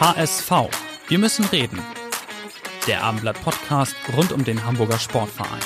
[0.00, 0.52] HSV.
[1.08, 1.80] Wir müssen reden.
[2.86, 5.58] Der Abendblatt Podcast rund um den Hamburger Sportverein.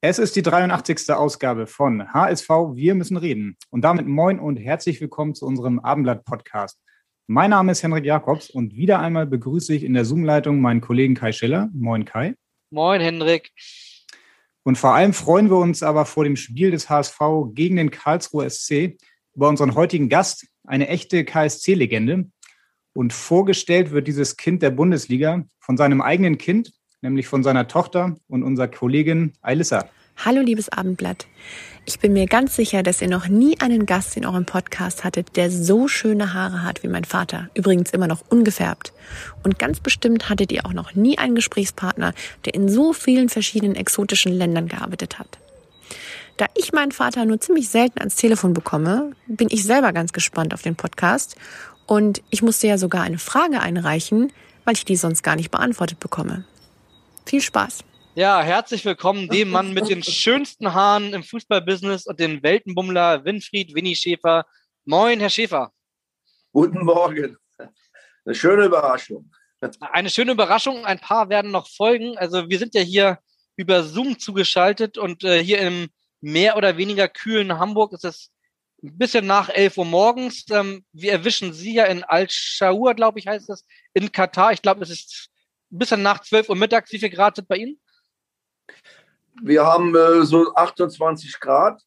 [0.00, 1.12] Es ist die 83.
[1.12, 3.56] Ausgabe von HSV Wir müssen reden.
[3.70, 6.80] Und damit moin und herzlich willkommen zu unserem Abendblatt Podcast.
[7.28, 11.14] Mein Name ist Henrik Jakobs und wieder einmal begrüße ich in der Zoom-Leitung meinen Kollegen
[11.14, 11.70] Kai Schiller.
[11.72, 12.34] Moin Kai.
[12.70, 13.52] Moin Henrik.
[14.64, 17.20] Und vor allem freuen wir uns aber vor dem Spiel des HSV
[17.52, 18.96] gegen den Karlsruher SC
[19.34, 22.26] über unseren heutigen Gast, eine echte KSC-Legende.
[22.92, 26.72] Und vorgestellt wird dieses Kind der Bundesliga von seinem eigenen Kind,
[27.02, 29.88] nämlich von seiner Tochter und unserer Kollegin Ailissa.
[30.16, 31.26] Hallo, liebes Abendblatt.
[31.86, 35.36] Ich bin mir ganz sicher, dass ihr noch nie einen Gast in eurem Podcast hattet,
[35.36, 37.50] der so schöne Haare hat wie mein Vater.
[37.54, 38.92] Übrigens immer noch ungefärbt.
[39.42, 43.74] Und ganz bestimmt hattet ihr auch noch nie einen Gesprächspartner, der in so vielen verschiedenen
[43.74, 45.38] exotischen Ländern gearbeitet hat.
[46.36, 50.52] Da ich meinen Vater nur ziemlich selten ans Telefon bekomme, bin ich selber ganz gespannt
[50.52, 51.36] auf den Podcast.
[51.86, 54.32] Und ich musste ja sogar eine Frage einreichen,
[54.64, 56.44] weil ich die sonst gar nicht beantwortet bekomme.
[57.24, 57.84] Viel Spaß.
[58.16, 63.74] Ja, herzlich willkommen dem Mann mit den schönsten Haaren im Fußballbusiness und den Weltenbummler Winfried
[63.74, 64.44] Winnie Schäfer.
[64.84, 65.72] Moin, Herr Schäfer.
[66.52, 67.36] Guten Morgen.
[68.24, 69.30] Eine schöne Überraschung.
[69.80, 70.84] Eine schöne Überraschung.
[70.84, 72.18] Ein paar werden noch folgen.
[72.18, 73.18] Also wir sind ja hier
[73.56, 75.88] über Zoom zugeschaltet und äh, hier im
[76.24, 78.30] mehr oder weniger kühlen Hamburg ist es
[78.82, 80.46] ein bisschen nach 11 Uhr morgens.
[80.50, 84.52] Ähm, wir erwischen Sie ja in Al-Shaur, glaube ich, heißt das, in Katar.
[84.52, 85.28] Ich glaube, es ist
[85.70, 86.92] ein bisschen nach 12 Uhr mittags.
[86.92, 87.80] Wie viel Grad sind bei Ihnen?
[89.42, 91.82] Wir haben äh, so 28 Grad.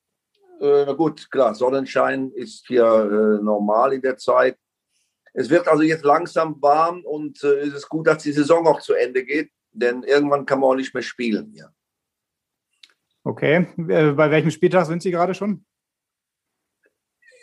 [0.59, 4.57] Äh, na gut, klar, Sonnenschein ist hier äh, normal in der Zeit.
[5.33, 8.81] Es wird also jetzt langsam warm und äh, es ist gut, dass die Saison auch
[8.81, 11.71] zu Ende geht, denn irgendwann kann man auch nicht mehr spielen hier.
[13.27, 15.65] Okay, bei welchem Spieltag sind Sie gerade schon?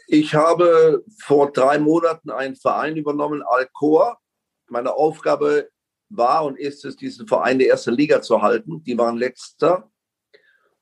[0.09, 4.19] Ich habe vor drei Monaten einen Verein übernommen, Alcoa.
[4.71, 5.69] Meine Aufgabe
[6.09, 8.83] war und ist es, diesen Verein der ersten Liga zu halten.
[8.85, 9.91] Die waren letzter.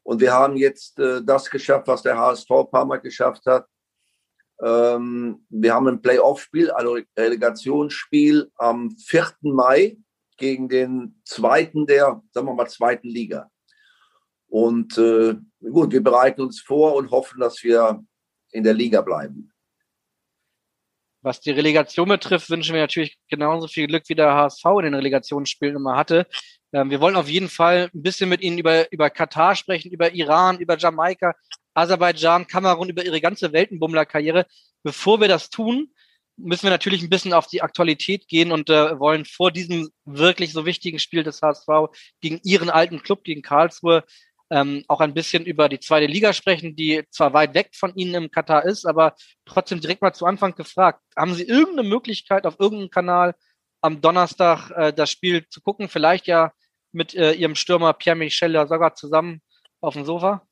[0.04, 3.66] Und wir haben jetzt äh, das geschafft, was der HSV ein paar Mal geschafft hat.
[4.62, 9.32] Ähm, wir haben ein Playoff-Spiel, also Relegationsspiel am 4.
[9.40, 9.96] Mai
[10.36, 13.51] gegen den zweiten der, sagen wir mal, zweiten Liga.
[14.52, 18.04] Und äh, gut, wir bereiten uns vor und hoffen, dass wir
[18.50, 19.50] in der Liga bleiben.
[21.22, 24.94] Was die Relegation betrifft, wünschen wir natürlich genauso viel Glück, wie der HSV in den
[24.94, 26.26] Relegationsspielen immer hatte.
[26.74, 30.12] Ähm, wir wollen auf jeden Fall ein bisschen mit Ihnen über, über Katar sprechen, über
[30.12, 31.34] Iran, über Jamaika,
[31.72, 34.44] Aserbaidschan, Kamerun, über Ihre ganze Weltenbummler-Karriere.
[34.82, 35.94] Bevor wir das tun,
[36.36, 40.52] müssen wir natürlich ein bisschen auf die Aktualität gehen und äh, wollen vor diesem wirklich
[40.52, 41.68] so wichtigen Spiel des HSV
[42.20, 44.04] gegen Ihren alten Club, gegen Karlsruhe,
[44.52, 48.14] ähm, auch ein bisschen über die zweite Liga sprechen, die zwar weit weg von Ihnen
[48.14, 49.14] im Katar ist, aber
[49.46, 51.00] trotzdem direkt mal zu Anfang gefragt.
[51.16, 53.34] Haben Sie irgendeine Möglichkeit auf irgendeinem Kanal
[53.80, 55.88] am Donnerstag äh, das Spiel zu gucken?
[55.88, 56.52] Vielleicht ja
[56.92, 59.40] mit äh, Ihrem Stürmer Pierre-Michel sogar zusammen
[59.80, 60.46] auf dem Sofa?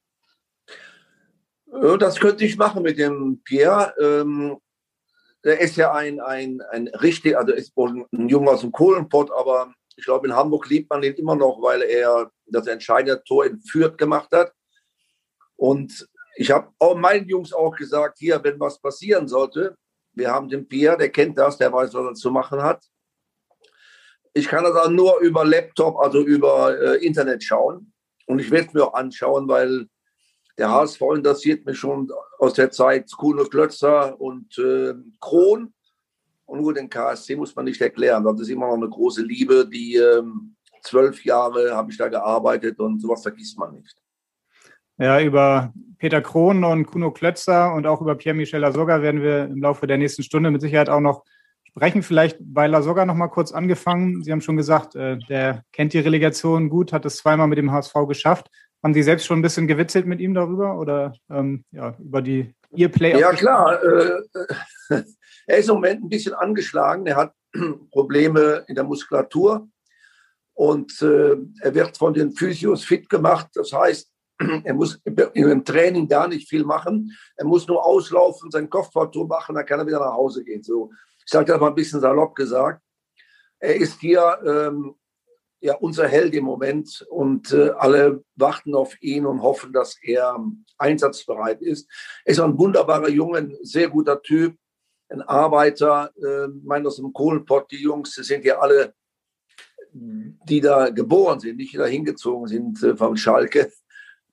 [1.98, 3.94] Das könnte ich machen mit dem Pierre.
[4.00, 4.56] Ähm,
[5.42, 9.72] er ist ja ein, ein, ein richtig, also ist ein Junge aus dem Kohlenpott, aber
[10.00, 13.60] ich glaube, in Hamburg liebt man ihn immer noch, weil er das entscheidende Tor in
[13.60, 14.50] Fürth gemacht hat.
[15.56, 19.76] Und ich habe auch meinen Jungs auch gesagt, hier, wenn was passieren sollte,
[20.14, 22.82] wir haben den Pierre, der kennt das, der weiß, was er zu machen hat.
[24.32, 27.92] Ich kann das auch nur über Laptop, also über äh, Internet schauen.
[28.26, 29.86] Und ich werde es mir auch anschauen, weil
[30.56, 35.74] der HSV interessiert mich schon aus der Zeit Kuno Klötzer und äh, Kron.
[36.50, 38.24] Und nur den KSC muss man nicht erklären.
[38.24, 39.68] Das ist immer noch eine große Liebe.
[39.68, 43.97] Die ähm, zwölf Jahre habe ich da gearbeitet und sowas vergisst man nicht.
[44.98, 49.62] Ja, über Peter Krohn und Kuno Klötzer und auch über Pierre-Michel Lasogga werden wir im
[49.62, 51.22] Laufe der nächsten Stunde mit Sicherheit auch noch
[51.62, 52.02] sprechen.
[52.02, 54.24] Vielleicht bei Lasogga noch mal kurz angefangen.
[54.24, 57.70] Sie haben schon gesagt, äh, der kennt die Relegation gut, hat es zweimal mit dem
[57.70, 58.48] HSV geschafft.
[58.82, 62.56] Haben Sie selbst schon ein bisschen gewitzelt mit ihm darüber oder ähm, ja, über die
[62.72, 63.16] Ihr Play?
[63.20, 63.78] Ja, klar.
[63.84, 65.03] Äh,
[65.50, 67.06] er ist im Moment ein bisschen angeschlagen.
[67.06, 67.34] Er hat
[67.91, 69.68] Probleme in der Muskulatur
[70.54, 73.48] und äh, er wird von den Physios fit gemacht.
[73.54, 74.10] Das heißt,
[74.64, 75.00] Er muss
[75.34, 77.16] im Training gar nicht viel machen.
[77.36, 80.62] Er muss nur auslaufen, sein Kopfballtor machen, dann kann er wieder nach Hause gehen.
[80.62, 80.91] So,
[81.24, 82.82] ich sage das mal ein bisschen salopp gesagt.
[83.58, 84.94] Er ist hier ähm,
[85.60, 90.38] ja unser Held im Moment und äh, alle warten auf ihn und hoffen, dass er
[90.78, 91.91] einsatzbereit ist.
[92.24, 94.56] Er ist ein wunderbarer Junge, ein sehr guter Typ,
[95.10, 96.10] ein Arbeiter.
[96.16, 98.95] Äh, meine, aus dem Kohlenpott, die Jungs, die sind ja alle,
[99.92, 103.72] die da geboren sind, nicht da hingezogen sind äh, vom Schalke.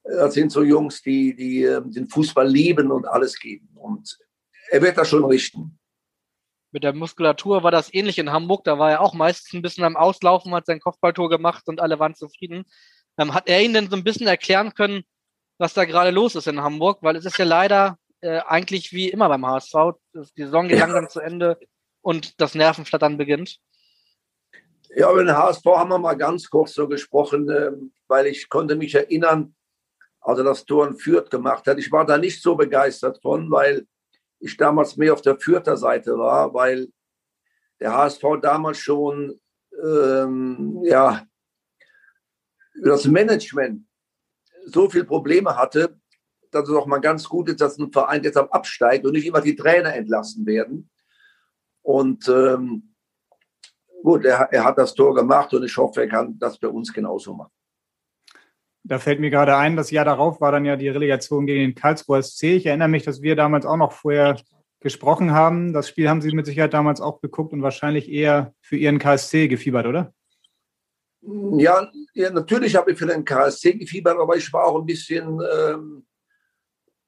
[0.03, 3.69] Das sind so Jungs, die, die äh, den Fußball lieben und alles geben.
[3.75, 4.18] Und
[4.69, 5.77] er wird das schon richten.
[6.71, 8.63] Mit der Muskulatur war das ähnlich in Hamburg.
[8.63, 12.00] Da war er auch meistens ein bisschen am Auslaufen, hat sein Kopfballtor gemacht und alle
[12.00, 12.65] waren zufrieden.
[13.18, 15.03] Ähm, hat er Ihnen denn so ein bisschen erklären können,
[15.57, 17.00] was da gerade los ist in Hamburg?
[17.01, 19.73] Weil es ist ja leider äh, eigentlich wie immer beim HSV.
[20.13, 20.85] Die Saison geht ja.
[20.85, 21.59] langsam zu Ende
[22.01, 23.59] und das Nervenflattern beginnt.
[24.95, 27.71] Ja, über den HSV haben wir mal ganz kurz so gesprochen, äh,
[28.07, 29.55] weil ich konnte mich erinnern,
[30.21, 31.77] als er das Tor in Fürth gemacht hat.
[31.77, 33.85] Ich war da nicht so begeistert von, weil
[34.39, 36.87] ich damals mehr auf der Fürther Seite war, weil
[37.79, 39.39] der HSV damals schon
[39.83, 41.25] ähm, ja,
[42.81, 43.85] das Management
[44.65, 45.99] so viele Probleme hatte,
[46.51, 49.27] dass es auch mal ganz gut ist, dass ein Verein jetzt am absteigt und nicht
[49.27, 50.89] immer die Trainer entlassen werden.
[51.81, 52.94] Und ähm,
[54.03, 56.91] gut, er, er hat das Tor gemacht und ich hoffe, er kann das bei uns
[56.91, 57.51] genauso machen.
[58.83, 61.75] Da fällt mir gerade ein, das Jahr darauf war dann ja die Relegation gegen den
[61.75, 62.44] Karlsruher SC.
[62.44, 64.38] Ich erinnere mich, dass wir damals auch noch vorher
[64.79, 65.73] gesprochen haben.
[65.73, 69.49] Das Spiel haben Sie mit Sicherheit damals auch geguckt und wahrscheinlich eher für Ihren KSC
[69.49, 70.13] gefiebert, oder?
[71.57, 75.39] Ja, ja natürlich habe ich für den KSC gefiebert, aber ich war auch ein bisschen,
[75.53, 76.06] ähm,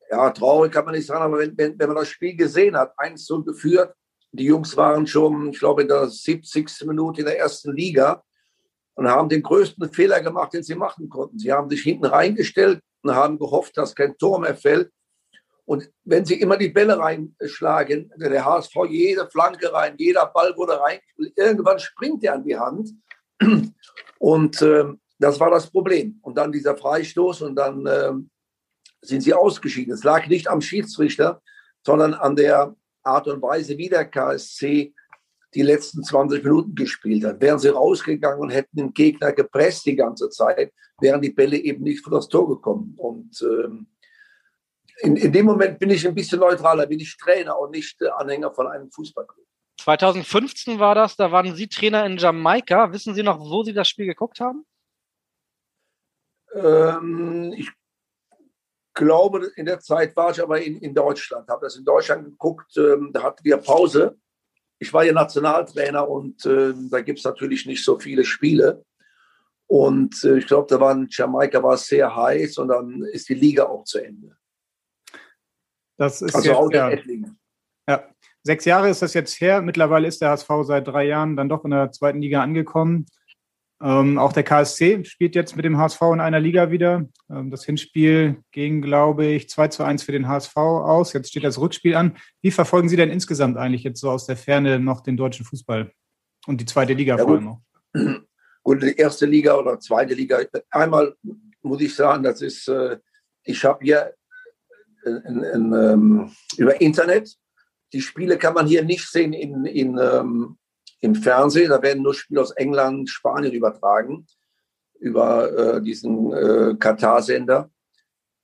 [0.10, 2.94] ja, traurig kann man nicht sagen, aber wenn, wenn, wenn man das Spiel gesehen hat,
[2.98, 3.94] eins so geführt,
[4.32, 6.86] die Jungs waren schon, ich glaube, in der 70.
[6.86, 8.24] Minute in der ersten Liga
[8.96, 11.40] und haben den größten Fehler gemacht, den sie machen konnten.
[11.40, 14.92] Sie haben sich hinten reingestellt und haben gehofft, dass kein Tor mehr fällt.
[15.66, 20.80] Und wenn sie immer die Bälle reinschlagen, der HSV jede Flanke rein, jeder Ball wurde
[20.80, 21.00] rein,
[21.36, 22.90] irgendwann springt er an die Hand.
[24.18, 24.86] Und äh,
[25.20, 26.20] das war das Problem.
[26.24, 28.14] Und dann dieser Freistoß und dann äh,
[29.02, 29.94] sind sie ausgeschieden.
[29.94, 31.42] Es lag nicht am Schiedsrichter,
[31.86, 34.94] sondern an der Art und Weise, wie der KSC
[35.54, 37.42] die letzten 20 Minuten gespielt hat.
[37.42, 41.84] Wären sie rausgegangen und hätten den Gegner gepresst die ganze Zeit, wären die Bälle eben
[41.84, 42.94] nicht vor das Tor gekommen.
[42.98, 43.88] Und ähm,
[45.02, 48.10] in, in dem Moment bin ich ein bisschen neutraler, bin ich Trainer und nicht äh,
[48.10, 49.46] Anhänger von einem Fußballclub.
[49.82, 52.92] 2015 war das, da waren Sie Trainer in Jamaika.
[52.92, 54.66] Wissen Sie noch, wo Sie das Spiel geguckt haben?
[56.54, 57.70] Ähm, ich
[59.00, 62.78] glaube, in der Zeit war ich aber in, in Deutschland, habe das in Deutschland geguckt,
[62.78, 64.16] ähm, da hatten wir Pause
[64.80, 68.86] ich war ja Nationaltrainer und äh, da gibt es natürlich nicht so viele Spiele.
[69.68, 73.30] Und äh, ich glaube, da war in Jamaika war es sehr heiß und dann ist
[73.30, 74.36] die Liga auch zu Ende.
[75.98, 77.36] Das ist also jetzt, ja,
[77.90, 78.10] ja,
[78.42, 79.62] sechs Jahre ist das jetzt her.
[79.62, 83.06] Mittlerweile ist der HSV seit drei Jahren dann doch in der zweiten Liga angekommen.
[83.82, 87.08] Ähm, auch der KSC spielt jetzt mit dem HSV in einer Liga wieder.
[87.30, 91.14] Ähm, das Hinspiel ging, glaube ich, 2 zu 1 für den HSV aus.
[91.14, 92.18] Jetzt steht das Rückspiel an.
[92.42, 95.92] Wie verfolgen Sie denn insgesamt eigentlich jetzt so aus der Ferne noch den deutschen Fußball
[96.48, 98.24] und die zweite Liga ja, vor allem?
[98.64, 100.40] Gut, die erste Liga oder zweite Liga.
[100.70, 101.16] Einmal
[101.62, 102.98] muss ich sagen, das ist, äh,
[103.44, 104.14] ich habe hier
[105.06, 107.34] in, in, ähm, über Internet,
[107.94, 110.58] die Spiele kann man hier nicht sehen in, in ähm,
[111.00, 111.70] im Fernsehen.
[111.70, 114.26] Da werden nur Spiele aus England, Spanien übertragen
[115.00, 117.72] über äh, diesen äh, Katar-Sender.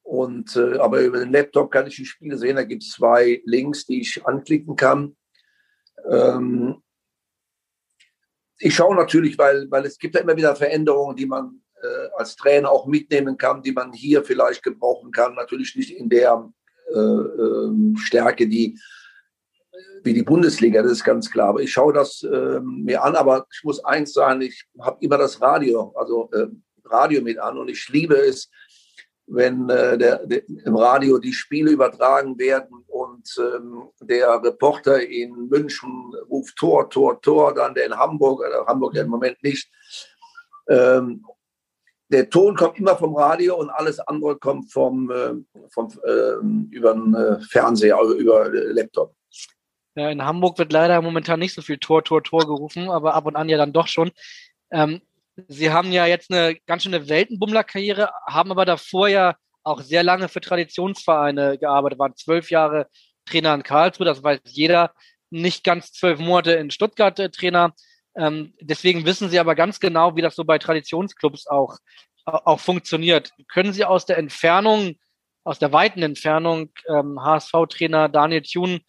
[0.03, 2.55] Und äh, aber über den Laptop kann ich die Spiele sehen.
[2.55, 5.15] Da gibt es zwei Links, die ich anklicken kann.
[6.09, 6.81] Ähm,
[8.59, 12.35] ich schaue natürlich, weil, weil es gibt ja immer wieder Veränderungen, die man äh, als
[12.35, 15.35] Trainer auch mitnehmen kann, die man hier vielleicht gebrauchen kann.
[15.35, 16.51] Natürlich nicht in der
[16.93, 18.79] äh, ähm, Stärke, die
[20.03, 21.49] wie die Bundesliga, das ist ganz klar.
[21.49, 25.17] Aber ich schaue das äh, mir an, aber ich muss eins sagen, ich habe immer
[25.17, 26.47] das Radio, also äh,
[26.85, 28.49] Radio mit an und ich liebe es,
[29.27, 35.47] wenn äh, der, der, im Radio die Spiele übertragen werden und ähm, der Reporter in
[35.49, 39.69] München ruft Tor, Tor, Tor, dann der in Hamburg, oder Hamburg ja im Moment nicht.
[40.69, 41.25] Ähm,
[42.09, 45.33] der Ton kommt immer vom Radio und alles andere kommt vom, äh,
[45.69, 49.15] vom äh, über den äh, Fernseher, über Laptop.
[49.95, 53.25] Ja, in Hamburg wird leider momentan nicht so viel Tor, Tor, Tor gerufen, aber ab
[53.25, 54.11] und an ja dann doch schon.
[54.71, 55.01] Ähm,
[55.47, 60.29] Sie haben ja jetzt eine ganz schöne Weltenbummler-Karriere, haben aber davor ja auch sehr lange
[60.29, 62.87] für Traditionsvereine gearbeitet, waren zwölf Jahre
[63.25, 64.93] Trainer in Karlsruhe, das weiß jeder,
[65.29, 67.73] nicht ganz zwölf Monate in Stuttgart äh, Trainer.
[68.15, 71.77] Ähm, deswegen wissen Sie aber ganz genau, wie das so bei Traditionsclubs auch
[72.25, 73.31] auch funktioniert.
[73.47, 74.95] Können Sie aus der Entfernung,
[75.43, 78.81] aus der weiten Entfernung ähm, HSV-Trainer Daniel Thune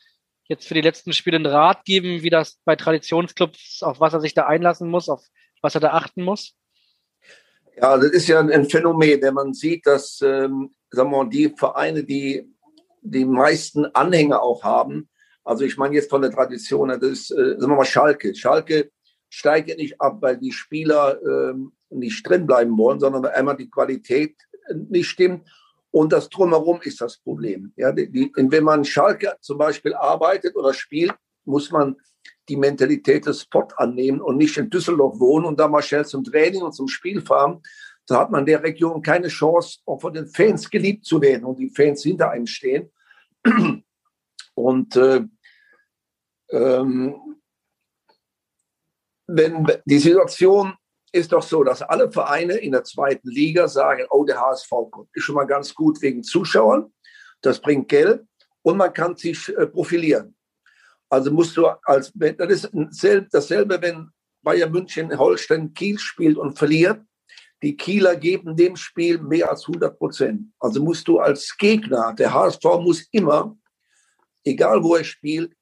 [0.48, 4.20] jetzt für die letzten Spiele einen Rat geben, wie das bei Traditionsclubs, auf was er
[4.20, 5.22] sich da einlassen muss, auf
[5.62, 6.54] was er da achten muss?
[7.76, 11.52] Ja, das ist ja ein Phänomen, wenn man sieht, dass ähm, sagen wir mal, die
[11.56, 12.50] Vereine, die
[13.02, 15.08] die meisten Anhänger auch haben,
[15.44, 18.34] also ich meine jetzt von der Tradition, das ist, äh, sagen wir mal, Schalke.
[18.34, 18.90] Schalke
[19.28, 23.56] steigt ja nicht ab, weil die Spieler ähm, nicht drin bleiben wollen, sondern weil einmal
[23.56, 24.36] die Qualität
[24.74, 25.48] nicht stimmt
[25.96, 27.72] und das Drumherum ist das Problem.
[27.74, 31.14] Ja, die, die, wenn man Schalke zum Beispiel arbeitet oder spielt,
[31.46, 31.96] muss man
[32.50, 36.22] die Mentalität des Spot annehmen und nicht in Düsseldorf wohnen und da mal schnell zum
[36.22, 37.62] Training und zum Spiel fahren.
[38.06, 41.58] Da hat man der Region keine Chance, auch von den Fans geliebt zu werden und
[41.58, 42.92] die Fans hinter einem stehen.
[44.54, 45.22] Und äh,
[46.50, 47.38] ähm,
[49.26, 50.74] wenn die Situation
[51.12, 55.08] ist doch so, dass alle Vereine in der zweiten Liga sagen, oh, der HSV kommt.
[55.14, 56.92] Ist schon mal ganz gut wegen Zuschauern.
[57.40, 58.24] Das bringt Geld
[58.62, 60.36] und man kann sich äh, profilieren.
[61.08, 64.10] Also musst du als, das ist dasselbe, wenn
[64.42, 67.00] Bayern München Holstein Kiel spielt und verliert.
[67.62, 70.52] Die Kieler geben dem Spiel mehr als 100 Prozent.
[70.58, 73.56] Also musst du als Gegner, der HSV muss immer,
[74.44, 75.52] egal wo er spielt,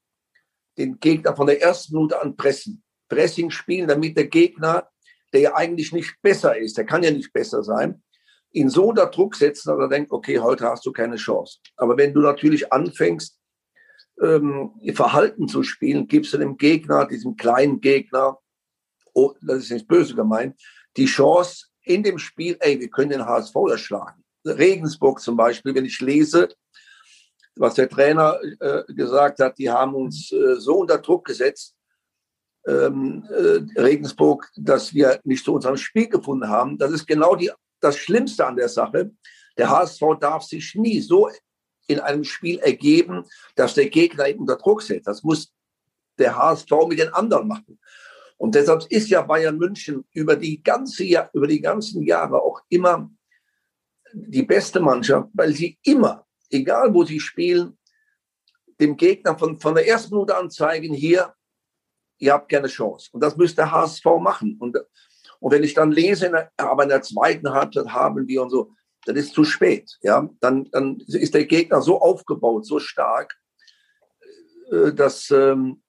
[0.77, 2.83] den Gegner von der ersten Minute an pressen.
[3.07, 4.89] Pressing spielen, damit der Gegner,
[5.35, 8.01] der ja eigentlich nicht besser ist, der kann ja nicht besser sein,
[8.51, 11.59] ihn so unter Druck setzen, dass er denkt, okay, heute hast du keine Chance.
[11.75, 13.37] Aber wenn du natürlich anfängst,
[14.21, 18.39] ähm, Verhalten zu spielen, gibst du dem Gegner, diesem kleinen Gegner,
[19.13, 20.57] oh, das ist nicht böse gemeint,
[20.95, 24.23] die Chance in dem Spiel, ey, wir können den HSV erschlagen.
[24.45, 26.47] Regensburg zum Beispiel, wenn ich lese,
[27.57, 31.75] was der Trainer äh, gesagt hat, die haben uns äh, so unter Druck gesetzt,
[32.67, 36.77] ähm, äh, Regensburg, dass wir nicht zu unserem Spiel gefunden haben.
[36.77, 39.11] Das ist genau die, das Schlimmste an der Sache.
[39.57, 41.29] Der HSV darf sich nie so
[41.87, 43.23] in einem Spiel ergeben,
[43.55, 45.07] dass der Gegner ihn unter Druck setzt.
[45.07, 45.53] Das muss
[46.17, 47.79] der HSV mit den anderen machen.
[48.37, 51.03] Und deshalb ist ja Bayern München über die ganze
[51.33, 53.09] über die ganzen Jahre auch immer
[54.11, 57.77] die beste Mannschaft, weil sie immer egal wo sie spielen,
[58.79, 61.33] dem Gegner von, von der ersten Minute an zeigen, hier,
[62.17, 63.09] ihr habt keine Chance.
[63.11, 64.57] Und das müsste der HSV machen.
[64.59, 64.77] Und,
[65.39, 68.71] und wenn ich dann lese, aber in der zweiten Halbzeit haben wir und so,
[69.05, 69.97] dann ist zu spät.
[70.01, 70.29] Ja?
[70.39, 73.35] Dann, dann ist der Gegner so aufgebaut, so stark,
[74.71, 75.83] äh, dass, ähm,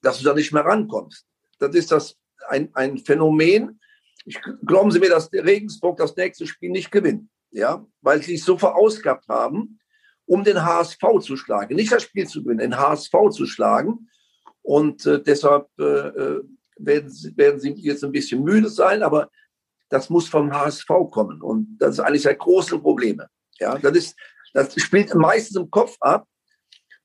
[0.00, 1.26] dass du da nicht mehr rankommst.
[1.58, 2.16] Das ist das
[2.48, 3.80] ein, ein Phänomen.
[4.24, 8.44] Ich, glauben Sie mir, dass Regensburg das nächste Spiel nicht gewinnt ja, weil sie sich
[8.44, 9.78] so verausgabt haben,
[10.24, 11.76] um den HSV zu schlagen.
[11.76, 14.08] Nicht das Spiel zu gewinnen, den HSV zu schlagen.
[14.62, 16.42] Und äh, deshalb äh, äh
[16.78, 19.30] werden, sie, werden sie jetzt ein bisschen müde sein, aber
[19.88, 21.42] das muss vom HSV kommen.
[21.42, 23.28] Und das ist eigentlich ein große Probleme.
[23.58, 24.16] Ja, das, ist,
[24.54, 26.26] das spielt meistens im Kopf ab.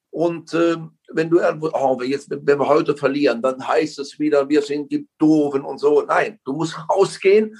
[0.09, 0.77] Und äh,
[1.13, 5.07] wenn du oh, jetzt, wenn wir heute verlieren, dann heißt es wieder, wir sind die
[5.17, 6.01] Doofen und so.
[6.01, 7.55] Nein, du musst rausgehen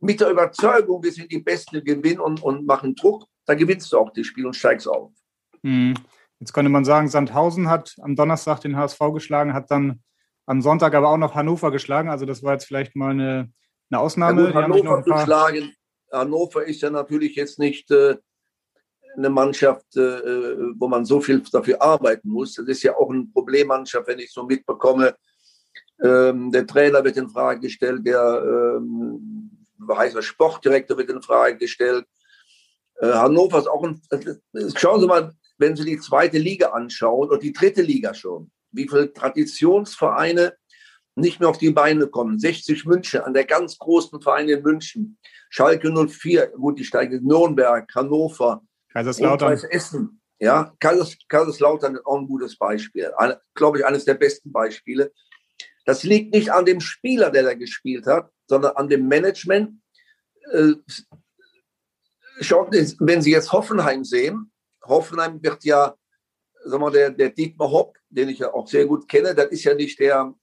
[0.00, 3.98] mit der Überzeugung, wir sind die Besten, gewinnen und, und machen Druck, dann gewinnst du
[3.98, 5.12] auch das Spiel und steigst auf.
[5.62, 5.94] Hm.
[6.40, 10.02] Jetzt könnte man sagen, Sandhausen hat am Donnerstag den HSV geschlagen, hat dann
[10.46, 12.08] am Sonntag aber auch noch Hannover geschlagen.
[12.08, 13.52] Also das war jetzt vielleicht mal eine,
[13.90, 14.42] eine Ausnahme.
[14.42, 15.72] Ja, gut, Hannover geschlagen.
[16.12, 18.16] Hannover ist ja natürlich jetzt nicht äh,
[19.16, 22.54] eine Mannschaft, äh, wo man so viel dafür arbeiten muss.
[22.54, 25.16] Das ist ja auch eine Problemmannschaft, wenn ich so mitbekomme.
[26.02, 32.06] Ähm, der Trainer wird in Frage gestellt, der ähm, heißer Sportdirektor wird in Frage gestellt.
[33.00, 34.00] Äh, Hannover ist auch ein,
[34.76, 38.88] schauen Sie mal, wenn Sie die zweite Liga anschauen oder die dritte Liga schon, wie
[38.88, 40.56] viele Traditionsvereine
[41.14, 42.38] nicht mehr auf die Beine kommen.
[42.38, 45.18] 60 München, an der ganz großen Vereine in München.
[45.50, 48.62] Schalke 04, gut, die steigen Nürnberg, Hannover,
[48.92, 49.52] Kaiserslautern.
[49.70, 50.20] Essen.
[50.40, 53.10] Ja, Kaisers, Kaiserslautern ist auch ein gutes Beispiel.
[53.54, 55.12] Glaube ich, eines der besten Beispiele.
[55.84, 59.80] Das liegt nicht an dem Spieler, der da gespielt hat, sondern an dem Management.
[60.52, 60.74] Äh,
[62.40, 64.52] schaut, wenn Sie jetzt Hoffenheim sehen,
[64.88, 65.94] Hoffenheim wird ja,
[66.64, 69.64] sagen wir, der, der Dietmar Hopp, den ich ja auch sehr gut kenne, das ist
[69.64, 70.34] ja nicht der,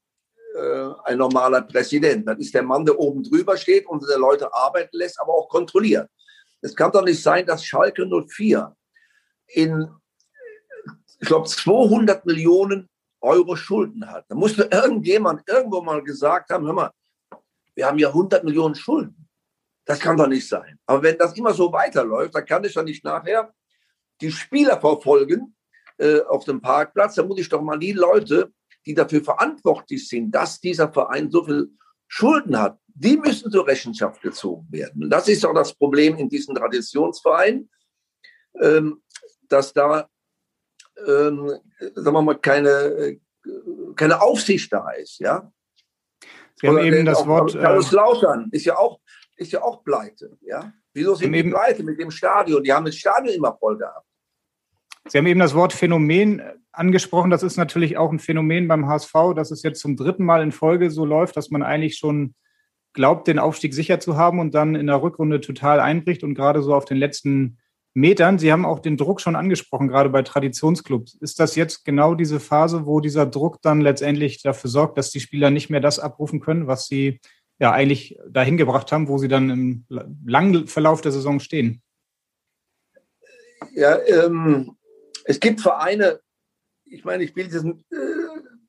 [0.56, 2.28] äh, ein normaler Präsident.
[2.28, 5.50] Das ist der Mann, der oben drüber steht und der Leute arbeiten lässt, aber auch
[5.50, 6.10] kontrolliert.
[6.62, 8.76] Es kann doch nicht sein, dass Schalke 04
[9.48, 9.88] in,
[11.20, 12.90] ich glaube, 200 Millionen
[13.22, 14.26] Euro Schulden hat.
[14.30, 16.92] Da muss irgendjemand irgendwo mal gesagt haben, hör mal,
[17.76, 19.28] wir haben ja 100 Millionen Schulden.
[19.84, 20.80] Das kann doch nicht sein.
[20.86, 23.54] Aber wenn das immer so weiterläuft, dann kann ich doch nicht nachher
[24.22, 25.56] die Spieler verfolgen
[25.98, 27.16] äh, auf dem Parkplatz.
[27.16, 28.52] Da muss ich doch mal die Leute,
[28.86, 31.70] die dafür verantwortlich sind, dass dieser Verein so viel
[32.08, 35.10] Schulden hat, die müssen zur Rechenschaft gezogen werden.
[35.10, 37.70] Das ist auch das Problem in diesen Traditionsvereinen,
[38.62, 39.02] ähm,
[39.50, 40.10] dass da,
[41.06, 41.52] ähm,
[41.96, 43.20] sagen wir mal, keine,
[43.96, 45.52] keine Aufsicht da ist, ja.
[46.56, 47.52] Sie haben eben das Wort.
[47.54, 49.02] Carlos äh, Lautern ist ja auch,
[49.36, 50.72] ist ja auch pleite, ja.
[50.96, 52.64] Wieso sind die pleite mit dem Stadion?
[52.64, 54.08] Die haben das Stadion immer voll gehabt.
[55.08, 57.30] Sie haben eben das Wort Phänomen angesprochen.
[57.30, 60.54] Das ist natürlich auch ein Phänomen beim HSV, dass es jetzt zum dritten Mal in
[60.54, 62.34] Folge so läuft, dass man eigentlich schon
[62.94, 66.64] glaubt, den Aufstieg sicher zu haben und dann in der Rückrunde total einbricht und gerade
[66.64, 67.58] so auf den letzten
[67.94, 68.40] Metern.
[68.40, 71.16] Sie haben auch den Druck schon angesprochen, gerade bei Traditionsclubs.
[71.16, 75.20] Ist das jetzt genau diese Phase, wo dieser Druck dann letztendlich dafür sorgt, dass die
[75.20, 77.20] Spieler nicht mehr das abrufen können, was sie
[77.60, 79.86] ja eigentlich dahin gebracht haben, wo sie dann im
[80.26, 81.82] langen Verlauf der Saison stehen?
[83.74, 84.78] Ja, ähm,
[85.26, 86.20] es gibt Vereine,
[86.86, 87.76] ich meine, ich will jetzt äh,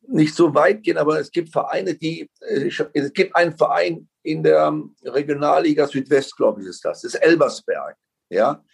[0.09, 4.43] nicht so weit gehen, aber es gibt Vereine, die, äh, es gibt einen Verein in
[4.43, 4.73] der
[5.05, 7.97] Regionalliga Südwest, glaube ich, ist das, das ist Elbersberg.
[8.29, 8.65] Ja,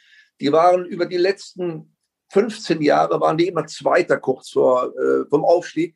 [0.40, 1.96] die waren über die letzten
[2.32, 5.94] 15 Jahre waren die immer Zweiter kurz vor äh, vom Aufstieg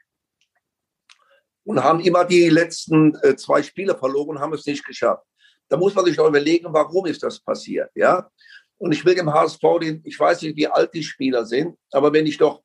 [1.66, 5.24] und haben immer die letzten äh, zwei Spiele verloren und haben es nicht geschafft.
[5.68, 8.30] Da muss man sich doch überlegen, warum ist das passiert, ja?
[8.78, 12.12] Und ich will dem HSV, den, ich weiß nicht, wie alt die Spieler sind, aber
[12.12, 12.62] wenn ich doch,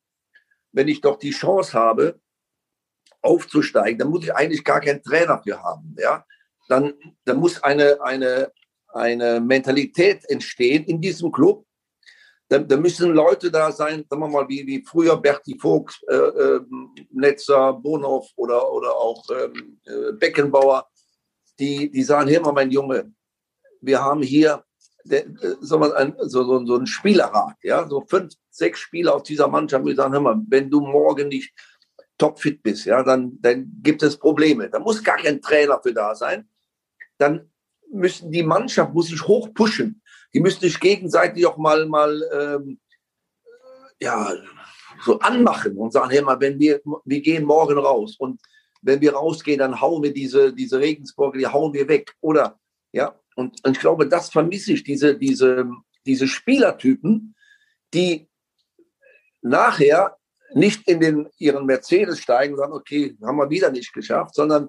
[0.70, 2.20] wenn ich doch die Chance habe,
[3.22, 5.96] aufzusteigen, dann muss ich eigentlich gar keinen Trainer für haben.
[5.98, 6.24] Ja?
[6.68, 6.94] Dann,
[7.24, 8.52] dann muss eine, eine,
[8.88, 11.64] eine Mentalität entstehen in diesem Club.
[12.52, 16.14] Da, da müssen Leute da sein, sagen wir mal, wie, wie früher Berti Vogt, äh,
[16.14, 16.60] äh,
[17.10, 20.86] Netzer, Bonhoff oder, oder auch ähm, äh, Beckenbauer,
[21.58, 23.10] die, die sagen, hör mal, mein Junge,
[23.80, 24.62] wir haben hier
[25.02, 29.22] der, äh, so, ein, so, so, so ein Spielerrat, ja, so fünf, sechs Spieler aus
[29.22, 31.54] dieser Mannschaft, die sagen, hör mal, wenn du morgen nicht
[32.18, 34.68] topfit bist, ja, dann, dann gibt es Probleme.
[34.68, 36.46] Da muss gar kein Trainer für da sein.
[37.16, 37.50] Dann
[37.90, 40.01] müssen die Mannschaft muss sich hoch pushen.
[40.34, 42.80] Die müssen sich gegenseitig auch mal, mal ähm,
[44.00, 44.32] ja,
[45.04, 48.40] so anmachen und sagen, hey mal, wenn wir, wir gehen morgen raus und
[48.82, 52.14] wenn wir rausgehen, dann hauen wir diese, diese Regensburger, die hauen wir weg.
[52.20, 52.58] Oder,
[52.92, 55.70] ja, und, und ich glaube, das vermisse ich, diese, diese,
[56.04, 57.34] diese Spielertypen,
[57.94, 58.28] die
[59.40, 60.16] nachher
[60.54, 64.68] nicht in den, ihren Mercedes steigen und sagen, okay, haben wir wieder nicht geschafft, sondern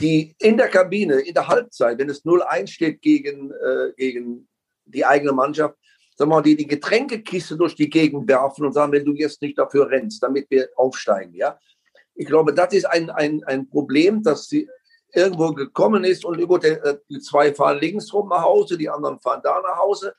[0.00, 4.48] die in der Kabine, in der Halbzeit, wenn es 0-1 steht gegen, äh, gegen
[4.90, 5.76] die eigene Mannschaft,
[6.16, 9.40] sagen wir mal, die die Getränkekiste durch die Gegend werfen und sagen, wenn du jetzt
[9.42, 11.58] nicht dafür rennst, damit wir aufsteigen, ja.
[12.14, 14.68] Ich glaube, das ist ein, ein, ein Problem, dass sie
[15.14, 19.18] irgendwo gekommen ist und gut, äh, die zwei fahren links rum nach Hause, die anderen
[19.20, 20.14] fahren da nach Hause.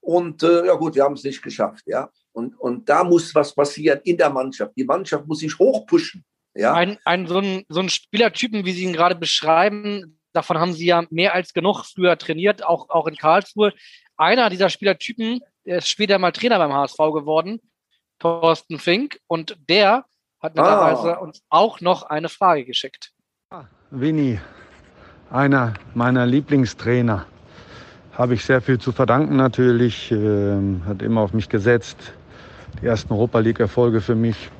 [0.00, 2.10] Und äh, ja gut, wir haben es nicht geschafft, ja.
[2.32, 4.72] Und, und da muss was passieren in der Mannschaft.
[4.76, 6.24] Die Mannschaft muss sich hochpushen.
[6.54, 6.74] Ja?
[6.74, 10.86] Ein, ein, so, ein, so ein Spielertypen, wie Sie ihn gerade beschreiben, davon haben Sie
[10.86, 13.72] ja mehr als genug früher trainiert, auch, auch in Karlsruhe.
[14.16, 17.60] Einer dieser Spielertypen, der ist später mal Trainer beim HSV geworden,
[18.18, 20.04] Thorsten Fink, und der
[20.40, 21.20] hat mittlerweile ah.
[21.20, 23.12] uns auch noch eine Frage geschickt.
[23.90, 24.40] Winnie,
[25.30, 27.26] einer meiner Lieblingstrainer,
[28.12, 32.12] habe ich sehr viel zu verdanken natürlich, äh, hat immer auf mich gesetzt,
[32.80, 34.50] die ersten Europa League-Erfolge für mich.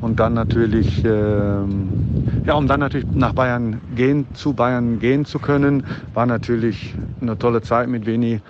[0.00, 5.38] Und dann natürlich, ähm, ja, um dann natürlich nach Bayern gehen, zu Bayern gehen zu
[5.38, 8.40] können, war natürlich eine tolle Zeit mit Veni.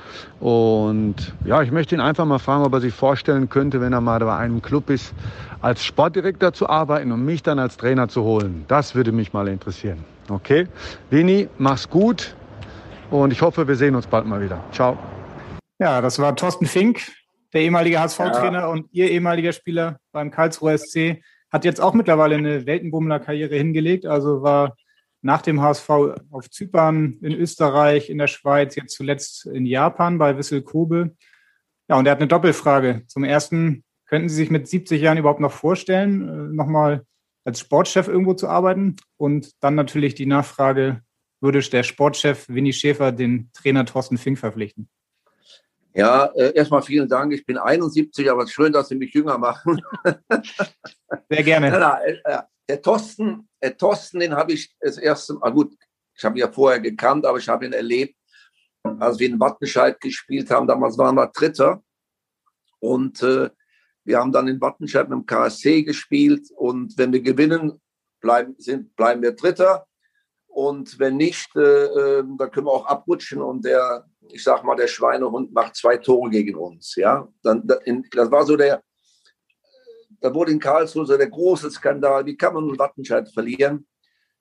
[0.40, 4.00] Und ja, ich möchte ihn einfach mal fragen, ob er sich vorstellen könnte, wenn er
[4.00, 5.14] mal bei einem Club ist,
[5.62, 8.64] als Sportdirektor zu arbeiten und mich dann als Trainer zu holen.
[8.68, 10.04] Das würde mich mal interessieren.
[10.28, 10.66] Okay?
[11.10, 12.34] Vini, mach's gut
[13.10, 14.62] und ich hoffe, wir sehen uns bald mal wieder.
[14.72, 14.98] Ciao.
[15.78, 17.00] Ja, das war Thorsten Fink,
[17.52, 18.66] der ehemalige HSV-Trainer ja.
[18.66, 21.22] und Ihr ehemaliger Spieler beim Karlsruher SC.
[21.50, 24.76] Hat jetzt auch mittlerweile eine Weltenbummler-Karriere hingelegt, also war
[25.22, 25.88] nach dem HSV
[26.30, 31.16] auf Zypern, in Österreich, in der Schweiz, jetzt zuletzt in Japan bei Wissel Kobe.
[31.88, 33.02] Ja, und er hat eine Doppelfrage.
[33.06, 37.04] Zum ersten, könnten Sie sich mit 70 Jahren überhaupt noch vorstellen, äh, nochmal
[37.44, 38.96] als Sportchef irgendwo zu arbeiten?
[39.16, 41.02] Und dann natürlich die Nachfrage,
[41.40, 44.88] würde der Sportchef Winnie Schäfer den Trainer Thorsten Fink verpflichten?
[45.98, 47.32] Ja, äh, erstmal vielen Dank.
[47.32, 49.82] Ich bin 71, aber es ist schön, dass Sie mich jünger machen.
[51.28, 51.70] Sehr gerne.
[51.72, 55.74] Ja, äh, der Thorsten, der Thorsten, den habe ich das erste Mal, gut,
[56.14, 58.14] ich habe ihn ja vorher gekannt, aber ich habe ihn erlebt,
[58.84, 60.68] als wir in Wattenscheid gespielt haben.
[60.68, 61.82] Damals waren wir Dritter.
[62.78, 63.50] Und äh,
[64.04, 66.48] wir haben dann in Wattenscheid mit dem KSC gespielt.
[66.54, 67.80] Und wenn wir gewinnen,
[68.20, 69.84] bleiben, sind, bleiben wir Dritter.
[70.58, 74.74] Und wenn nicht, äh, äh, dann können wir auch abrutschen und der, ich sag mal,
[74.74, 76.96] der Schweinehund macht zwei Tore gegen uns.
[76.96, 78.82] Ja, dann, das war so der,
[80.20, 82.26] da wurde in Karlsruhe so der große Skandal.
[82.26, 83.86] Wie kann man nun Wattenscheid verlieren?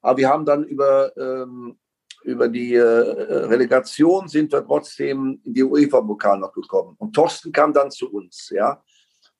[0.01, 1.77] Aber wir haben dann über, ähm,
[2.23, 6.95] über die äh, Relegation sind wir trotzdem in die UEFA-Pokal noch gekommen.
[6.97, 8.49] Und Thorsten kam dann zu uns.
[8.49, 8.83] Ja.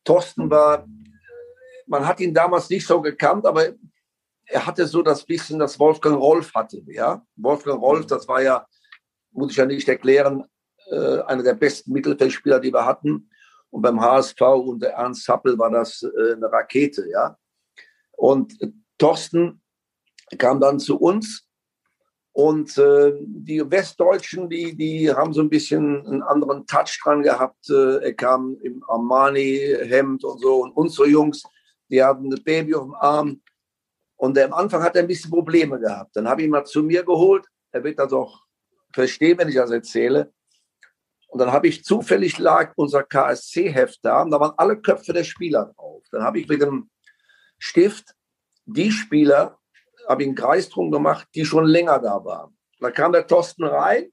[0.04, 0.86] Thorsten war,
[1.88, 3.66] man hat ihn damals nicht so gekannt, aber
[4.48, 6.82] er hatte so das bisschen, das Wolfgang Rolf hatte.
[6.88, 7.26] Ja.
[7.36, 8.66] Wolfgang Rolf, das war ja,
[9.32, 10.46] muss ich ja nicht erklären,
[10.90, 13.30] äh, einer der besten Mittelfeldspieler, die wir hatten.
[13.70, 17.38] Und beim HSV unter Ernst Sappel war das äh, eine Rakete, ja.
[18.14, 19.62] Und äh, Thorsten
[20.38, 21.48] kam dann zu uns
[22.38, 27.68] und äh, die Westdeutschen, die, die haben so ein bisschen einen anderen Touch dran gehabt.
[27.68, 30.62] Äh, er kam im Armani-Hemd und so.
[30.62, 31.42] Und unsere Jungs,
[31.90, 33.42] die haben ein Baby auf dem Arm.
[34.18, 36.16] Und am Anfang hat er ein bisschen Probleme gehabt.
[36.16, 37.46] Dann habe ich ihn mal zu mir geholt.
[37.72, 38.42] Er wird das auch
[38.92, 40.34] verstehen, wenn ich das erzähle.
[41.28, 45.24] Und dann habe ich zufällig lag unser KSC-Heft da und da waren alle Köpfe der
[45.24, 46.04] Spieler drauf.
[46.12, 46.90] Dann habe ich mit dem
[47.60, 48.16] Stift
[48.66, 49.60] die Spieler,
[50.08, 52.58] habe ich einen Kreis drum gemacht, die schon länger da waren.
[52.80, 54.12] Da kam der Thorsten rein.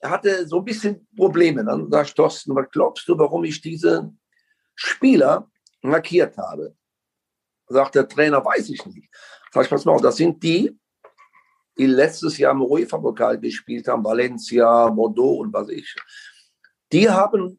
[0.00, 1.64] Er hatte so ein bisschen Probleme.
[1.64, 4.12] Dann sagt Thorsten, was glaubst du, warum ich diese
[4.76, 5.50] Spieler
[5.82, 6.76] markiert habe?
[7.68, 9.08] Sagt der Trainer, weiß ich nicht.
[9.52, 10.78] Sag ich, pass mal auf, das sind die,
[11.76, 15.94] die letztes Jahr im UEFA-Pokal gespielt haben, Valencia, Bordeaux und was ich.
[16.92, 17.58] Die haben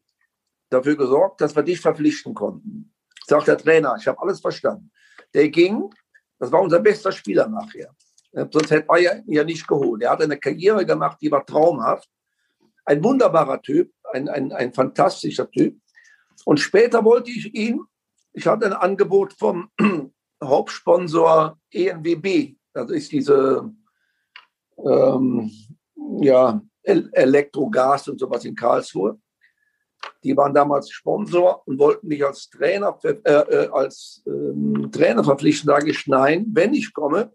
[0.68, 2.92] dafür gesorgt, dass wir dich verpflichten konnten.
[3.26, 4.90] Sagt der Trainer, ich habe alles verstanden.
[5.34, 5.90] Der ging,
[6.38, 7.94] das war unser bester Spieler nachher.
[8.32, 10.02] Sonst hätte ihn ja nicht geholt.
[10.02, 12.08] Er hat eine Karriere gemacht, die war traumhaft.
[12.84, 15.80] Ein wunderbarer Typ, ein, ein, ein fantastischer Typ.
[16.44, 17.80] Und später wollte ich ihn,
[18.32, 19.70] ich hatte ein Angebot vom
[20.42, 22.56] Hauptsponsor ENWB.
[22.72, 23.72] Das ist diese
[24.78, 25.50] ähm,
[26.20, 29.20] ja, Elektrogas und sowas in Karlsruhe.
[30.24, 35.68] Die waren damals Sponsor und wollten mich als Trainer, äh, äh, als ähm, Trainer verpflichten.
[35.68, 37.34] Da ich, nein, wenn ich komme,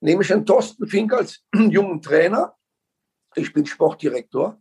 [0.00, 2.54] nehme ich einen Thorsten Fink als jungen Trainer.
[3.34, 4.60] Ich bin Sportdirektor,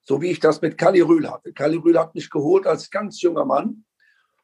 [0.00, 1.52] so wie ich das mit Kali Rühl hatte.
[1.52, 3.84] Kali Rühl hat mich geholt als ganz junger Mann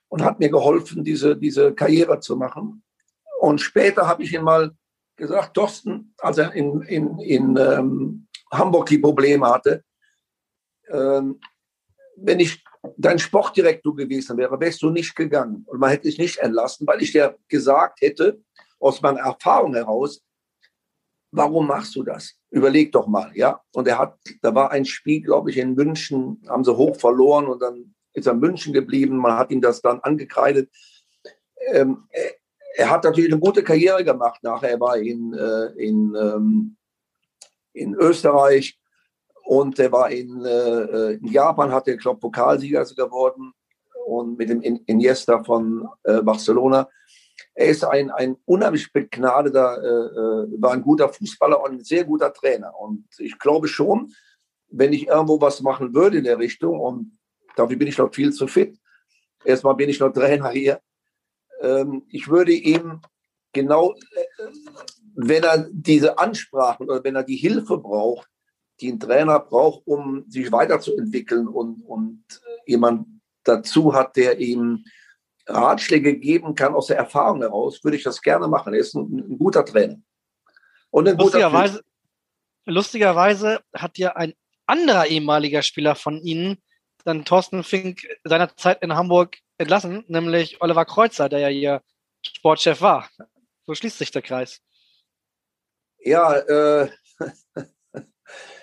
[0.08, 2.82] und hat mir geholfen, diese, diese Karriere zu machen.
[3.40, 4.72] Und später habe ich ihn mal
[5.16, 9.84] gesagt, Thorsten, als er in, in, in ähm, Hamburg die Probleme hatte,
[10.88, 11.40] ähm,
[12.16, 12.62] wenn ich
[12.96, 17.02] dein Sportdirektor gewesen wäre, wärst du nicht gegangen und man hätte dich nicht entlassen, weil
[17.02, 18.42] ich dir gesagt hätte,
[18.78, 20.22] aus meiner Erfahrung heraus,
[21.30, 22.34] warum machst du das?
[22.50, 23.60] Überleg doch mal, ja.
[23.72, 27.46] Und er hat, da war ein Spiel, glaube ich, in München, haben sie hoch verloren
[27.46, 29.16] und dann ist er in München geblieben.
[29.16, 30.70] Man hat ihm das dann angekreidet.
[31.72, 32.08] Ähm,
[32.76, 34.70] er hat natürlich eine gute Karriere gemacht nachher.
[34.70, 36.76] Er war in, äh, in, ähm,
[37.72, 38.78] in Österreich
[39.44, 43.52] und er war in, äh, in Japan, hat er, glaube Pokalsieger geworden
[44.06, 46.88] und mit dem Iniesta von äh, Barcelona.
[47.54, 52.32] Er ist ein, ein unheimlich begnadeter, äh, war ein guter Fußballer und ein sehr guter
[52.32, 52.78] Trainer.
[52.78, 54.12] Und ich glaube schon,
[54.68, 57.12] wenn ich irgendwo was machen würde in der Richtung, und
[57.56, 58.78] dafür bin ich noch viel zu fit,
[59.44, 60.80] erstmal bin ich noch Trainer hier,
[61.60, 63.00] ähm, ich würde ihm
[63.52, 64.46] genau, äh,
[65.14, 68.28] wenn er diese Ansprachen oder wenn er die Hilfe braucht,
[68.80, 72.24] die ein Trainer braucht, um sich weiterzuentwickeln und, und
[72.66, 73.06] jemand
[73.44, 74.84] dazu hat, der ihm
[75.46, 78.74] Ratschläge geben kann aus der Erfahrung heraus, würde ich das gerne machen.
[78.74, 79.96] Er ist ein, ein guter Trainer.
[80.90, 81.84] Und ein lustigerweise, guter
[82.72, 84.34] lustigerweise hat ja ein
[84.66, 86.62] anderer ehemaliger Spieler von Ihnen
[87.04, 91.82] dann Thorsten Fink seinerzeit in Hamburg entlassen, nämlich Oliver Kreuzer, der ja hier
[92.22, 93.08] Sportchef war.
[93.66, 94.60] So schließt sich der Kreis.
[95.98, 96.90] Ja, äh,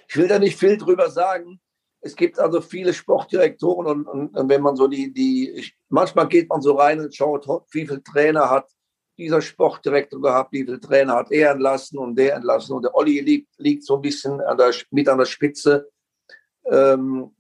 [0.08, 1.60] ich will da nicht viel drüber sagen.
[2.02, 6.28] Es gibt also viele Sportdirektoren und, und, und wenn man so die, die ich, manchmal
[6.28, 8.72] geht man so rein und schaut, wie viele Trainer hat
[9.18, 13.20] dieser Sportdirektor gehabt, wie viele Trainer hat er entlassen und der entlassen und der Olli
[13.20, 15.90] liegt, liegt so ein bisschen an der, mit an der Spitze.
[16.66, 17.36] Ähm,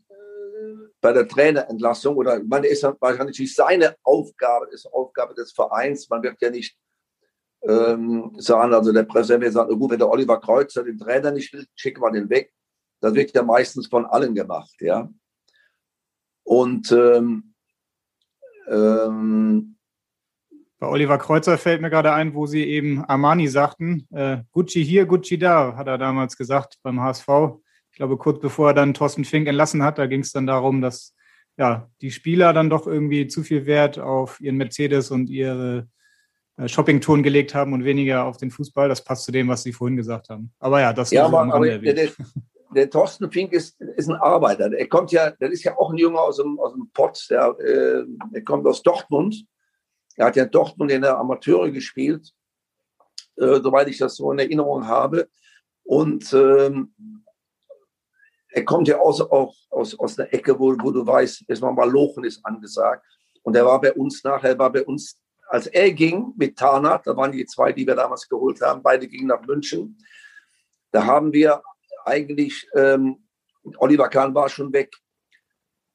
[1.02, 6.08] bei der Trainerentlassung oder man ist wahrscheinlich seine Aufgabe, ist Aufgabe des Vereins.
[6.10, 6.78] Man wird ja nicht
[7.64, 11.52] ähm, sagen, also der Präsident wird sagen, gut, wenn der Oliver Kreuzer den Trainer nicht
[11.54, 12.54] will, schicken wir den weg.
[13.02, 15.10] Das wird ja meistens von allen gemacht, ja.
[16.44, 17.54] Und ähm,
[18.68, 19.78] ähm,
[20.80, 25.06] bei Oliver Kreuzer fällt mir gerade ein, wo Sie eben Armani sagten, äh, Gucci hier,
[25.06, 27.28] Gucci da, hat er damals gesagt beim HSV
[27.92, 30.82] ich glaube, kurz bevor er dann Thorsten Fink entlassen hat, da ging es dann darum,
[30.82, 31.14] dass
[31.58, 35.90] ja, die Spieler dann doch irgendwie zu viel Wert auf ihren Mercedes und ihre
[36.58, 38.88] äh, Shoppingtouren gelegt haben und weniger auf den Fußball.
[38.88, 40.54] Das passt zu dem, was Sie vorhin gesagt haben.
[40.60, 42.10] Aber ja, das ja, aber, aber der, der,
[42.74, 44.72] der, Thorsten Fink ist, ist ein Arbeiter.
[44.72, 47.28] Er kommt ja, der ist ja auch ein Junge aus dem, aus dem Pott.
[47.30, 49.46] Der, äh, der kommt aus Dortmund.
[50.16, 52.32] Er hat ja Dortmund in der Amateure gespielt.
[53.38, 55.28] äh, soweit ich das so in Erinnerung habe.
[55.84, 56.94] Und ähm,
[58.52, 61.90] er kommt ja aus, auch aus, aus einer Ecke, wo, wo du weißt, erstmal mal
[61.90, 63.06] Lochen ist angesagt.
[63.44, 67.16] Und er war bei uns nachher, war bei uns, als er ging mit Tarnat, da
[67.16, 69.98] waren die zwei, die wir damals geholt haben, beide gingen nach München.
[70.92, 71.62] Da haben wir
[72.06, 73.28] eigentlich, ähm,
[73.78, 74.94] Oliver Kahn war schon weg,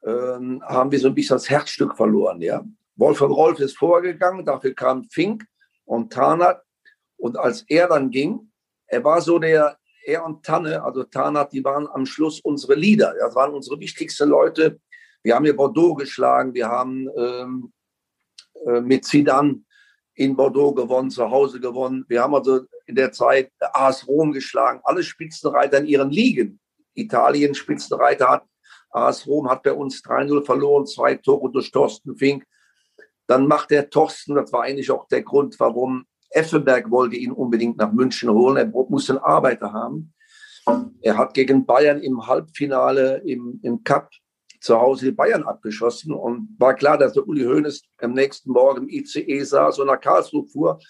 [0.05, 2.41] ähm, haben wir so ein bisschen das Herzstück verloren.
[2.41, 2.65] Ja?
[2.97, 5.45] Wolfgang Rolf ist vorgegangen, dafür kam Fink
[5.85, 6.63] und Tarnat.
[7.19, 8.51] Und als er dann ging,
[8.87, 13.15] er war so der, er und Tanne, also Tarnat, die waren am Schluss unsere Leader.
[13.19, 14.81] Das waren unsere wichtigsten Leute.
[15.23, 17.73] Wir haben hier Bordeaux geschlagen, wir haben ähm,
[18.65, 19.63] äh, mit Zidane
[20.15, 22.05] in Bordeaux gewonnen, zu Hause gewonnen.
[22.09, 26.61] Wir haben also in der Zeit AS Rom geschlagen, alle Spitzenreiter in ihren Ligen.
[26.95, 28.45] Italien Spitzenreiter hat,
[28.91, 32.45] AS Rom hat bei uns 3-0 verloren, zwei Tore durch Thorsten Fink.
[33.27, 37.77] Dann macht der Thorsten, das war eigentlich auch der Grund, warum Effenberg wollte ihn unbedingt
[37.77, 38.57] nach München holen.
[38.57, 40.13] Er musste einen Arbeiter haben.
[41.01, 44.11] Er hat gegen Bayern im Halbfinale im, im Cup
[44.61, 48.83] zu Hause die Bayern abgeschossen und war klar, dass der Uli Hoeneß am nächsten Morgen
[48.83, 50.81] im ICE saß und nach Karlsruhe fuhr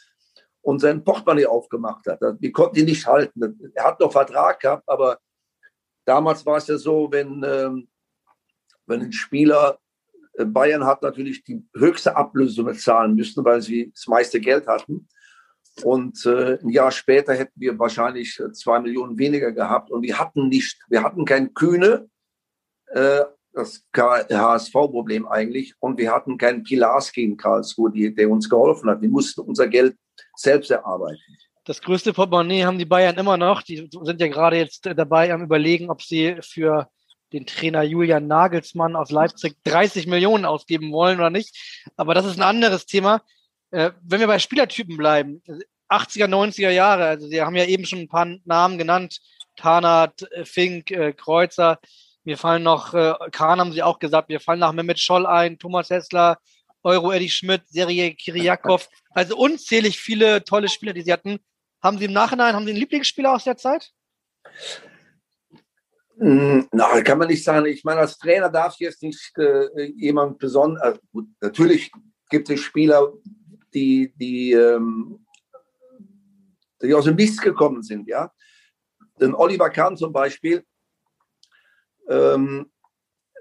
[0.63, 2.21] und sein Portemonnaie aufgemacht hat.
[2.41, 3.73] Wir konnten ihn nicht halten.
[3.75, 5.19] Er hat noch Vertrag gehabt, aber
[6.05, 7.89] damals war es ja so, wenn, ähm,
[8.87, 9.79] wenn ein Spieler
[10.35, 15.09] äh, Bayern hat natürlich die höchste Ablösung zahlen müssen, weil sie das meiste Geld hatten.
[15.83, 19.91] Und äh, ein Jahr später hätten wir wahrscheinlich äh, zwei Millionen weniger gehabt.
[19.91, 22.09] Und wir hatten nicht, wir hatten kein Kühne,
[22.89, 25.75] äh, das HSV-Problem eigentlich.
[25.81, 29.01] Und wir hatten keinen Pilarski in Karlsruhe, die, der uns geholfen hat.
[29.01, 29.97] Wir mussten unser Geld
[30.37, 31.21] selbst erarbeiten.
[31.65, 33.63] Das größte Portemonnaie haben die Bayern immer noch.
[33.63, 36.89] Die sind ja gerade jetzt dabei am Überlegen, ob sie für
[37.33, 41.85] den Trainer Julian Nagelsmann aus Leipzig 30 Millionen ausgeben wollen oder nicht.
[41.97, 43.23] Aber das ist ein anderes Thema.
[43.71, 45.43] Äh, wenn wir bei Spielertypen bleiben,
[45.89, 49.21] 80er, 90er Jahre, also Sie haben ja eben schon ein paar Namen genannt,
[49.57, 51.81] Tarnat, äh, Fink, äh, Kreuzer.
[52.25, 55.59] Mir fallen noch, äh, Kahn haben Sie auch gesagt, mir fallen nach Mehmet Scholl ein,
[55.59, 56.39] Thomas Hessler,
[56.83, 58.89] Euro Eddie Schmidt, Serie Kiriakov.
[59.11, 61.39] Also unzählig viele tolle Spieler, die Sie hatten.
[61.83, 63.91] Haben Sie im Nachhinein, haben Sie einen Lieblingsspieler aus der Zeit?
[66.19, 67.67] Hm, na, kann man nicht sagen.
[67.67, 70.97] Ich meine, als Trainer darf jetzt nicht äh, jemand besonders.
[70.97, 71.93] Äh, natürlich
[72.31, 73.13] gibt es Spieler,
[73.77, 75.27] die, die, ähm,
[76.81, 78.09] die aus dem Nichts gekommen sind.
[78.09, 78.33] Ja?
[79.21, 80.65] Denn Oliver Kahn zum Beispiel,
[82.09, 82.73] ähm,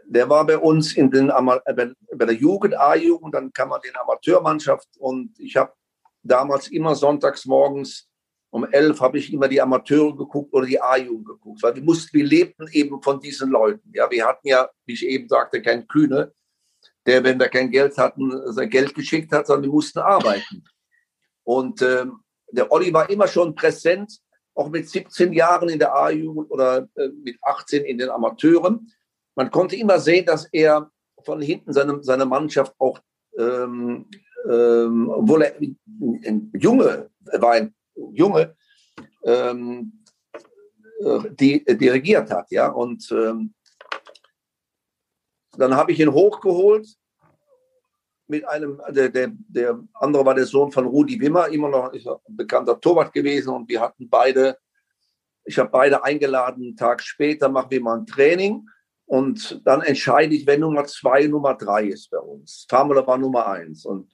[0.08, 3.96] der war bei uns in den, äh, bei der Jugend, A-Jugend, dann kam man in
[3.96, 5.74] Amateurmannschaft und ich habe
[6.22, 8.10] damals immer sonntags morgens
[8.52, 12.18] um elf habe ich immer die Amateure geguckt oder die A-Jugend geguckt, weil wir mussten,
[12.18, 13.92] wir lebten eben von diesen Leuten.
[13.94, 16.32] Ja, wir hatten ja, wie ich eben sagte, kein Kühne,
[17.06, 20.64] der, wenn wir kein Geld hatten, sein Geld geschickt hat, sondern wir mussten arbeiten.
[21.44, 22.20] Und ähm,
[22.52, 24.20] der Olli war immer schon präsent,
[24.56, 28.92] auch mit 17 Jahren in der A-Jugend oder äh, mit 18 in den Amateuren.
[29.36, 30.90] Man konnte immer sehen, dass er
[31.24, 33.00] von hinten seine, seine Mannschaft auch,
[33.38, 34.08] ähm,
[34.50, 38.56] ähm, obwohl er ein Junge war, ein Junge,
[39.24, 40.04] ähm,
[41.00, 42.70] äh, die dirigiert hat, ja.
[42.70, 43.54] Und ähm,
[45.58, 46.88] dann habe ich ihn hochgeholt
[48.28, 52.02] mit einem, der, der, der andere war der Sohn von Rudi Wimmer, immer noch ein
[52.28, 54.58] bekannter Torwart gewesen und wir hatten beide,
[55.44, 58.68] ich habe beide eingeladen, einen Tag später machen wir mal ein Training
[59.06, 62.66] und dann entscheide ich, wer Nummer zwei, Nummer drei ist bei uns.
[62.68, 64.12] Famula war Nummer eins und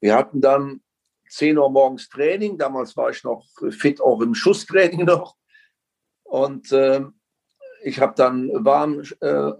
[0.00, 0.80] wir hatten dann
[1.28, 5.34] 10 Uhr morgens Training, damals war ich noch fit, auch im Schusstraining noch
[6.22, 7.04] und äh,
[7.82, 9.52] ich habe dann warm äh,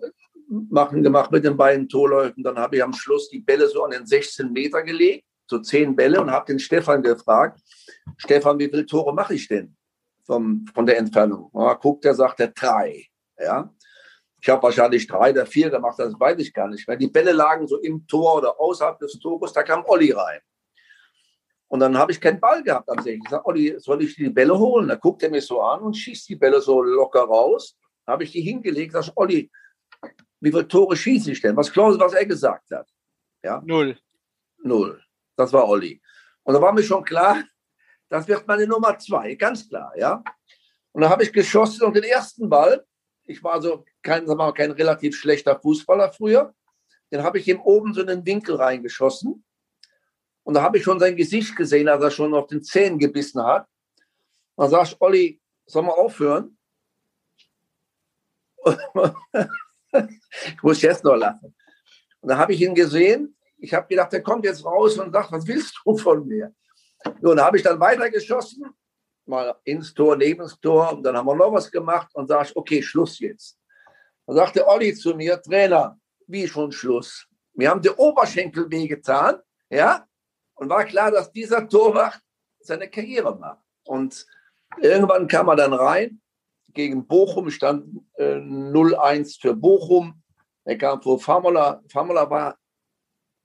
[0.71, 2.43] machen gemacht mit den beiden Torläufen.
[2.43, 5.97] Dann habe ich am Schluss die Bälle so an den 16 Meter gelegt, so zehn
[5.97, 7.61] Bälle und habe den Stefan gefragt,
[8.19, 9.77] Stefan, wie viele Tore mache ich denn
[10.25, 11.51] vom, von der Entfernung?
[11.55, 13.07] Ja, guckt er, sagt er drei.
[13.39, 13.73] Ja.
[14.41, 16.87] Ich habe wahrscheinlich drei oder vier gemacht, das weiß ich gar nicht.
[16.87, 20.41] Weil die Bälle lagen so im Tor oder außerhalb des Tores, da kam Olli rein.
[21.69, 23.19] Und dann habe ich keinen Ball gehabt am See.
[23.23, 24.89] Ich sage, Olli, soll ich die Bälle holen?
[24.89, 27.79] Da guckt er mich so an und schießt die Bälle so locker raus.
[28.05, 29.51] Da habe ich die hingelegt, sage, Olli,
[30.43, 31.57] wie viele Tore schieße ich denn?
[31.57, 32.89] Was Klaus, was er gesagt hat?
[33.45, 33.63] Ja?
[33.65, 33.97] Null.
[34.59, 35.01] Null.
[35.37, 36.03] Das war Olli.
[36.43, 37.45] Und da war mir schon klar,
[38.09, 40.23] das wird meine Nummer zwei, ganz klar, ja.
[40.91, 42.85] Und da habe ich geschossen und den ersten Ball,
[43.23, 46.53] ich war so kein, sag mal, kein relativ schlechter Fußballer früher,
[47.13, 49.45] den habe ich ihm oben so in den Winkel reingeschossen.
[50.43, 53.43] Und da habe ich schon sein Gesicht gesehen, als er schon auf den Zähnen gebissen
[53.45, 53.69] hat.
[54.57, 56.59] Und dann sagst Olli, soll mal aufhören?
[60.47, 61.55] ich muss jetzt noch lachen.
[62.21, 63.37] Und da habe ich ihn gesehen.
[63.59, 66.53] Ich habe gedacht, der kommt jetzt raus und sagt, was willst du von mir?
[67.21, 68.65] Nun habe ich dann weitergeschossen,
[69.27, 70.93] mal ins Tor, neben das Tor.
[70.93, 73.59] Und dann haben wir noch was gemacht und sage ich, okay, Schluss jetzt.
[74.27, 77.27] Dann sagte Olli zu mir, Trainer, wie schon Schluss?
[77.55, 79.37] Wir haben den Oberschenkel wehgetan,
[79.69, 80.07] ja,
[80.55, 82.21] und war klar, dass dieser Torwart
[82.61, 83.65] seine Karriere macht.
[83.85, 84.27] Und
[84.81, 86.21] irgendwann kam er dann rein.
[86.75, 90.23] Gegen Bochum stand äh, 0-1 für Bochum.
[90.65, 91.83] Er kam vor Famola.
[91.89, 92.57] Famola war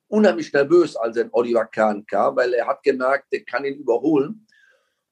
[0.08, 4.48] unheimlich nervös, als er Oliver Kahn kam, weil er hat gemerkt, der kann ihn überholen.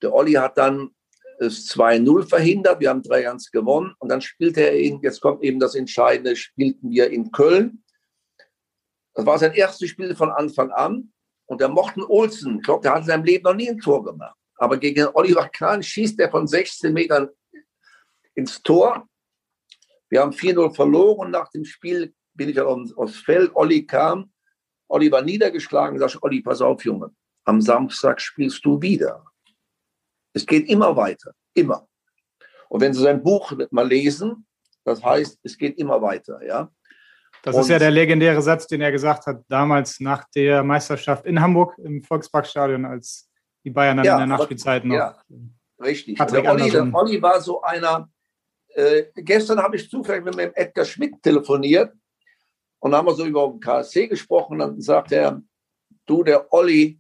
[0.02, 0.92] Der Olli hat dann
[1.40, 2.80] das 2-0 verhindert.
[2.80, 3.94] Wir haben 3-1 gewonnen.
[4.00, 7.84] Und dann spielte er ihn, jetzt kommt eben das Entscheidende, spielten wir in Köln.
[9.14, 11.12] Das war sein erstes Spiel von Anfang an.
[11.46, 14.04] Und der Morten Olsen, ich glaube, der hat in seinem Leben noch nie ein Tor
[14.04, 14.36] gemacht.
[14.58, 17.30] Aber gegen Oliver Kahn schießt er von 16 Metern
[18.36, 19.08] ins Tor.
[20.10, 21.32] Wir haben 4-0 verloren.
[21.32, 23.52] Nach dem Spiel bin ich aufs Feld.
[23.56, 24.32] Olli kam.
[24.88, 25.98] Olli war niedergeschlagen.
[26.00, 27.12] Sag Olli, pass auf, Junge.
[27.46, 29.26] Am Samstag spielst du wieder.
[30.34, 31.34] Es geht immer weiter.
[31.54, 31.88] Immer.
[32.70, 34.46] Und wenn Sie sein Buch mal lesen,
[34.84, 36.72] das heißt, es geht immer weiter, ja.
[37.42, 41.26] Das und ist ja der legendäre Satz, den er gesagt hat, damals nach der Meisterschaft
[41.26, 43.30] in Hamburg im Volksparkstadion, als
[43.64, 44.96] die Bayern dann ja, in der Nachspielzeit noch.
[44.96, 45.22] Ja,
[45.80, 46.18] richtig.
[46.18, 48.10] der Olli, der Olli war so einer.
[48.76, 51.94] Äh, gestern habe ich zufällig mit dem Edgar Schmidt telefoniert
[52.80, 54.54] und haben wir so über den KSC gesprochen.
[54.54, 55.42] Und dann sagt er,
[56.06, 57.00] du, der Olli,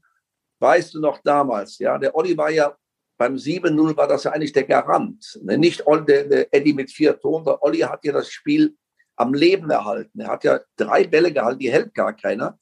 [0.59, 2.75] weißt du noch damals, ja, der Olli war ja
[3.17, 5.39] beim 7-0 war das ja eigentlich der Garant.
[5.41, 5.57] Ne?
[5.57, 8.75] Nicht der, der Eddie mit vier Toren, der Olli hat ja das Spiel
[9.15, 10.19] am Leben erhalten.
[10.19, 12.59] Er hat ja drei Bälle gehalten, die hält gar keiner.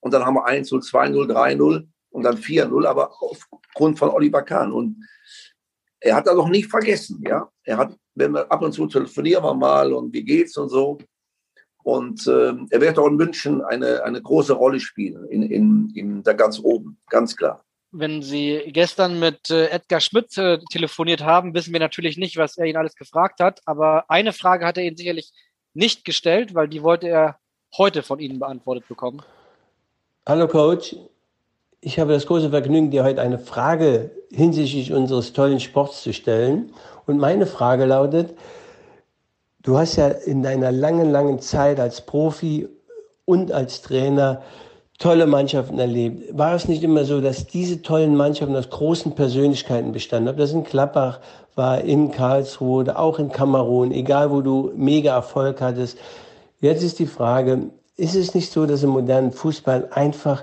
[0.00, 4.72] Und dann haben wir 1-0, 2-0, 3-0 und dann 4-0, aber aufgrund von Oliver Kahn.
[4.72, 5.02] Und
[6.06, 7.48] er hat das noch nicht vergessen, ja.
[7.64, 10.98] Er hat, wenn wir ab und zu telefonieren wir mal und wie geht's und so.
[11.82, 16.22] Und äh, er wird auch in München eine, eine große Rolle spielen, in, in, in
[16.22, 17.64] da ganz oben, ganz klar.
[17.92, 22.56] Wenn Sie gestern mit äh, Edgar Schmidt äh, telefoniert haben, wissen wir natürlich nicht, was
[22.56, 23.60] er Ihnen alles gefragt hat.
[23.64, 25.32] Aber eine Frage hat er Ihnen sicherlich
[25.74, 27.38] nicht gestellt, weil die wollte er
[27.76, 29.22] heute von Ihnen beantwortet bekommen.
[30.26, 30.96] Hallo Coach,
[31.86, 36.72] ich habe das große Vergnügen, dir heute eine Frage hinsichtlich unseres tollen Sports zu stellen.
[37.06, 38.34] Und meine Frage lautet,
[39.62, 42.66] du hast ja in deiner langen, langen Zeit als Profi
[43.24, 44.42] und als Trainer
[44.98, 46.36] tolle Mannschaften erlebt.
[46.36, 50.28] War es nicht immer so, dass diese tollen Mannschaften aus großen Persönlichkeiten bestanden?
[50.28, 51.20] Ob das in Klappach
[51.54, 55.98] war, in Karlsruhe, auch in Kamerun, egal wo du mega Erfolg hattest.
[56.58, 60.42] Jetzt ist die Frage, ist es nicht so, dass im modernen Fußball einfach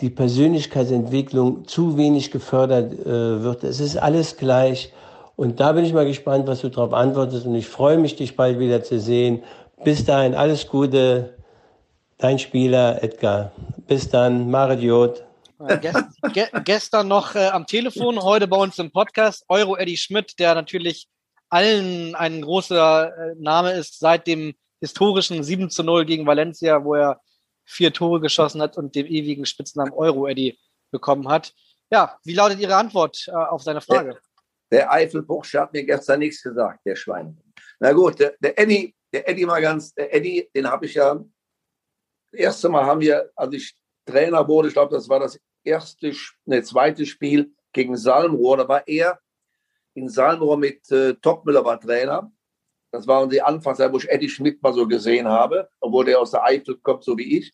[0.00, 3.64] die Persönlichkeitsentwicklung zu wenig gefördert äh, wird?
[3.64, 4.92] Es ist alles gleich.
[5.36, 7.46] Und da bin ich mal gespannt, was du darauf antwortest.
[7.46, 9.42] Und ich freue mich, dich bald wieder zu sehen.
[9.84, 11.34] Bis dahin, alles Gute.
[12.18, 13.52] Dein Spieler Edgar.
[13.86, 15.22] Bis dann, Maridiot.
[15.80, 20.38] Gest, ge gestern noch äh, am Telefon, heute bei uns im Podcast, Euro Eddie Schmidt,
[20.38, 21.08] der natürlich
[21.48, 26.94] allen ein großer äh, Name ist seit dem historischen 7 zu 0 gegen Valencia, wo
[26.94, 27.20] er
[27.68, 30.58] vier Tore geschossen hat und den ewigen Spitznamen Euro Eddie
[30.90, 31.54] bekommen hat.
[31.90, 34.18] Ja, wie lautet Ihre Antwort äh, auf seine Frage?
[34.70, 37.38] Der, der Eifelbuchsche hat mir gestern nichts gesagt, der Schwein.
[37.78, 41.14] Na gut, der, der Eddie, der Eddie mal ganz, der Eddie, den habe ich ja
[42.30, 43.76] das erste Mal haben wir, als ich
[44.06, 46.12] Trainer wurde, ich glaube, das war das erste,
[46.44, 48.56] ne, zweite Spiel gegen Salmrohr.
[48.56, 49.20] Da war er
[49.94, 52.30] in Salmrohr mit äh, Topmüller war Trainer.
[52.90, 56.30] Das waren die Anfangszeit, wo ich Eddie Schmidt mal so gesehen habe, obwohl der aus
[56.30, 57.52] der Eifel kommt, so wie ich.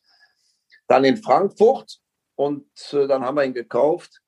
[0.86, 1.98] Dann in Frankfurt
[2.36, 4.20] und äh, dann haben wir ihn gekauft.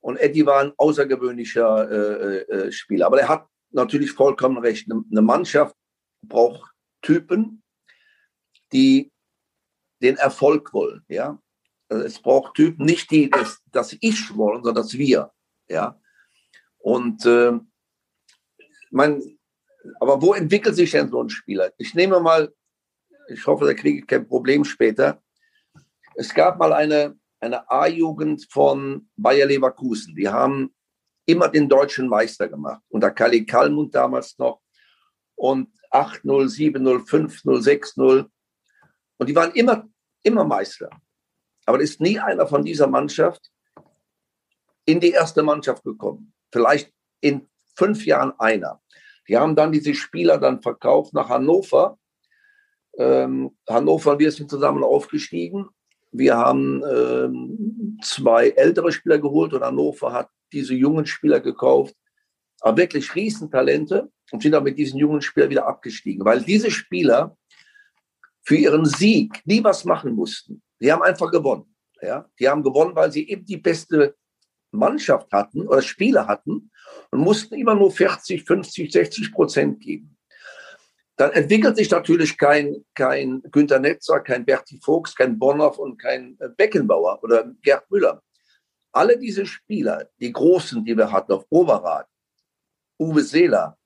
[0.00, 3.06] Und Eddie war ein außergewöhnlicher äh, äh, Spieler.
[3.06, 4.90] Aber er hat natürlich vollkommen recht.
[4.90, 5.76] Eine Mannschaft
[6.22, 7.62] braucht Typen,
[8.72, 9.12] die
[10.02, 11.04] den Erfolg wollen.
[11.08, 11.40] Ja?
[11.88, 15.32] Also es braucht Typen, nicht die, das, das Ich wollen, sondern das Wir.
[15.68, 16.00] Ja?
[16.78, 17.52] Und äh,
[18.90, 19.22] man,
[20.00, 21.72] aber wo entwickelt sich denn so ein Spieler?
[21.78, 22.52] Ich nehme mal,
[23.28, 25.22] ich hoffe, da kriege ich kein Problem später.
[26.14, 30.14] Es gab mal eine, eine A-Jugend von Bayer Leverkusen.
[30.14, 30.74] Die haben
[31.26, 32.82] immer den deutschen Meister gemacht.
[32.88, 34.60] Unter Kali Kalmund damals noch.
[35.34, 38.26] Und 8-0, 7-0, 5-0, 6-0.
[39.18, 39.88] Und die waren immer
[40.22, 40.90] immer Meister.
[41.66, 43.50] Aber ist nie einer von dieser Mannschaft
[44.84, 46.34] in die erste Mannschaft gekommen.
[46.52, 48.81] Vielleicht in fünf Jahren einer.
[49.32, 51.98] Die haben dann diese Spieler dann verkauft nach Hannover.
[52.98, 55.70] Ähm, Hannover, wir sind zusammen aufgestiegen.
[56.10, 61.96] Wir haben ähm, zwei ältere Spieler geholt und Hannover hat diese jungen Spieler gekauft.
[62.60, 66.26] Aber wirklich Riesentalente und sind dann mit diesen jungen Spielern wieder abgestiegen.
[66.26, 67.34] Weil diese Spieler
[68.42, 70.62] für ihren Sieg nie was machen mussten.
[70.78, 71.74] Die haben einfach gewonnen.
[72.02, 72.28] Ja?
[72.38, 74.14] Die haben gewonnen, weil sie eben die beste
[74.72, 76.70] Mannschaft hatten oder Spieler hatten
[77.10, 80.16] und mussten immer nur 40, 50, 60 Prozent geben.
[81.16, 86.36] Dann entwickelt sich natürlich kein, kein Günter Netzer, kein Berti Fuchs, kein Bonhoff und kein
[86.40, 88.22] äh, Beckenbauer oder Gerd Müller.
[88.92, 92.08] Alle diese Spieler, die Großen, die wir hatten auf Oberrad,
[92.98, 93.78] Uwe Seeler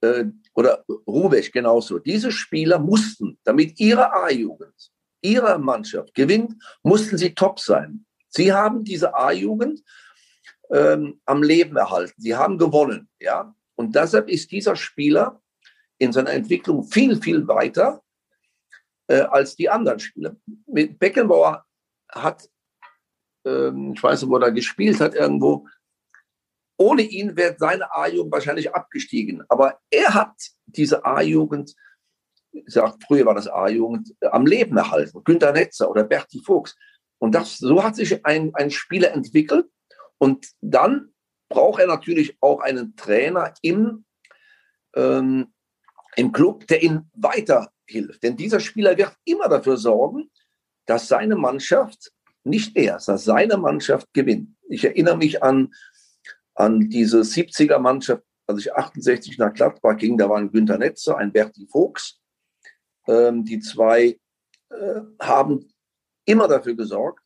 [0.00, 4.90] äh, oder Rubesch genauso, diese Spieler mussten, damit ihre A-Jugend,
[5.20, 8.05] ihre Mannschaft gewinnt, mussten sie top sein.
[8.36, 9.82] Sie haben diese A-Jugend
[10.70, 12.20] ähm, am Leben erhalten.
[12.20, 13.54] Sie haben gewonnen, ja.
[13.76, 15.42] Und deshalb ist dieser Spieler
[15.98, 18.02] in seiner Entwicklung viel, viel weiter
[19.06, 20.36] äh, als die anderen Spieler.
[20.66, 21.64] Mit Beckenbauer
[22.10, 22.48] hat,
[23.46, 25.66] ähm, ich weiß nicht, wo er gespielt hat, irgendwo,
[26.78, 29.42] ohne ihn wäre seine A-Jugend wahrscheinlich abgestiegen.
[29.48, 30.34] Aber er hat
[30.66, 31.74] diese A-Jugend,
[32.52, 35.24] ich sag, früher war das A-Jugend, am Leben erhalten.
[35.24, 36.76] Günter Netzer oder Berti Fuchs.
[37.18, 39.66] Und das, so hat sich ein, ein Spieler entwickelt.
[40.18, 41.12] Und dann
[41.48, 44.04] braucht er natürlich auch einen Trainer im,
[44.94, 45.52] ähm,
[46.16, 48.22] im Club, der ihm weiterhilft.
[48.22, 50.30] Denn dieser Spieler wird immer dafür sorgen,
[50.86, 52.12] dass seine Mannschaft,
[52.44, 54.56] nicht er, dass seine Mannschaft gewinnt.
[54.68, 55.72] Ich erinnere mich an,
[56.54, 61.32] an diese 70er Mannschaft, als ich 68 nach Gladbach ging, da waren Günter Netzer, ein
[61.32, 62.20] Berti Fuchs.
[63.08, 64.18] Ähm, die zwei
[64.70, 65.68] äh, haben
[66.26, 67.22] immer dafür gesorgt,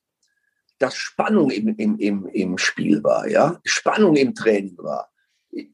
[0.78, 5.10] dass Spannung im, im, im, im Spiel war, ja, Spannung im Training war.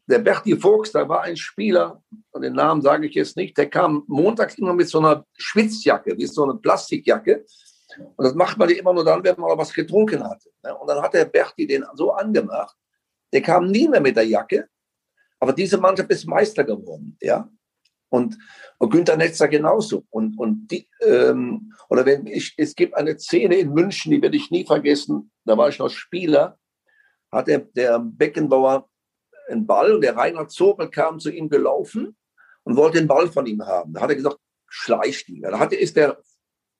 [0.07, 2.03] Der Berti Fuchs, da war ein Spieler,
[2.35, 6.27] den Namen sage ich jetzt nicht, der kam montags immer mit so einer Schwitzjacke, wie
[6.27, 7.45] so eine Plastikjacke.
[8.17, 10.51] Und das macht man immer nur dann, wenn man was getrunken hatte.
[10.63, 10.75] Ne?
[10.75, 12.75] Und dann hat der Berti den so angemacht,
[13.33, 14.69] der kam nie mehr mit der Jacke,
[15.39, 17.49] aber diese Mannschaft ist Meister geworden, ja.
[18.09, 18.39] Und,
[18.79, 20.05] und Günther Netzer genauso.
[20.11, 24.37] Und, und die, ähm, oder wenn ich, es gibt eine Szene in München, die werde
[24.37, 25.31] ich nie vergessen.
[25.45, 26.59] Da war ich noch Spieler,
[27.33, 28.89] hat der, Beckenbauer
[29.49, 32.17] einen Ball und der Rainer Zobel kam zu ihm gelaufen
[32.65, 33.93] und wollte den Ball von ihm haben.
[33.93, 34.39] Da hat er gesagt,
[34.69, 35.43] schleicht ihn.
[35.43, 36.21] Da hat er, ist der,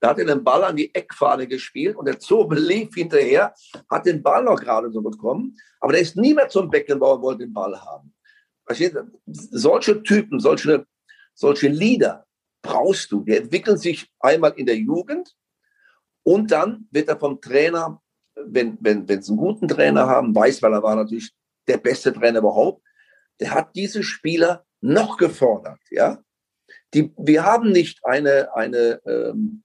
[0.01, 3.55] da hat er den Ball an die Eckfahne gespielt und der Zobel lief hinterher,
[3.89, 7.23] hat den Ball noch gerade so bekommen, aber der ist nie mehr zum Beckenbauer und
[7.23, 8.13] wollte den Ball haben.
[9.27, 10.87] Solche Typen, solche
[11.37, 12.27] solche Leader
[12.63, 13.23] brauchst du.
[13.23, 15.37] Die entwickeln sich einmal in der Jugend
[16.25, 18.03] und dann wird er vom Trainer,
[18.35, 21.33] wenn, wenn, wenn sie einen guten Trainer haben, weiß, weil er war natürlich
[21.69, 22.83] der beste Trainer überhaupt,
[23.39, 26.23] der hat diese Spieler noch gefordert, ja.
[26.95, 29.65] Die, wir haben nicht eine, eine, ähm,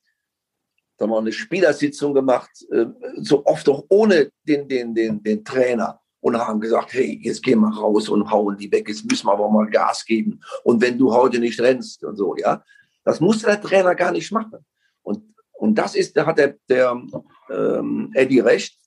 [0.97, 5.43] sagen wir mal, eine Spielersitzung gemacht, äh, so oft auch ohne den, den, den, den
[5.45, 9.27] Trainer und haben gesagt, hey, jetzt gehen wir raus und hauen die weg, jetzt müssen
[9.27, 10.39] wir aber mal Gas geben.
[10.63, 12.63] Und wenn du heute nicht rennst und so, ja,
[13.03, 14.65] das musste der Trainer gar nicht machen.
[15.01, 17.01] Und, und das ist, da hat der, der
[17.49, 18.77] ähm, Eddie recht,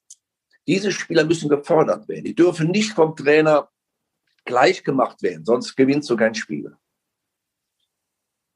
[0.67, 2.25] diese Spieler müssen gefördert werden.
[2.25, 3.69] Die dürfen nicht vom Trainer
[4.45, 6.77] gleich gemacht werden, sonst gewinnst du kein Spiel.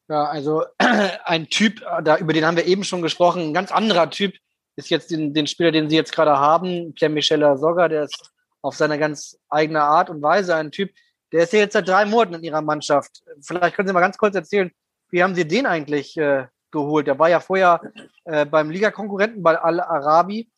[0.08, 4.08] Ja, also ein Typ, da, über den haben wir eben schon gesprochen, ein ganz anderer
[4.08, 4.34] Typ
[4.76, 8.30] ist jetzt den, den Spieler, den Sie jetzt gerade haben, Pierre-Michel Sogger, der ist
[8.62, 10.90] auf seine ganz eigene Art und Weise ein Typ.
[11.32, 13.22] Der ist ja jetzt seit drei Monaten in Ihrer Mannschaft.
[13.40, 14.70] Vielleicht können Sie mal ganz kurz erzählen,
[15.10, 17.06] wie haben Sie den eigentlich äh, geholt?
[17.06, 17.80] Der war ja vorher
[18.24, 20.50] äh, beim Ligakonkurrenten bei Al-Arabi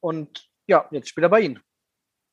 [0.00, 1.60] und ja, jetzt spielt er bei Ihnen.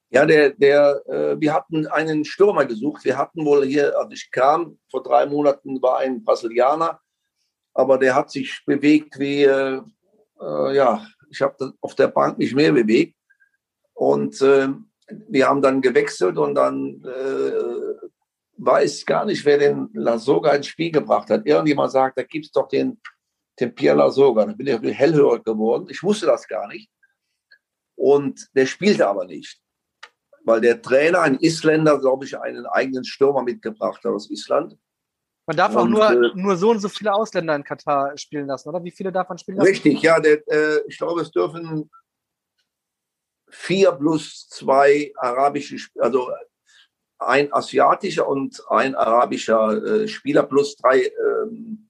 [0.10, 3.06] Ja, der, der, äh, wir hatten einen Stürmer gesucht.
[3.06, 7.00] Wir hatten wohl hier, als ich kam, vor drei Monaten war ein Brasilianer,
[7.74, 9.82] aber der hat sich bewegt wie, äh,
[10.42, 13.16] äh ja, ich habe auf der Bank nicht mehr bewegt.
[13.94, 14.68] Und äh,
[15.28, 18.08] wir haben dann gewechselt und dann äh,
[18.58, 21.46] weiß gar nicht, wer den Lasoga ins Spiel gebracht hat.
[21.46, 23.00] Irgendjemand sagt, da gibt es doch den,
[23.60, 24.46] den Pierre Lasoga.
[24.46, 25.88] Da bin ich hellhörig geworden.
[25.90, 26.90] Ich wusste das gar nicht.
[27.96, 29.60] Und der spielte aber nicht.
[30.44, 34.76] Weil der Trainer, ein Isländer, glaube ich, einen eigenen Stürmer mitgebracht hat aus Island.
[35.48, 38.48] Man darf und, auch nur, äh, nur so und so viele Ausländer in Katar spielen
[38.48, 38.84] lassen, oder?
[38.84, 39.70] Wie viele darf man spielen lassen?
[39.70, 40.20] Richtig, ja.
[40.20, 41.90] Der, äh, ich glaube, es dürfen
[43.52, 46.32] vier plus zwei arabische, also
[47.20, 51.90] ein asiatischer und ein arabischer äh, Spieler plus drei ähm,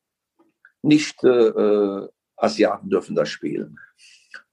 [0.82, 3.80] nicht äh, Asiaten dürfen das spielen.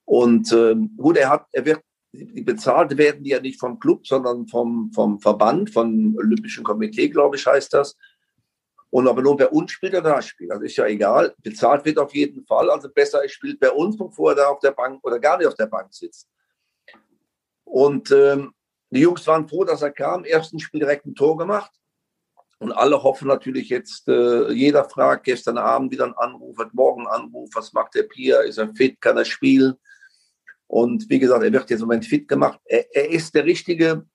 [0.05, 1.81] Und ähm, gut, er hat, er wird,
[2.13, 7.37] bezahlt werden die ja nicht vom Club, sondern vom, vom Verband, vom Olympischen Komitee, glaube
[7.37, 7.97] ich, heißt das.
[8.91, 10.51] Und aber nur bei uns spielt er da spielt.
[10.51, 11.35] Also ist ja egal.
[11.43, 12.71] Bezahlt wird auf jeden Fall.
[12.71, 15.47] Also besser, er spielt bei uns, bevor er da auf der Bank oder gar nicht
[15.47, 16.27] auf der Bank sitzt.
[17.69, 18.53] Und ähm,
[18.91, 20.25] die Jungs waren froh, dass er kam.
[20.25, 21.71] Ersten Spiel direkt ein Tor gemacht.
[22.59, 27.07] Und alle hoffen natürlich jetzt, äh, jeder fragt gestern Abend wieder einen Anruf, hat morgen
[27.07, 29.75] einen Anruf, was macht der Pier, ist er fit, kann er spielen?
[30.67, 32.59] Und wie gesagt, er wird jetzt im Moment fit gemacht.
[32.65, 34.07] Er, er ist der richtige,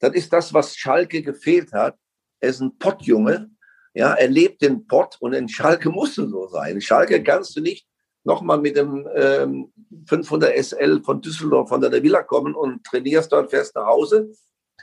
[0.00, 1.96] das ist das, was Schalke gefehlt hat.
[2.40, 3.50] Er ist ein Pottjunge.
[3.94, 6.74] Ja, er lebt den Pott und in Schalke musst du so sein.
[6.74, 7.86] In Schalke kannst du nicht
[8.24, 9.72] nochmal mit dem ähm,
[10.06, 14.30] 500 SL von Düsseldorf von der Villa kommen und trainierst dort, fährst nach Hause,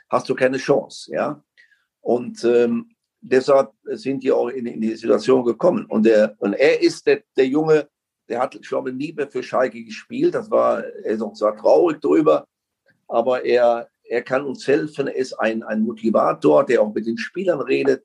[0.10, 1.12] hast du keine Chance.
[1.14, 1.44] Ja,
[2.02, 2.90] und ähm,
[3.22, 5.86] deshalb sind die auch in, in, die Situation gekommen.
[5.86, 7.90] Und, der, und er ist der, der Junge,
[8.30, 10.36] der hat, ich glaube, nie mehr für Schalke gespielt.
[10.36, 12.46] Das war, er ist auch zwar traurig drüber,
[13.08, 15.08] aber er, er kann uns helfen.
[15.08, 18.04] Er ist ein, ein Motivator, der auch mit den Spielern redet.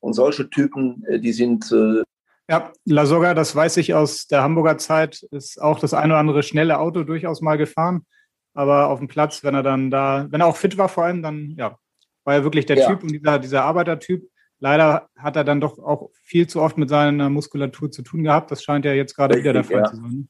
[0.00, 1.70] Und solche Typen, äh, die sind.
[1.72, 2.02] Äh
[2.48, 6.42] ja, Lasoga, das weiß ich aus der Hamburger Zeit, ist auch das eine oder andere
[6.42, 8.06] schnelle Auto durchaus mal gefahren.
[8.54, 11.22] Aber auf dem Platz, wenn er dann da, wenn er auch fit war vor allem,
[11.22, 11.78] dann ja,
[12.24, 12.88] war er wirklich der ja.
[12.88, 14.28] Typ und dieser, dieser Arbeitertyp.
[14.58, 18.50] Leider hat er dann doch auch viel zu oft mit seiner Muskulatur zu tun gehabt.
[18.50, 19.84] Das scheint ja jetzt gerade Richtig, wieder der Fall ja.
[19.84, 20.28] zu sein.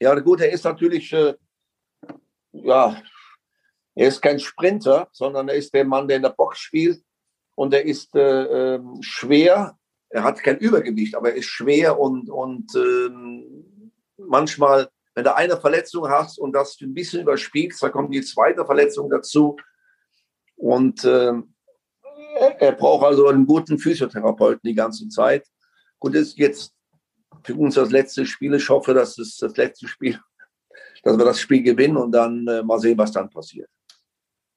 [0.00, 1.34] Ja, gut, er ist natürlich, äh,
[2.52, 2.96] ja,
[3.94, 7.02] er ist kein Sprinter, sondern er ist der Mann, der in der Box spielt
[7.56, 9.78] und er ist äh, äh, schwer.
[10.14, 15.56] Er hat kein Übergewicht, aber er ist schwer und, und ähm, manchmal, wenn du eine
[15.56, 19.56] Verletzung hast und das ein bisschen überspielst, dann kommt die zweite Verletzung dazu.
[20.54, 21.56] Und ähm,
[22.60, 25.48] er braucht also einen guten Physiotherapeuten die ganze Zeit.
[25.98, 26.72] Gut, ist jetzt
[27.42, 28.54] für uns das letzte Spiel.
[28.54, 30.20] Ich hoffe, dass es das letzte Spiel,
[31.02, 33.68] dass wir das Spiel gewinnen und dann äh, mal sehen, was dann passiert.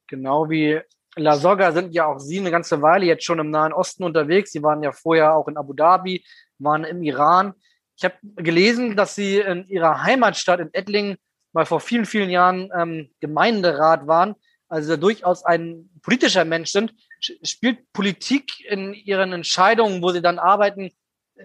[0.05, 0.79] Genau wie
[1.17, 4.51] La Soga sind ja auch Sie eine ganze Weile jetzt schon im Nahen Osten unterwegs.
[4.51, 6.23] Sie waren ja vorher auch in Abu Dhabi,
[6.59, 7.53] waren im Iran.
[7.97, 11.17] Ich habe gelesen, dass Sie in Ihrer Heimatstadt in Ettlingen
[11.53, 14.35] mal vor vielen, vielen Jahren ähm, Gemeinderat waren,
[14.69, 16.93] also durchaus ein politischer Mensch sind.
[17.19, 20.91] Spielt Politik in Ihren Entscheidungen, wo Sie dann arbeiten,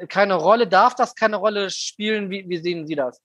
[0.08, 0.66] keine Rolle?
[0.66, 2.30] Darf das keine Rolle spielen?
[2.30, 3.20] Wie, wie sehen Sie das?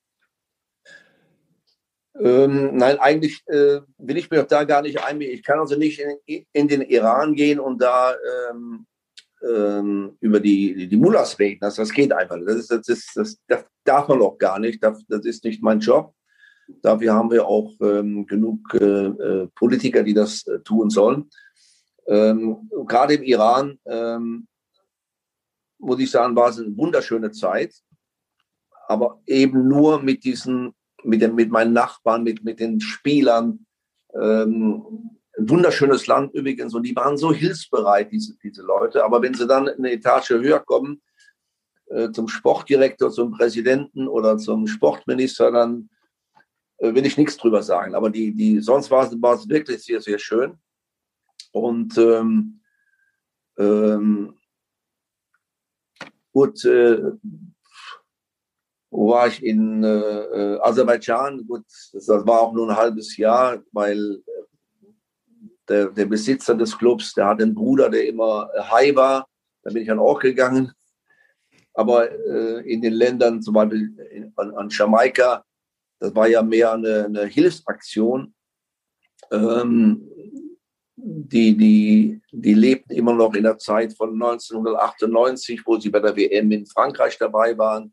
[2.19, 5.33] Ähm, nein, eigentlich äh, will ich mir da gar nicht einmischen.
[5.33, 8.15] Ich kann also nicht in, in den Iran gehen und da
[8.49, 8.85] ähm,
[9.47, 11.59] ähm, über die, die Mullahs reden.
[11.61, 12.37] Das, das geht einfach.
[12.45, 14.83] Das, ist, das, ist, das, das darf man auch gar nicht.
[14.83, 16.13] Das, das ist nicht mein Job.
[16.81, 21.29] Dafür haben wir auch ähm, genug äh, äh, Politiker, die das äh, tun sollen.
[22.07, 24.47] Ähm, gerade im Iran, ähm,
[25.79, 27.73] muss ich sagen, war es eine wunderschöne Zeit,
[28.87, 30.73] aber eben nur mit diesen,
[31.07, 33.65] mit, den, mit meinen Nachbarn, mit, mit den Spielern.
[34.13, 39.03] Ähm, ein wunderschönes Land übrigens und die waren so hilfsbereit, diese, diese Leute.
[39.03, 41.01] Aber wenn sie dann eine Etage höher kommen,
[41.87, 45.89] äh, zum Sportdirektor, zum Präsidenten oder zum Sportminister, dann
[46.77, 47.95] äh, will ich nichts drüber sagen.
[47.95, 50.57] Aber die, die, sonst war es, wirklich sehr, sehr schön.
[51.51, 52.61] Und ähm,
[53.57, 54.37] ähm,
[56.31, 56.99] gut, äh,
[59.05, 61.45] war ich in äh, äh, Aserbaidschan?
[61.47, 64.91] Gut, das, war auch nur ein halbes Jahr, weil äh,
[65.67, 69.27] der, der Besitzer des Clubs, der hat einen Bruder, der immer high war.
[69.63, 70.71] Da bin ich dann auch gegangen.
[71.73, 75.43] Aber äh, in den Ländern, zum Beispiel in, an, an Jamaika,
[75.99, 78.33] das war ja mehr eine, eine Hilfsaktion.
[79.31, 80.09] Ähm,
[80.95, 86.15] die, die, die lebten immer noch in der Zeit von 1998, wo sie bei der
[86.15, 87.91] WM in Frankreich dabei waren.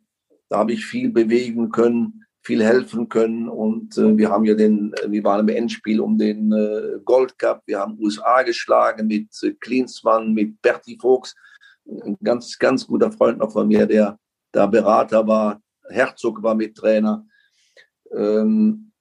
[0.55, 3.49] Da habe ich viel bewegen können, viel helfen können.
[3.49, 7.65] Und äh, wir haben ja den, wir waren im Endspiel um den äh, Gold Cup.
[7.67, 11.35] Wir haben USA geschlagen mit äh, Klinsmann, mit Bertie Fuchs.
[11.85, 14.17] Ein ganz, ganz guter Freund noch von mir, der
[14.53, 15.61] da Berater war.
[15.89, 17.27] Herzog war mit Trainer.
[18.13, 18.93] Ähm,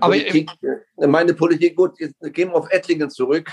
[0.00, 0.50] Politik,
[0.96, 3.52] Aber, meine Politik, gut, jetzt gehen wir auf Ettlingen zurück.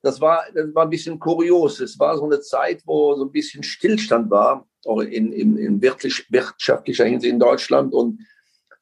[0.00, 1.78] Das war, das war ein bisschen kurios.
[1.80, 5.82] Es war so eine Zeit, wo so ein bisschen Stillstand war, auch in, in, in
[5.82, 7.92] wirtschaftlicher Hinsicht in Deutschland.
[7.94, 8.20] Und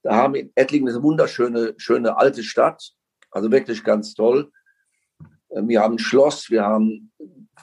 [0.03, 2.92] da haben in Ettlingen eine wunderschöne, schöne alte Stadt,
[3.30, 4.51] also wirklich ganz toll.
[5.51, 7.12] Ähm, wir haben ein Schloss, wir haben,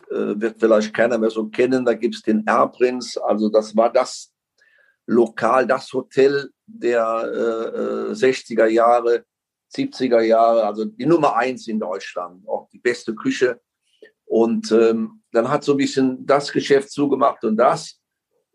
[0.10, 3.18] äh, wird vielleicht keiner mehr so kennen, da gibt es den Erbprinz.
[3.18, 4.34] Also das war das
[5.06, 9.26] Lokal, das Hotel der äh, 60er äh, Jahre,
[9.74, 13.60] 70er Jahre, also die Nummer eins in Deutschland, auch die beste Küche.
[14.26, 18.00] Und ähm, dann hat so ein bisschen das Geschäft zugemacht und das.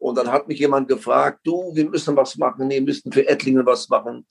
[0.03, 3.65] Und dann hat mich jemand gefragt, du, wir müssen was machen, wir müssen für Ettlingen
[3.65, 4.27] was machen.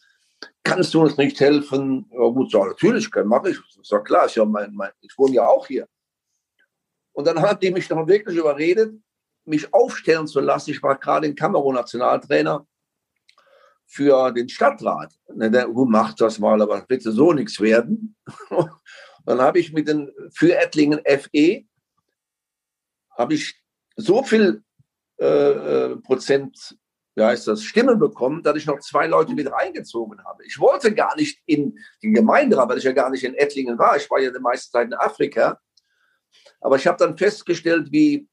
[0.63, 2.09] Kannst du uns nicht helfen?
[2.11, 3.57] Ja gut, so, natürlich mache ich.
[3.79, 5.87] Ist ja klar, ich, ja mein, mein, ich wohne ja auch hier.
[7.13, 9.01] Und dann hat die mich dann wirklich überredet,
[9.45, 10.71] mich aufstellen zu lassen.
[10.71, 12.67] Ich war gerade in Kamerun Nationaltrainer
[13.85, 15.13] für den Stadtrat.
[15.29, 18.17] Der macht das mal, aber bitte so nichts werden.
[19.25, 21.63] Dann habe ich mit den für Ettlingen FE
[23.17, 23.55] habe ich
[23.95, 24.63] so viel
[25.25, 26.75] äh, Prozent
[27.15, 30.45] wie heißt das, Stimmen bekommen, dass ich noch zwei Leute wieder eingezogen habe.
[30.45, 33.97] Ich wollte gar nicht in die Gemeinderat, weil ich ja gar nicht in Ettlingen war.
[33.97, 35.59] Ich war ja die meiste Zeit in Afrika.
[36.61, 38.27] Aber ich habe dann festgestellt, wie,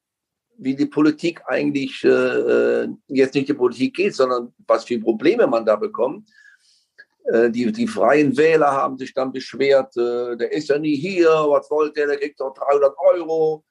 [0.57, 5.47] wie die Politik eigentlich äh, äh, jetzt nicht die Politik geht, sondern was für Probleme
[5.47, 6.30] man da bekommt.
[7.24, 11.28] Äh, die, die freien Wähler haben sich dann beschwert, äh, der ist ja nie hier,
[11.28, 13.64] was wollte der, der kriegt doch 300 Euro.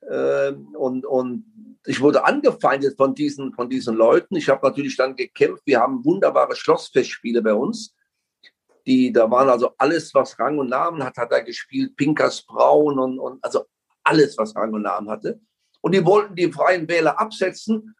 [0.00, 1.44] Äh, und, und
[1.86, 4.36] ich wurde angefeindet von diesen, von diesen Leuten.
[4.36, 5.62] Ich habe natürlich dann gekämpft.
[5.66, 7.94] Wir haben wunderbare Schlossfestspiele bei uns.
[8.86, 11.96] Die, da waren also alles, was Rang und Namen hat, hat er gespielt.
[11.96, 13.66] Pinkers Braun und, und also
[14.02, 15.40] alles, was Rang und Namen hatte.
[15.80, 17.94] Und die wollten die Freien Wähler absetzen.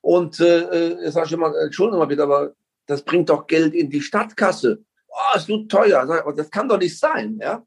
[0.00, 2.54] Und äh, jetzt sage ich immer, Entschuldigung mal bitte, aber
[2.86, 4.82] das bringt doch Geld in die Stadtkasse.
[5.08, 6.32] Oh, ist so teuer.
[6.34, 7.38] Das kann doch nicht sein.
[7.40, 7.64] Ja?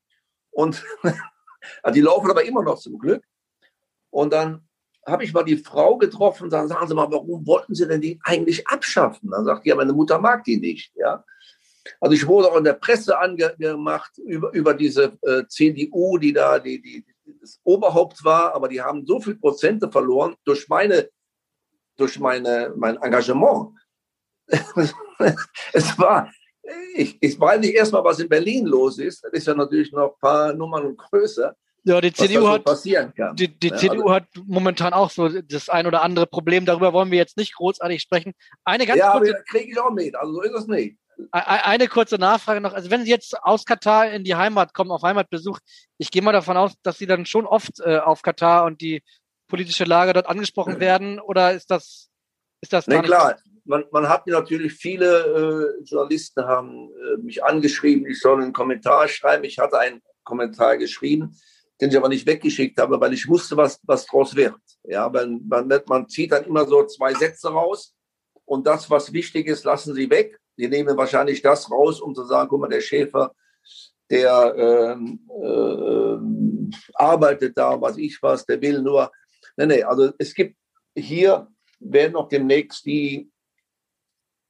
[0.51, 0.83] Und
[1.93, 3.23] die laufen aber immer noch zum Glück.
[4.11, 4.67] Und dann
[5.05, 8.19] habe ich mal die Frau getroffen, dann sagen Sie mal, warum wollten Sie denn die
[8.23, 9.31] eigentlich abschaffen?
[9.31, 10.93] Dann sagt die, ja, meine Mutter mag die nicht.
[10.95, 11.25] Ja?
[11.99, 16.59] Also ich wurde auch in der Presse angemacht über, über diese äh, CDU, die da
[16.59, 17.05] die, die,
[17.39, 21.09] das Oberhaupt war, aber die haben so viel Prozente verloren durch meine,
[21.97, 23.71] durch meine, mein Engagement.
[24.47, 26.31] es war,
[26.95, 29.23] ich, ich weiß nicht erstmal, was in Berlin los ist.
[29.23, 31.55] Das ist ja natürlich noch ein paar Nummern größer.
[31.83, 32.63] Ja, die CDU, so hat,
[33.39, 36.65] die, die ja, CDU also, hat momentan auch so das ein oder andere Problem.
[36.65, 38.33] Darüber wollen wir jetzt nicht großartig sprechen.
[38.63, 40.15] Eine ganz ja, kurze, kriege ich auch mit.
[40.15, 40.97] Also so ist es nicht.
[41.31, 42.73] Eine kurze Nachfrage noch.
[42.73, 45.59] Also wenn Sie jetzt aus Katar in die Heimat kommen, auf Heimatbesuch,
[45.97, 49.01] ich gehe mal davon aus, dass Sie dann schon oft äh, auf Katar und die
[49.47, 51.19] politische Lage dort angesprochen werden.
[51.19, 52.09] Oder ist das,
[52.61, 53.37] ist das nee, klar.
[53.65, 59.07] Man, man hat natürlich viele äh, Journalisten haben äh, mich angeschrieben, ich soll einen Kommentar
[59.07, 59.43] schreiben.
[59.43, 61.35] Ich hatte einen Kommentar geschrieben
[61.81, 64.55] den ich aber nicht weggeschickt habe, weil ich wusste, was, was draus wird.
[64.83, 67.95] Ja, man, man, man zieht dann immer so zwei Sätze raus
[68.45, 70.39] und das, was wichtig ist, lassen sie weg.
[70.57, 73.33] Die nehmen wahrscheinlich das raus, um zu sagen, guck mal, der Schäfer,
[74.11, 79.11] der ähm, äh, arbeitet da, was ich was, der will nur.
[79.57, 80.57] Nee, nee, also es gibt
[80.95, 81.47] hier,
[81.79, 83.31] werden noch demnächst die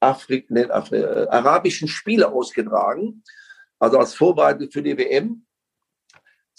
[0.01, 3.23] Afrik, nee, Afri äh, arabischen Spiele ausgetragen,
[3.79, 5.45] also als Vorbereitung für die WM.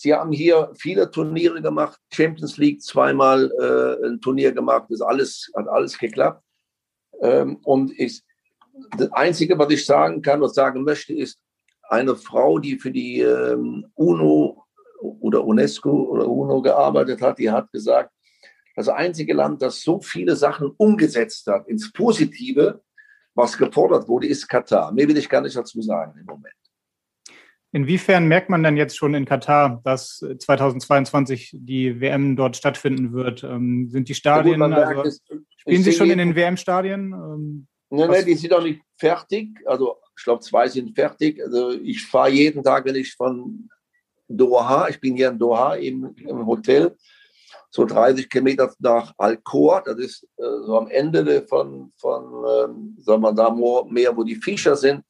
[0.03, 5.49] Sie haben hier viele Turniere gemacht, Champions League zweimal äh, ein Turnier gemacht, das alles,
[5.55, 6.43] hat alles geklappt.
[7.21, 8.21] Ähm, und ich,
[8.99, 11.39] das Einzige, was ich sagen kann und sagen möchte, ist,
[11.89, 14.67] eine Frau, die für die ähm, UNO
[15.21, 18.11] oder UNESCO oder UNO gearbeitet hat, die hat gesagt,
[18.75, 22.83] das einzige Land, das so viele Sachen umgesetzt hat ins Positive,
[23.35, 24.91] was gefordert wurde, ist Katar.
[24.91, 26.62] Mehr will ich gar nicht dazu sagen im Moment.
[27.75, 33.45] Inwiefern merkt man denn jetzt schon in Katar, dass 2022 die WM dort stattfinden wird?
[33.45, 35.23] Ähm, sind die Stadien, ja, gut, also, es,
[35.57, 37.13] spielen Sie schon in den WM-Stadien?
[37.13, 39.59] Ähm, nein, nein, die sind noch nicht fertig.
[39.65, 41.43] Also ich glaube, zwei sind fertig.
[41.43, 43.71] Also ich fahre jeden Tag, wenn ich von
[44.29, 46.95] Doha, ich bin hier in Doha im, im Hotel,
[47.71, 53.23] so 30 Kilometer nach Al-Khor, das ist äh, so am Ende von, von ähm, sagen
[53.23, 53.51] wir da
[53.89, 55.03] mehr, wo die Fischer sind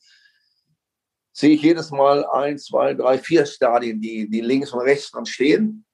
[1.32, 5.26] sehe ich jedes Mal ein, zwei, drei, vier Stadien, die, die links und rechts dran
[5.26, 5.84] stehen.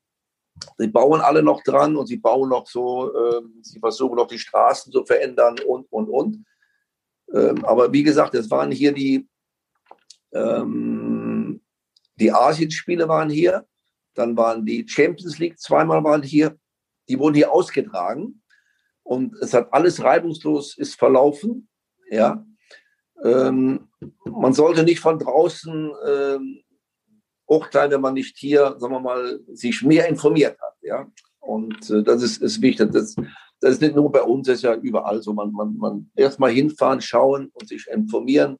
[0.76, 4.41] Sie bauen alle noch dran und sie bauen noch so, ähm, sie versuchen noch die
[4.41, 6.45] Straßen zu verändern und, und, und.
[7.32, 9.28] Ähm, aber wie gesagt, es waren hier die,
[10.32, 11.62] ähm,
[12.16, 13.66] die Asienspiele waren hier,
[14.14, 16.59] dann waren die Champions League zweimal waren hier,
[17.09, 18.43] die wurden hier ausgetragen
[19.05, 21.68] und es hat alles reibungslos ist verlaufen,
[22.11, 22.45] ja.
[23.25, 23.89] Ähm,
[24.25, 26.62] man sollte nicht von draußen ähm,
[27.47, 30.75] urteilen, wenn man nicht hier, sagen wir mal, sich mehr informiert hat.
[30.83, 31.07] Ja?
[31.41, 32.93] Und äh, das ist, ist wichtig.
[32.93, 33.16] Das,
[33.61, 35.33] das ist nicht nur bei uns, das ist ja überall so.
[35.33, 38.57] Man, man, man erstmal hinfahren, schauen und sich informieren.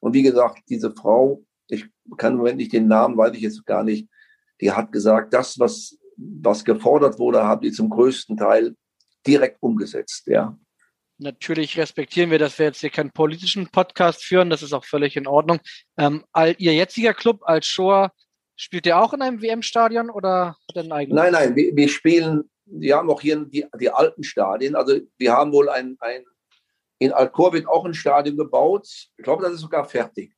[0.00, 1.86] Und wie gesagt, diese Frau, ich
[2.16, 4.08] kann im Moment nicht den Namen, weiß ich jetzt gar nicht,
[4.60, 8.74] die hat gesagt, das, was, was gefordert wurde, haben die zum größten Teil
[9.26, 10.26] direkt umgesetzt.
[10.26, 10.58] Ja.
[11.18, 14.50] Natürlich respektieren wir, dass wir jetzt hier keinen politischen Podcast führen.
[14.50, 15.60] Das ist auch völlig in Ordnung.
[15.96, 16.24] Ähm,
[16.58, 18.10] Ihr jetziger Club als Shore,
[18.56, 21.16] spielt der auch in einem WM-Stadion oder hat einen eigenen?
[21.16, 24.74] Nein, nein, wir, wir, spielen, wir haben auch hier die, die alten Stadien.
[24.74, 26.24] Also wir haben wohl ein, ein
[26.98, 28.86] in Alcor wird auch ein Stadion gebaut.
[29.16, 30.34] Ich glaube, das ist sogar fertig.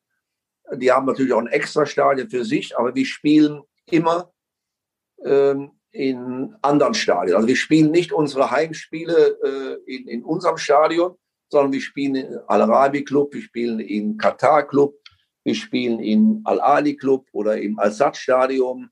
[0.74, 4.32] Die haben natürlich auch ein extra Stadion für sich, aber wir spielen immer
[5.24, 7.36] ähm, in anderen Stadien.
[7.36, 11.16] Also wir spielen nicht unsere Heimspiele äh, in, in unserem Stadion,
[11.51, 14.95] sondern wir spielen in Al-Arabi Club, wir spielen in Katar Club,
[15.45, 18.91] wir spielen in Al-Ali Club oder im Al-Sad Stadion.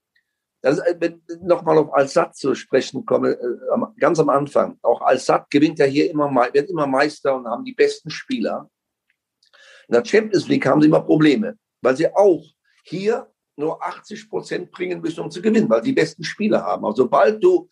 [0.63, 4.79] Das, äh, wenn nochmal auf Al-Sad zu sprechen komme, äh, ganz am Anfang.
[4.83, 8.71] Auch Al-Sad gewinnt ja hier immer, wird immer Meister und haben die besten Spieler.
[9.89, 12.43] In der Champions League haben sie immer Probleme, weil sie auch
[12.85, 16.85] hier nur 80 Prozent bringen müssen, um zu gewinnen, weil die besten Spieler haben.
[16.85, 17.69] Also sobald du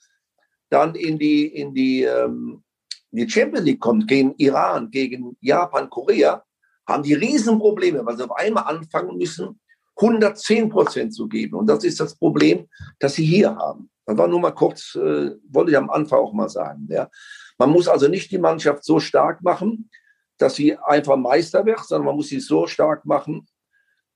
[0.71, 2.63] dann in die, in die, ähm,
[3.11, 6.43] die Champions League kommst, gegen Iran, gegen Japan, Korea,
[6.87, 9.61] haben die Riesenprobleme, weil sie auf einmal anfangen müssen,
[9.97, 11.57] 110 Prozent zu geben.
[11.57, 12.69] Und das ist das Problem,
[12.99, 13.91] das sie hier haben.
[14.07, 16.87] Das war nur mal kurz, äh, wollte ich am Anfang auch mal sagen.
[16.91, 17.09] Ja.
[17.59, 19.89] Man muss also nicht die Mannschaft so stark machen,
[20.37, 23.47] dass sie einfach Meister wird, sondern man muss sie so stark machen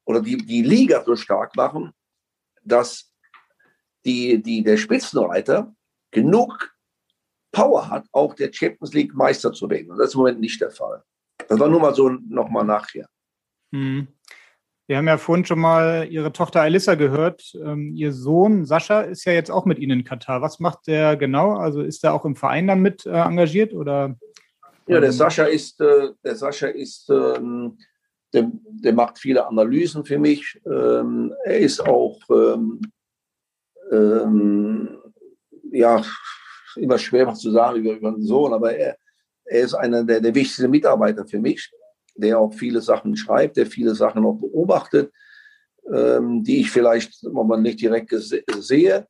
[0.09, 1.93] oder die, die Liga so stark machen,
[2.65, 3.13] dass
[4.07, 5.75] die, die, der Spitzenreiter
[6.11, 6.75] genug
[7.53, 9.91] Power hat, auch der Champions League Meister zu werden.
[9.91, 11.03] Und das ist im Moment nicht der Fall.
[11.47, 13.07] Das war nur mal so nochmal nachher.
[13.73, 14.09] Hm.
[14.87, 17.55] Wir haben ja vorhin schon mal Ihre Tochter Alissa gehört.
[17.63, 20.41] Ähm, Ihr Sohn Sascha ist ja jetzt auch mit Ihnen in Katar.
[20.41, 21.53] Was macht der genau?
[21.57, 24.17] Also ist er auch im Verein dann mit äh, engagiert oder?
[24.87, 27.77] Ja, der Sascha ist, äh, der Sascha ist, ähm,
[28.33, 30.61] der, der, macht viele Analysen für mich.
[30.67, 32.81] Ähm, er ist auch, ähm,
[33.91, 34.99] ähm,
[35.71, 36.03] ja,
[36.77, 38.97] immer schwer zu sagen über, über den Sohn, aber er,
[39.45, 41.71] er ist einer der, der wichtigsten Mitarbeiter für mich
[42.19, 45.13] der auch viele Sachen schreibt, der viele Sachen auch beobachtet,
[45.93, 49.07] ähm, die ich vielleicht man nicht direkt sehe.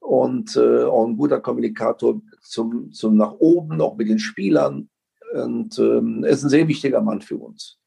[0.00, 4.90] Und äh, auch ein guter Kommunikator zum, zum nach oben, auch mit den Spielern.
[5.32, 7.78] Und ähm, er ist ein sehr wichtiger Mann für uns.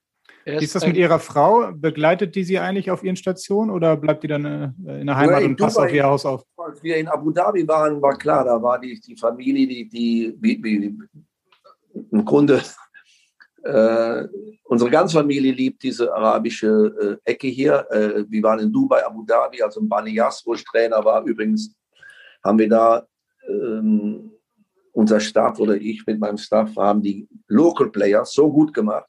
[0.46, 1.72] Wie ist das mit Ihrer Frau?
[1.74, 5.42] Begleitet die Sie eigentlich auf Ihren Stationen oder bleibt die dann äh, in der Heimat
[5.42, 6.44] ja, und passt auf Ihr Haus auf?
[6.58, 10.36] Als wir in Abu Dhabi waren, war klar, da war die, die Familie, die, die,
[10.38, 10.98] die, die
[12.12, 12.62] im Grunde
[13.64, 14.28] äh,
[14.66, 17.88] unsere ganze Familie liebt diese arabische äh, Ecke hier.
[17.90, 21.24] Äh, wir waren in Dubai, Abu Dhabi, also in Bani Yas, wo ich Trainer war.
[21.24, 21.76] Übrigens
[22.44, 23.08] haben wir da
[23.50, 24.32] ähm,
[24.92, 29.08] unser Staff oder ich mit meinem Staff haben die Local Players so gut gemacht,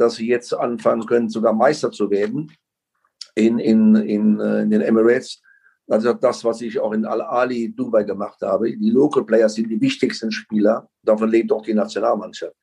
[0.00, 2.52] dass sie jetzt anfangen können, sogar Meister zu werden
[3.34, 5.42] in, in, in, äh, in den Emirates.
[5.88, 8.76] Also das, was ich auch in Al-Ali Dubai gemacht habe.
[8.76, 10.88] Die Local Players sind die wichtigsten Spieler.
[11.02, 12.54] Davon lebt auch die Nationalmannschaft.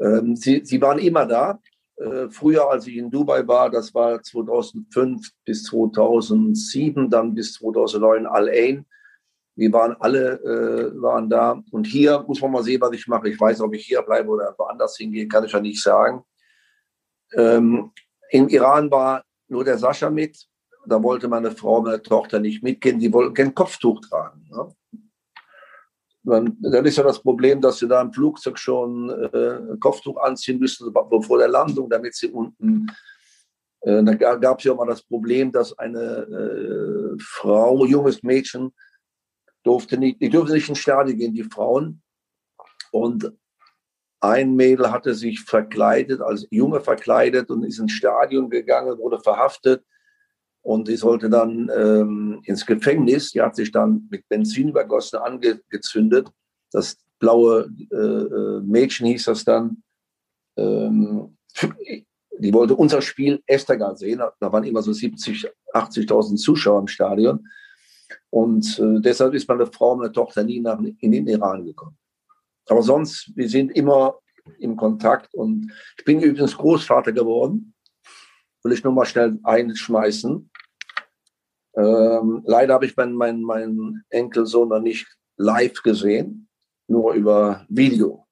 [0.00, 1.60] Ähm, sie, sie waren immer da.
[1.96, 8.26] Äh, früher, als ich in Dubai war, das war 2005 bis 2007, dann bis 2009
[8.26, 8.86] Al-Ain.
[9.56, 11.62] Wir waren alle äh, waren da.
[11.70, 13.28] Und hier muss man mal sehen, was ich mache.
[13.28, 16.24] Ich weiß, ob ich hier bleibe oder woanders hingehe, kann ich ja nicht sagen.
[17.36, 17.92] Ähm,
[18.30, 20.46] Im Iran war nur der Sascha mit.
[20.86, 22.98] Da wollte meine Frau, meine Tochter nicht mitgehen.
[22.98, 24.46] Die wollten kein Kopftuch tragen.
[24.50, 24.74] Ne?
[26.24, 30.16] Dann, dann ist ja das Problem, dass sie da im Flugzeug schon äh, ein Kopftuch
[30.16, 32.86] anziehen müssen, bevor der Landung, damit sie unten.
[33.82, 38.72] Äh, da gab es ja mal das Problem, dass eine äh, Frau, junges Mädchen,
[39.64, 42.02] durfte nicht, die durfte nicht ins Stadion gehen, die Frauen.
[42.90, 43.32] Und
[44.24, 49.84] ein Mädel hatte sich verkleidet, als Junge verkleidet und ist ins Stadion gegangen, wurde verhaftet
[50.62, 53.32] und sie sollte dann ähm, ins Gefängnis.
[53.32, 56.28] Die hat sich dann mit Benzin übergossen angezündet.
[56.72, 59.82] Das blaue äh, äh, Mädchen hieß das dann.
[60.56, 61.36] Ähm,
[62.38, 64.22] die wollte unser Spiel Estegar sehen.
[64.40, 67.46] Da waren immer so 70, 80.000 Zuschauer im Stadion.
[68.30, 71.96] Und äh, deshalb ist meine Frau und meine Tochter nie nach, in den Iran gekommen.
[72.68, 74.18] Aber sonst, wir sind immer
[74.58, 75.34] im Kontakt.
[75.34, 77.74] Und ich bin übrigens Großvater geworden.
[78.62, 80.50] Will ich nur mal schnell einschmeißen.
[81.76, 85.06] Ähm, leider habe ich meinen mein, mein Enkelsohn noch nicht
[85.36, 86.48] live gesehen,
[86.88, 88.26] nur über Video.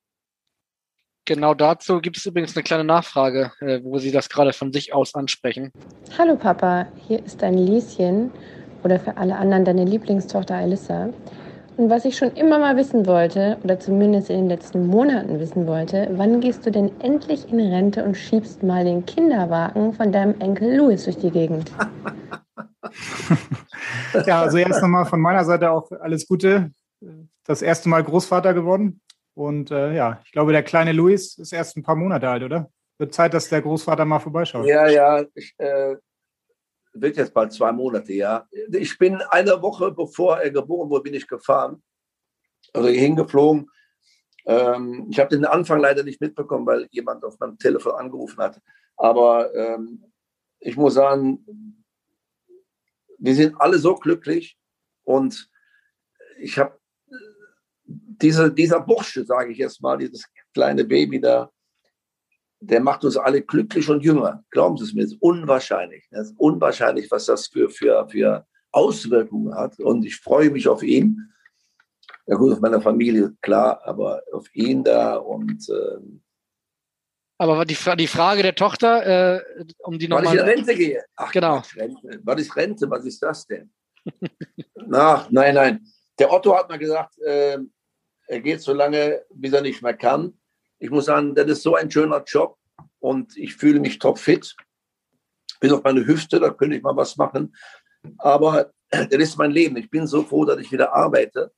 [1.24, 4.92] Genau dazu gibt es übrigens eine kleine Nachfrage, äh, wo Sie das gerade von sich
[4.92, 5.72] aus ansprechen.
[6.18, 8.30] Hallo Papa, hier ist dein Lieschen
[8.82, 11.12] oder für alle anderen deine Lieblingstochter Alissa.
[11.76, 15.66] Und was ich schon immer mal wissen wollte, oder zumindest in den letzten Monaten wissen
[15.66, 20.38] wollte, wann gehst du denn endlich in Rente und schiebst mal den Kinderwagen von deinem
[20.40, 21.72] Enkel Louis durch die Gegend?
[24.26, 26.72] ja, also erst nochmal von meiner Seite auch alles Gute.
[27.44, 29.00] Das erste Mal Großvater geworden.
[29.34, 32.68] Und äh, ja, ich glaube, der kleine Luis ist erst ein paar Monate alt, oder?
[32.98, 34.66] Wird Zeit, dass der Großvater mal vorbeischaut.
[34.66, 35.96] Ja, ja, ich, äh,
[36.92, 38.48] wird jetzt bald zwei Monate, ja.
[38.70, 41.82] Ich bin eine Woche bevor er geboren wurde, bin ich gefahren,
[42.72, 43.70] also hingeflogen.
[44.44, 48.60] Ähm, ich habe den Anfang leider nicht mitbekommen, weil jemand auf meinem Telefon angerufen hat.
[48.96, 50.12] Aber ähm,
[50.60, 51.84] ich muss sagen,
[53.18, 54.58] wir sind alle so glücklich
[55.04, 55.48] und
[56.38, 56.78] ich habe
[57.84, 60.24] diese, dieser Bursche, sage ich jetzt mal, dieses
[60.54, 61.50] kleine Baby da,
[62.62, 64.44] der macht uns alle glücklich und jünger.
[64.50, 66.06] Glauben Sie es mir, es ist unwahrscheinlich.
[66.10, 69.78] Es ist unwahrscheinlich, was das für, für, für Auswirkungen hat.
[69.80, 71.32] Und ich freue mich auf ihn.
[72.26, 76.22] Ja gut, auf meine Familie, klar, aber auf ihn da und ähm,
[77.38, 80.26] aber die, die Frage der Tochter, äh, um die nochmal.
[80.26, 81.04] Wann ich in Rente gehe.
[81.16, 81.56] Ach, genau.
[81.56, 82.20] Quatsch, Rente.
[82.22, 82.88] Was ist Rente?
[82.88, 83.72] Was ist das denn?
[84.92, 85.84] Ach, nein, nein.
[86.20, 87.58] Der Otto hat mir gesagt, äh,
[88.28, 90.38] er geht so lange, bis er nicht mehr kann.
[90.82, 92.58] Ich muss sagen, das ist so ein schöner Job
[92.98, 94.56] und ich fühle mich topfit.
[95.60, 97.54] Bis auf meine Hüfte, da könnte ich mal was machen.
[98.18, 99.76] Aber das ist mein Leben.
[99.76, 101.52] Ich bin so froh, dass ich wieder arbeite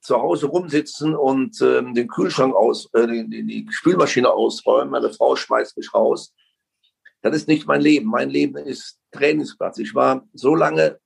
[0.00, 4.90] zu Hause rumsitzen und ähm, den Kühlschrank aus, äh, die, die Spülmaschine ausräumen.
[4.90, 6.34] Meine Frau schmeißt mich raus.
[7.22, 8.08] Das ist nicht mein Leben.
[8.08, 9.78] Mein Leben ist Trainingsplatz.
[9.78, 10.98] Ich war so lange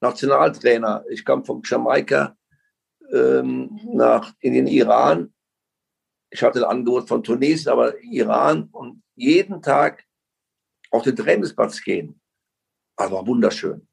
[0.00, 1.04] Nationaltrainer.
[1.10, 2.34] Ich kam von Jamaika
[3.12, 5.33] ähm, nach in den Iran.
[6.34, 10.04] Ich hatte ein Angebot von Tunesien, aber Iran und jeden Tag
[10.90, 12.20] auf den Trainingsplatz gehen.
[12.96, 13.86] Also war wunderschön.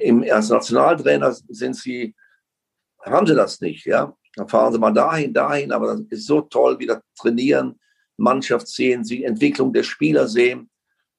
[0.00, 2.14] Im, als Nationaltrainer sind sie
[3.00, 4.14] haben sie das nicht, ja.
[4.36, 7.80] Dann fahren sie mal dahin, dahin, aber das ist so toll, wieder trainieren,
[8.18, 10.68] Mannschaft sehen, die Entwicklung der Spieler sehen,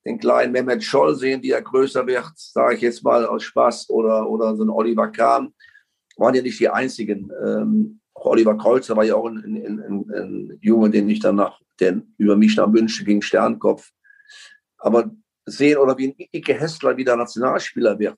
[0.06, 3.90] den kleinen Mehmet Scholl sehen, wie er größer wird, sage ich jetzt mal aus Spaß,
[3.90, 5.52] oder, oder so ein Oliver Kahn,
[6.18, 7.32] waren ja nicht die einzigen.
[7.44, 12.02] Ähm, Oliver Kreuzer war ja auch ein, ein, ein, ein Junge, den ich danach, der
[12.18, 13.92] über mich nach München ging, Sternkopf.
[14.78, 15.12] Aber
[15.46, 18.18] sehen, oder wie ein Icke Hessler wieder Nationalspieler wird,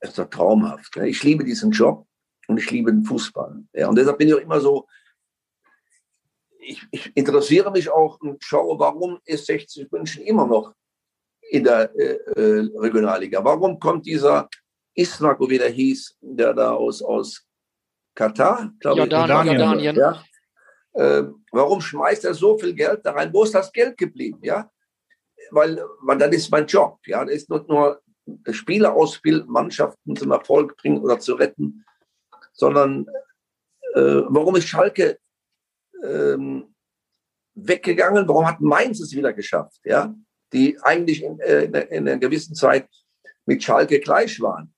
[0.00, 0.96] ist doch traumhaft.
[0.96, 2.06] Ich liebe diesen Job
[2.46, 3.64] und ich liebe den Fußball.
[3.72, 4.86] Ja, und deshalb bin ich auch immer so,
[6.60, 10.74] ich, ich interessiere mich auch und schaue, warum ist 60 München immer noch
[11.50, 13.42] in der äh, äh, Regionalliga?
[13.42, 14.48] Warum kommt dieser
[14.94, 17.47] Isnak, wie der hieß, der da aus, aus
[18.18, 19.96] Katar, glaube Jordanien, ich, Jordanien.
[19.96, 20.24] Ja,
[20.94, 23.32] äh, warum schmeißt er so viel Geld da rein?
[23.32, 24.40] Wo ist das Geld geblieben?
[24.42, 24.68] Ja,
[25.52, 26.98] weil, weil das ist mein Job.
[27.06, 28.02] Ja, das ist nicht nur
[28.50, 31.84] Spieler ausbilden, Mannschaften zum Erfolg bringen oder zu retten,
[32.52, 33.06] sondern
[33.94, 35.20] äh, warum ist Schalke
[36.02, 36.74] ähm,
[37.54, 38.26] weggegangen?
[38.26, 39.80] Warum hat Mainz es wieder geschafft?
[39.84, 40.12] Ja,
[40.52, 42.88] die eigentlich in, äh, in einer gewissen Zeit
[43.46, 44.74] mit Schalke gleich waren.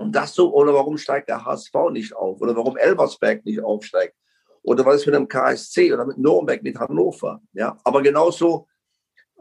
[0.00, 2.40] Und das so, oder warum steigt der HSV nicht auf?
[2.40, 4.14] Oder warum Elversberg nicht aufsteigt?
[4.62, 7.42] Oder was ist mit dem KSC oder mit Nürnberg, mit Hannover?
[7.52, 8.66] Ja, aber genauso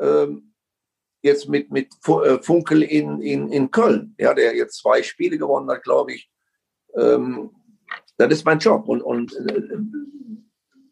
[0.01, 0.53] ähm,
[1.21, 5.69] jetzt mit, mit äh, Funkel in, in, in Köln, ja, der jetzt zwei Spiele gewonnen
[5.69, 6.29] hat, glaube ich.
[6.93, 7.51] Ähm,
[8.17, 9.77] das ist mein Job und, und äh,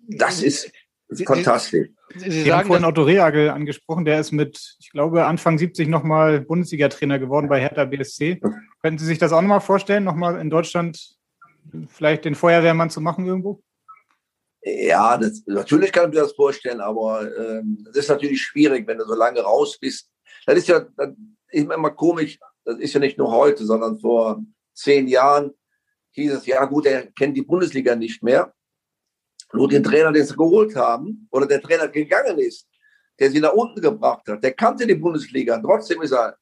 [0.07, 0.71] das ist
[1.09, 1.89] Sie, fantastisch.
[2.15, 5.89] Sie, Sie, Sie haben vorhin Otto Rehagel angesprochen, der ist mit, ich glaube, Anfang 70
[5.89, 8.39] nochmal Bundesliga-Trainer geworden bei Hertha BSC.
[8.87, 11.17] Könnten Sie sich das auch nochmal vorstellen, nochmal in Deutschland
[11.89, 13.61] vielleicht den Feuerwehrmann zu machen irgendwo?
[14.61, 18.97] Ja, das, natürlich kann ich mir das vorstellen, aber ähm, das ist natürlich schwierig, wenn
[18.97, 20.09] du so lange raus bist.
[20.45, 21.09] Das ist ja das
[21.49, 24.41] ist immer komisch, das ist ja nicht nur heute, sondern vor
[24.73, 25.51] zehn Jahren
[26.11, 28.53] hieß es, ja gut, er kennt die Bundesliga nicht mehr.
[29.51, 32.69] Nur den Trainer, den sie geholt haben, oder der Trainer gegangen ist,
[33.19, 35.57] der sie nach unten gebracht hat, der kannte die Bundesliga.
[35.57, 36.37] Trotzdem ist er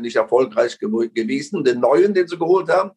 [0.00, 1.64] nicht erfolgreich gewesen.
[1.64, 2.92] Den neuen, den sie geholt haben,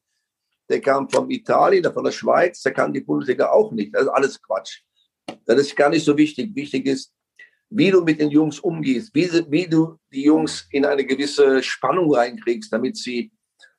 [0.69, 3.93] der kam von Italien, der von der Schweiz, der kann die Bundesliga auch nicht.
[3.93, 4.81] Das ist alles Quatsch.
[5.45, 6.55] Das ist gar nicht so wichtig.
[6.55, 7.13] Wichtig ist,
[7.69, 12.13] wie du mit den Jungs umgehst, wie, wie du die Jungs in eine gewisse Spannung
[12.13, 13.31] reinkriegst, damit sie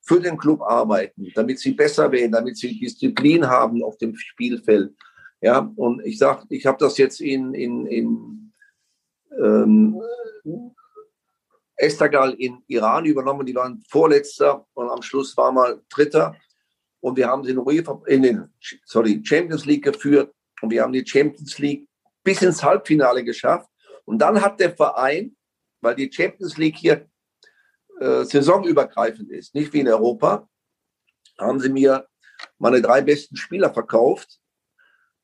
[0.03, 4.95] für den Club arbeiten, damit sie besser werden, damit sie Disziplin haben auf dem Spielfeld.
[5.41, 8.53] Ja, und ich sage, ich habe das jetzt in, in, in
[9.39, 10.01] ähm,
[11.77, 13.47] Estagal in Iran übernommen.
[13.47, 16.37] Die waren Vorletzter und am Schluss war mal Dritter.
[17.01, 18.53] Und wir haben den UEFA, in den
[18.85, 21.87] sorry, Champions League geführt und wir haben die Champions League
[22.25, 23.69] bis ins Halbfinale geschafft.
[24.05, 25.37] Und dann hat der Verein,
[25.81, 27.09] weil die Champions League hier
[28.01, 30.49] äh, saisonübergreifend ist, nicht wie in Europa,
[31.39, 32.09] haben sie mir
[32.59, 34.41] meine drei besten Spieler verkauft.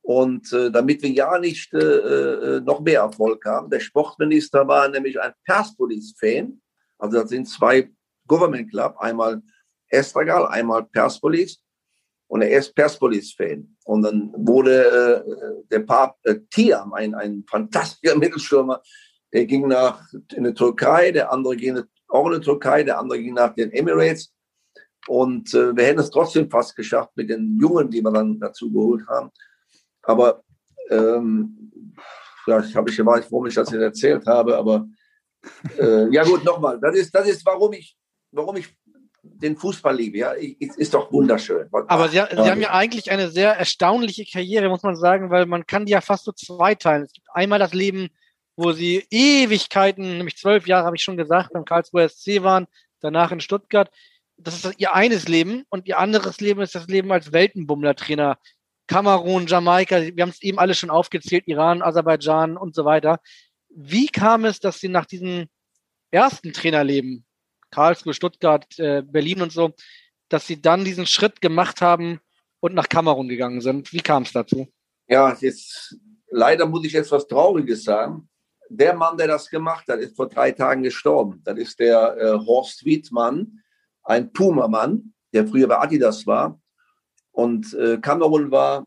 [0.03, 4.89] Und äh, damit wir ja nicht äh, äh, noch mehr Erfolg haben, der Sportminister war
[4.89, 6.61] nämlich ein Persepolis-Fan.
[6.99, 7.89] Also das sind zwei
[8.27, 9.43] Government Club, einmal
[9.89, 11.63] Estragal, einmal Persepolis.
[12.27, 13.77] Und er ist Persepolis-Fan.
[13.85, 18.83] Und dann wurde äh, der Papst äh, Tiam, ein, ein fantastischer Mittelstürmer,
[19.33, 20.03] der ging nach
[20.35, 23.71] in die Türkei, der andere ging auch in der Türkei, der andere ging nach den
[23.73, 24.33] Emirates.
[25.07, 28.71] Und äh, wir hätten es trotzdem fast geschafft mit den Jungen, die wir dann dazu
[28.71, 29.31] geholt haben.
[30.03, 30.43] Aber
[30.91, 31.73] ähm,
[32.47, 34.87] ja, ich habe ich war ich froh, ich das jetzt erzählt habe, aber
[35.79, 37.97] äh, ja gut, nochmal, das ist, das ist, warum ich,
[38.33, 38.69] warum ich
[39.23, 40.19] den Fußball liebe.
[40.19, 41.69] Ja, ich, ist doch wunderschön.
[41.71, 45.67] Aber Sie, Sie haben ja eigentlich eine sehr erstaunliche Karriere, muss man sagen, weil man
[45.67, 47.05] kann die ja fast so zweiteilen.
[47.05, 48.11] Es gibt einmal das Leben
[48.57, 52.67] wo sie Ewigkeiten, nämlich zwölf Jahre habe ich schon gesagt, beim Karlsruher SC waren,
[53.01, 53.91] danach in Stuttgart.
[54.37, 58.39] das ist ihr eines Leben und ihr anderes Leben ist das Leben als Weltenbummler-Trainer.
[58.93, 63.21] Kamerun, Jamaika, wir haben es eben alle schon aufgezählt, Iran, Aserbaidschan und so weiter.
[63.71, 65.47] Wie kam es, dass Sie nach diesem
[66.11, 67.25] ersten Trainerleben,
[67.71, 69.73] Karlsruhe, Stuttgart, äh, Berlin und so,
[70.29, 72.21] dass Sie dann diesen Schritt gemacht haben
[72.61, 73.95] und nach Kamerun gegangen sind?
[73.95, 74.69] Wie kam es dazu?
[75.09, 75.97] Ja, jetzt
[76.31, 78.29] leider muss ich jetzt was Trauriges sagen.
[78.69, 81.41] Der Mann, der das gemacht hat, ist vor drei Tagen gestorben.
[81.45, 83.63] Das ist der äh, Horst Wiedmann,
[84.03, 86.62] ein Puma-Mann, der früher bei Adidas war.
[87.33, 88.87] Und äh, Kamerun war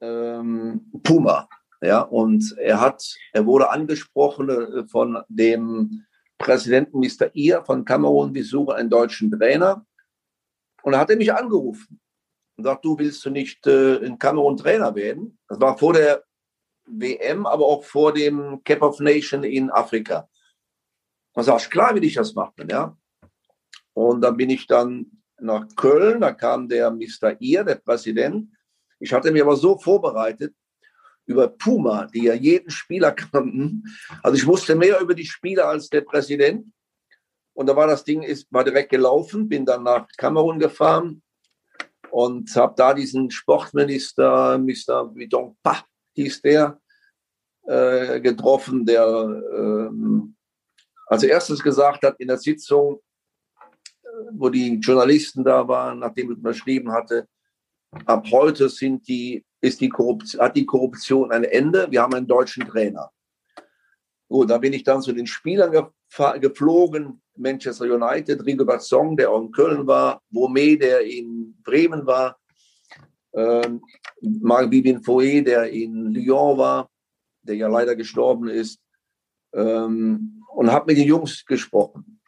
[0.00, 1.48] ähm, Puma.
[1.82, 6.04] Ja, und er hat, er wurde angesprochen äh, von dem
[6.38, 7.34] Präsidenten Mr.
[7.34, 9.86] Ir von Kamerun, wir suchen einen deutschen Trainer.
[10.82, 12.00] Und er hat mich angerufen
[12.56, 15.38] und sagt, du willst du nicht äh, in Kamerun Trainer werden?
[15.48, 16.24] Das war vor der
[16.86, 20.28] WM, aber auch vor dem Cap of Nation in Afrika.
[21.34, 22.96] Und sag ich, klar will ich das machen, ja.
[23.92, 27.40] Und dann bin ich dann nach Köln, da kam der Mr.
[27.40, 28.50] Ir, der Präsident.
[28.98, 30.54] Ich hatte mich aber so vorbereitet
[31.26, 33.84] über Puma, die ja jeden Spieler kannten.
[34.22, 36.66] Also ich wusste mehr über die Spieler als der Präsident.
[37.54, 41.22] Und da war das Ding, ist, war direkt gelaufen, bin dann nach Kamerun gefahren
[42.10, 45.14] und habe da diesen Sportminister, Mr.
[45.14, 45.84] Vidonpa
[46.14, 46.80] hieß der,
[47.66, 49.90] äh, getroffen, der äh,
[51.06, 53.00] als erstes gesagt hat in der Sitzung,
[54.32, 57.26] wo die Journalisten da waren, nachdem ich unterschrieben hatte,
[58.06, 61.90] ab heute sind die, ist die Korruption, hat die Korruption ein Ende.
[61.90, 63.10] Wir haben einen deutschen Trainer.
[64.28, 65.90] Gut, da bin ich dann zu den Spielern
[66.40, 67.20] geflogen.
[67.36, 72.38] Manchester United, Rigobert Song, der auch in Köln war, Wome, der in Bremen war,
[73.32, 73.82] ähm,
[74.20, 76.90] Marc-Vivien Foe, der in Lyon war,
[77.42, 78.80] der ja leider gestorben ist,
[79.54, 82.20] ähm, und habe mit den Jungs gesprochen.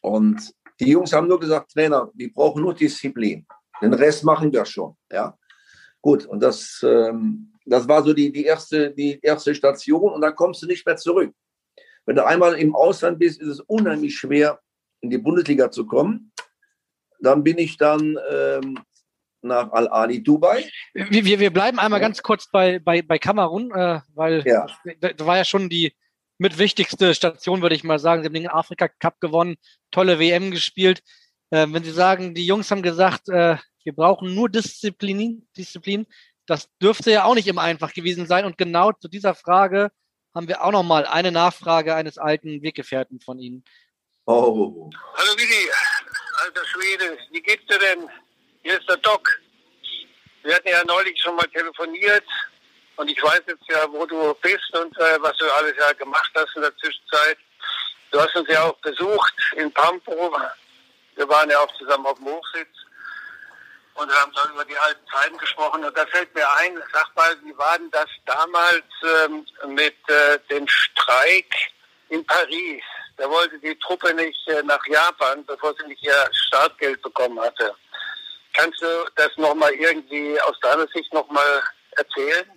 [0.00, 3.46] Und die Jungs haben nur gesagt, Trainer, wir brauchen nur Disziplin.
[3.80, 4.96] Den Rest machen wir schon.
[5.10, 5.36] Ja,
[6.00, 6.26] gut.
[6.26, 10.12] Und das, ähm, das war so die, die, erste, die erste Station.
[10.12, 11.34] Und dann kommst du nicht mehr zurück.
[12.04, 14.60] Wenn du einmal im Ausland bist, ist es unheimlich schwer,
[15.00, 16.32] in die Bundesliga zu kommen.
[17.20, 18.78] Dann bin ich dann ähm,
[19.42, 20.64] nach Al-Ali Dubai.
[20.94, 22.06] Wir, wir bleiben einmal ja.
[22.06, 24.66] ganz kurz bei, bei, bei Kamerun, äh, weil ja.
[25.00, 25.94] das war ja schon die,
[26.38, 28.22] mit wichtigste Station, würde ich mal sagen.
[28.22, 29.56] Sie haben den Afrika Cup gewonnen,
[29.90, 31.02] tolle WM gespielt.
[31.50, 36.06] Äh, wenn Sie sagen, die Jungs haben gesagt, äh, wir brauchen nur Disziplin, Disziplin,
[36.46, 38.44] das dürfte ja auch nicht immer einfach gewesen sein.
[38.44, 39.90] Und genau zu dieser Frage
[40.34, 43.64] haben wir auch noch mal eine Nachfrage eines alten Weggefährten von Ihnen.
[44.26, 44.90] Oh.
[45.14, 45.70] Hallo Willi,
[46.44, 48.08] alter Schwede, wie geht's dir denn?
[48.62, 49.40] Hier ist der Doc.
[50.42, 52.24] Wir hatten ja neulich schon mal telefoniert
[52.96, 56.30] und ich weiß jetzt ja, wo du bist und äh, was du alles ja gemacht
[56.34, 57.38] hast in der Zwischenzeit.
[58.10, 60.36] Du hast uns ja auch besucht in Pampo.
[61.14, 62.68] Wir waren ja auch zusammen auf dem Hochsitz
[63.94, 65.84] und haben dann über die alten Zeiten gesprochen.
[65.84, 68.84] Und da fällt mir ein, sag mal, wie war denn das damals
[69.24, 71.52] ähm, mit äh, dem Streik
[72.08, 72.82] in Paris?
[73.16, 77.74] Da wollte die Truppe nicht äh, nach Japan, bevor sie nicht ihr Startgeld bekommen hatte.
[78.52, 82.55] Kannst du das nochmal irgendwie aus deiner Sicht nochmal erzählen?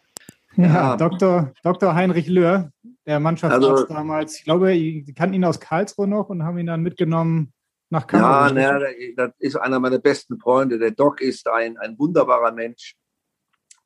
[0.59, 1.53] Ja, Dr.
[1.63, 1.95] Dr.
[1.95, 2.71] Heinrich Löhr,
[3.05, 4.37] der Mannschaftsarzt also, damals.
[4.37, 7.53] Ich glaube, die kannten ihn aus Karlsruhe noch und haben ihn dann mitgenommen
[7.89, 8.57] nach Kamerun.
[8.57, 10.77] Ja, ne, das ist einer meiner besten Freunde.
[10.77, 12.95] Der Doc ist ein, ein wunderbarer Mensch.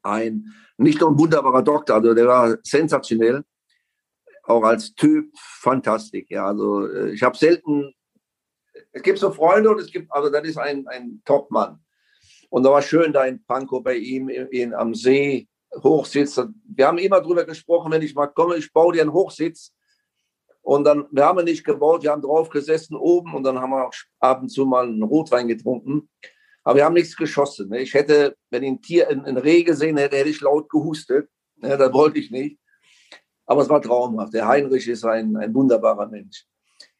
[0.02, 3.44] Ein, nicht nur ein wunderbarer Doktor, also der war sensationell.
[4.46, 6.26] Auch als Typ fantastisch.
[6.30, 7.94] Ja, also äh, ich habe selten,
[8.92, 11.80] es gibt so Freunde und es gibt, also das ist ein, ein Top-Mann.
[12.50, 15.48] Und da war schön da in Pankow bei ihm in, in, am See
[15.82, 16.40] Hochsitz.
[16.66, 19.74] Wir haben immer darüber gesprochen, wenn ich mal komme, ich baue dir einen Hochsitz.
[20.62, 23.72] Und dann, wir haben ihn nicht gebaut, wir haben drauf gesessen oben und dann haben
[23.72, 26.10] wir auch ab und zu mal einen Rotwein getrunken.
[26.64, 27.70] Aber wir haben nichts geschossen.
[27.70, 27.82] Ne?
[27.82, 31.30] Ich hätte, wenn ich ein Tier, ein, ein Reh gesehen hätte, hätte ich laut gehustet.
[31.58, 31.78] Ne?
[31.78, 32.58] Das wollte ich nicht.
[33.46, 34.34] Aber es war traumhaft.
[34.34, 36.46] Der Heinrich ist ein, ein wunderbarer Mensch.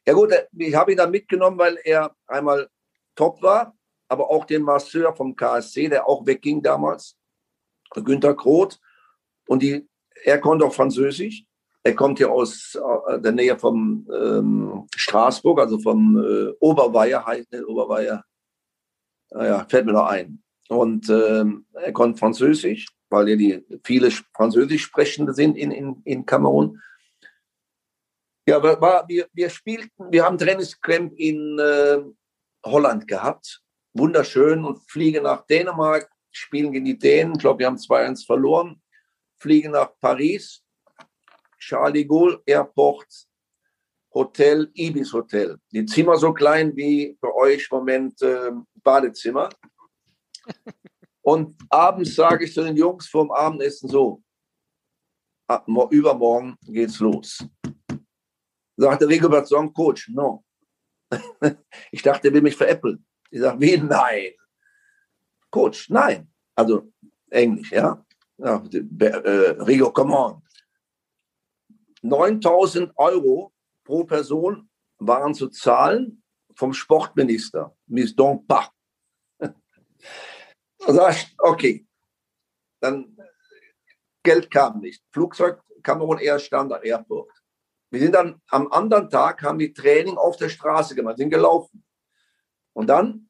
[0.06, 2.68] Ja gut, ich habe ihn dann mitgenommen, weil er einmal
[3.14, 3.74] top war,
[4.08, 7.16] aber auch den Masseur vom KSC, der auch wegging damals.
[8.02, 8.80] Günter Groth.
[9.46, 9.86] Und die,
[10.24, 11.44] er konnte auch Französisch.
[11.82, 12.74] Er kommt ja aus
[13.08, 18.24] äh, der Nähe vom ähm, Straßburg, also vom äh, Oberweier, heißt nicht Oberweier.
[19.30, 20.42] Naja, fällt mir noch ein.
[20.68, 26.24] Und ähm, er konnte Französisch, weil ja die viele Französisch Sprechende sind in, in, in
[26.24, 26.80] Kamerun.
[28.46, 31.98] Ja, war, wir, wir spielten, wir haben Trainingscamp in äh,
[32.64, 33.62] Holland gehabt.
[33.94, 37.34] Wunderschön und fliege nach Dänemark spielen gegen die Dänen.
[37.34, 38.80] Ich glaube, wir haben 2-1 verloren.
[39.38, 40.62] Fliegen nach Paris,
[41.58, 43.26] Charles de Gaulle Airport,
[44.12, 45.58] Hotel, Ibis Hotel.
[45.72, 49.48] Die Zimmer so klein wie bei euch im Moment äh, Badezimmer.
[51.22, 54.22] Und abends sage ich zu den Jungs vorm Abendessen so,
[55.46, 57.46] ab, übermorgen geht's los.
[58.76, 60.44] Sagte Rigobert Song, Coach, no.
[61.92, 63.04] ich dachte, er will mich veräppeln.
[63.30, 63.76] Ich sage, wie?
[63.76, 64.32] Nein.
[65.54, 66.26] Coach, nein.
[66.56, 66.90] Also
[67.30, 68.04] Englisch, ja.
[68.38, 70.42] ja äh, Rigo, come on.
[72.02, 73.52] 9000 Euro
[73.84, 76.24] pro Person waren zu zahlen
[76.56, 78.72] vom Sportminister, Miss Donpa.
[81.38, 81.86] okay,
[82.80, 83.16] dann
[84.24, 85.04] Geld kam nicht.
[85.12, 87.30] Flugzeug Kamerun Air Standard Airport.
[87.90, 91.84] Wir sind dann am anderen Tag, haben wir Training auf der Straße gemacht, sind gelaufen.
[92.72, 93.28] Und dann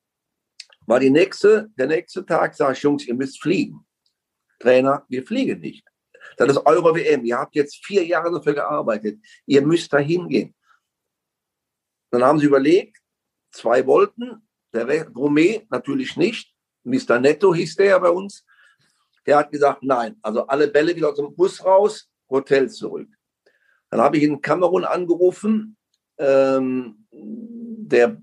[0.86, 3.86] war die nächste, der nächste Tag, sage ich, Jungs, ihr müsst fliegen.
[4.58, 5.84] Trainer, wir fliegen nicht.
[6.36, 7.24] Das ist eure WM.
[7.24, 9.20] Ihr habt jetzt vier Jahre dafür gearbeitet.
[9.46, 10.54] Ihr müsst da hingehen.
[12.10, 12.98] Dann haben sie überlegt,
[13.50, 16.52] zwei wollten, der Gourmet natürlich nicht.
[16.84, 17.18] Mr.
[17.18, 18.44] Netto hieß der ja bei uns.
[19.26, 23.08] Der hat gesagt, nein, also alle Bälle wieder aus dem Bus raus, Hotel zurück.
[23.90, 25.76] Dann habe ich in Kamerun angerufen,
[26.18, 28.20] ähm, der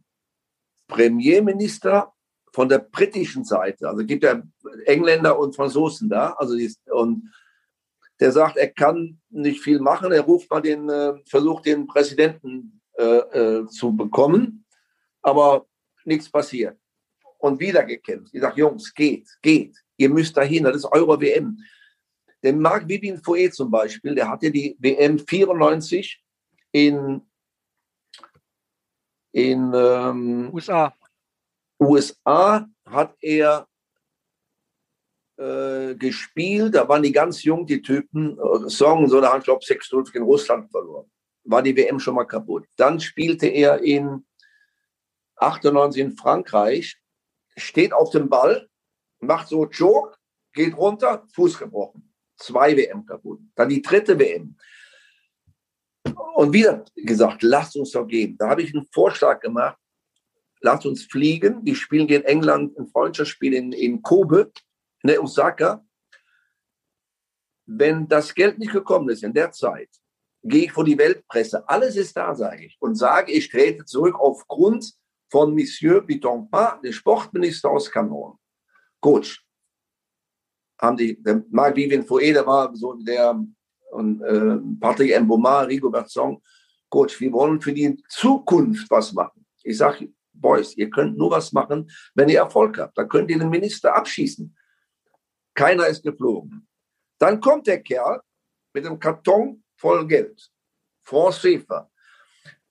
[0.88, 2.14] Premierminister
[2.54, 4.42] von der britischen Seite, also gibt ja
[4.86, 7.32] Engländer und Franzosen da, also die, und
[8.22, 10.12] der sagt, er kann nicht viel machen.
[10.12, 14.64] Er ruft mal den, äh, versucht den Präsidenten äh, äh, zu bekommen,
[15.24, 15.66] aber
[16.06, 16.78] nichts passiert.
[17.40, 18.32] Und wieder gekämpft.
[18.34, 19.76] Ich sage, Jungs, geht, geht.
[19.98, 21.58] Ihr müsst dahin, das ist eure WM.
[22.44, 26.24] Der Marc Vivien Fouet zum Beispiel, der hatte die WM 94
[26.72, 27.22] in,
[29.32, 30.94] in ähm, USA.
[31.82, 33.68] USA hat er
[35.38, 39.46] äh, gespielt, da waren die ganz jung, die Typen, äh, Song, so, da haben, ich
[39.46, 41.10] glaube, 6-0 in Russland verloren.
[41.44, 42.68] War die WM schon mal kaputt.
[42.78, 44.24] Dann spielte er in
[45.38, 47.02] 98 in Frankreich,
[47.58, 48.70] steht auf dem Ball,
[49.20, 50.16] macht so Joke,
[50.54, 52.14] geht runter, Fuß gebrochen.
[52.38, 53.40] Zwei WM kaputt.
[53.56, 54.56] Dann die dritte WM.
[56.36, 58.38] Und wieder gesagt, lasst uns doch gehen.
[58.38, 59.78] Da habe ich einen Vorschlag gemacht,
[60.62, 61.64] lasst uns fliegen.
[61.66, 64.52] Die spielen gegen England ein Freundschaftsspiel in, in Kobe
[65.04, 65.84] in Osaka,
[67.66, 69.90] wenn das Geld nicht gekommen ist in der Zeit,
[70.44, 74.16] gehe ich vor die Weltpresse, alles ist da, sage ich, und sage, ich trete zurück
[74.20, 74.94] aufgrund
[75.30, 78.38] von Monsieur Bitonpa, dem Sportminister aus Kamerun.
[79.00, 79.46] Coach,
[80.80, 83.40] haben die, der Marc Vivien Fouet, war so der,
[83.92, 86.42] und äh, Patrick Mboma, Rigo Berzong,
[86.90, 89.46] Coach, wir wollen für die Zukunft was machen.
[89.64, 90.12] Ich sage,
[90.42, 92.98] Boys, ihr könnt nur was machen, wenn ihr Erfolg habt.
[92.98, 94.56] Dann könnt ihr den Minister abschießen.
[95.54, 96.68] Keiner ist geflogen.
[97.20, 98.22] Dann kommt der Kerl
[98.74, 100.50] mit einem Karton voll Geld.
[101.02, 101.90] Franz Schäfer.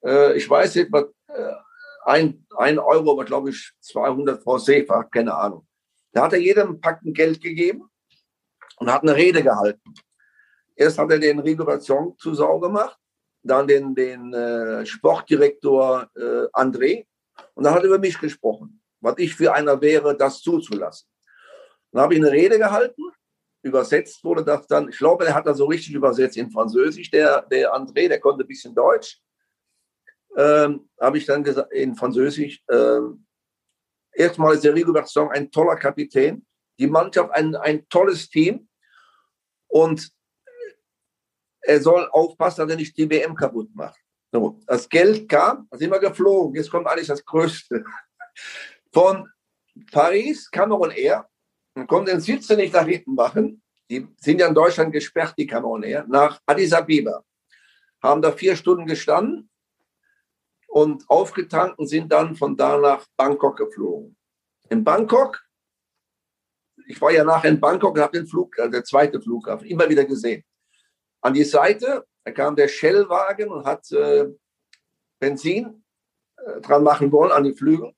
[0.04, 1.52] Äh, ich weiß nicht, was, äh,
[2.04, 5.66] ein, ein Euro, aber glaube ich 200 Franc Schäfer, keine Ahnung.
[6.12, 7.88] Da hat er jedem Packen Geld gegeben
[8.78, 9.94] und hat eine Rede gehalten.
[10.74, 12.98] Erst hat er den Regulation zu Sau gemacht,
[13.42, 17.06] dann den, den äh, Sportdirektor äh, André
[17.54, 21.08] und dann hat er über mich gesprochen, was ich für einer wäre, das zuzulassen.
[21.92, 23.02] Dann habe ich eine Rede gehalten.
[23.62, 27.42] Übersetzt wurde das dann, ich glaube, er hat das so richtig übersetzt in Französisch, der,
[27.42, 29.20] der André, der konnte ein bisschen Deutsch.
[30.36, 33.26] Ähm, habe ich dann gesagt, in Französisch, ähm,
[34.12, 36.46] erstmal ist der Rigobert Song ein toller Kapitän,
[36.78, 38.68] die Mannschaft ein, ein tolles Team
[39.66, 40.10] und
[41.60, 43.99] er soll aufpassen, dass er nicht die WM kaputt macht.
[44.32, 46.54] So, das Geld kam, sind wir geflogen.
[46.54, 47.84] Jetzt kommt eigentlich das Größte.
[48.92, 49.28] Von
[49.90, 51.28] Paris, Kamerun Air,
[51.74, 53.62] man konnte den Sitze nicht nach hinten machen.
[53.88, 57.24] Die sind ja in Deutschland gesperrt, die Kanonen, nach Addis Abeba.
[58.02, 59.50] Haben da vier Stunden gestanden
[60.68, 64.16] und aufgetankt und sind dann von da nach Bangkok geflogen.
[64.68, 65.42] In Bangkok,
[66.86, 69.88] ich war ja nachher in Bangkok und habe den Flug, also der zweite Flughafen, immer
[69.88, 70.44] wieder gesehen.
[71.20, 74.26] An die Seite, da kam der Shell-Wagen und hat äh,
[75.18, 75.84] Benzin
[76.36, 77.92] äh, dran machen wollen an die Flügel.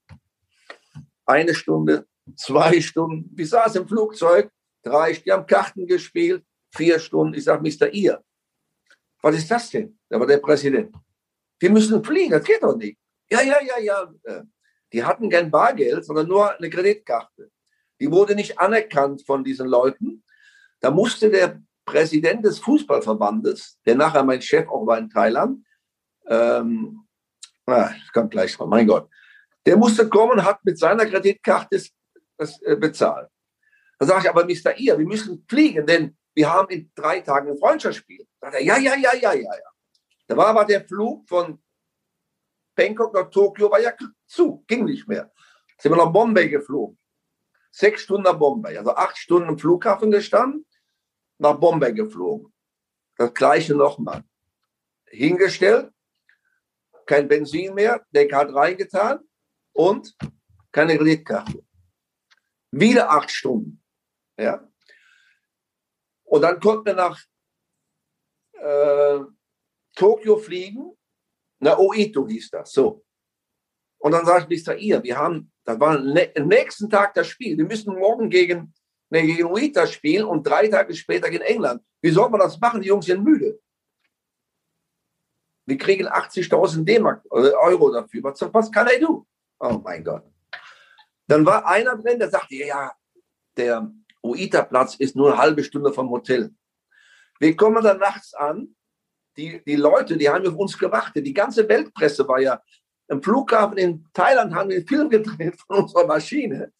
[1.26, 3.30] Eine Stunde, zwei Stunden.
[3.36, 4.50] Wir saßen im Flugzeug,
[4.82, 6.44] drei, die haben Karten gespielt,
[6.74, 7.34] vier Stunden.
[7.34, 7.88] Ich sage, Mr.
[7.92, 8.22] Ihr,
[9.22, 9.98] was ist das denn?
[10.08, 10.94] Da war der Präsident.
[11.58, 12.98] Wir müssen fliegen, das geht doch nicht.
[13.30, 14.12] Ja, ja, ja, ja.
[14.24, 14.42] Äh,
[14.92, 17.50] die hatten kein Bargeld, sondern nur eine Kreditkarte.
[18.00, 20.22] Die wurde nicht anerkannt von diesen Leuten.
[20.80, 25.64] Da musste der Präsident des Fußballverbandes, der nachher mein Chef auch war in Thailand,
[26.26, 27.06] ähm,
[27.66, 29.08] ah, kann gleich drauf, mein Gott,
[29.66, 31.82] der musste kommen hat mit seiner Kreditkarte
[32.36, 33.28] das äh, bezahlen.
[33.98, 34.76] Da sage ich aber, Mr.
[34.78, 38.26] Ihr, wir müssen fliegen, denn wir haben in drei Tagen ein Freundschaftsspiel.
[38.40, 39.70] Sagt er, ja, ja, ja, ja, ja, ja.
[40.26, 41.62] Da war aber der Flug von
[42.74, 43.92] Bangkok nach Tokio war ja
[44.26, 45.30] zu, ging nicht mehr.
[45.78, 46.98] Sind wir nach Bombay geflogen.
[47.70, 50.66] Sechs Stunden nach Bombay, also acht Stunden im Flughafen gestanden,
[51.42, 52.52] nach Bombay geflogen.
[53.16, 54.24] Das gleiche nochmal.
[55.06, 55.92] Hingestellt,
[57.04, 59.20] kein Benzin mehr, der hat reingetan
[59.72, 60.16] und
[60.70, 61.62] keine Kreditkarte.
[62.70, 63.82] Wieder acht Stunden.
[64.38, 64.66] Ja.
[66.24, 67.20] Und dann konnten wir nach
[68.54, 69.20] äh,
[69.94, 70.96] Tokio fliegen.
[71.58, 72.72] Na, Oito hieß das.
[72.72, 73.04] So.
[73.98, 74.76] Und dann sagte ich, Mr.
[74.76, 77.58] Ihr, wir haben, das war am nächsten Tag das Spiel.
[77.58, 78.72] Wir müssen morgen gegen,
[79.20, 81.82] gegen Oita spielen und drei Tage später gegen England.
[82.00, 82.80] Wie soll man das machen?
[82.80, 83.60] Die Jungs sind müde.
[85.66, 88.22] Wir kriegen 80.000 D-Mark, äh, Euro dafür.
[88.24, 89.26] Was, was kann er tun?
[89.60, 90.24] Oh mein Gott.
[91.28, 92.92] Dann war einer drin, der sagte, ja,
[93.56, 96.52] der Oita-Platz ist nur eine halbe Stunde vom Hotel.
[97.38, 98.74] Wir kommen dann nachts an.
[99.36, 101.26] Die, die Leute, die haben auf uns gewartet.
[101.26, 102.62] Die ganze Weltpresse war ja
[103.08, 106.72] im Flughafen in Thailand, haben wir Film gedreht von unserer Maschine.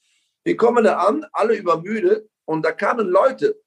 [0.45, 2.29] Wir kommen da an, alle übermüdet.
[2.45, 3.61] Und da kamen Leute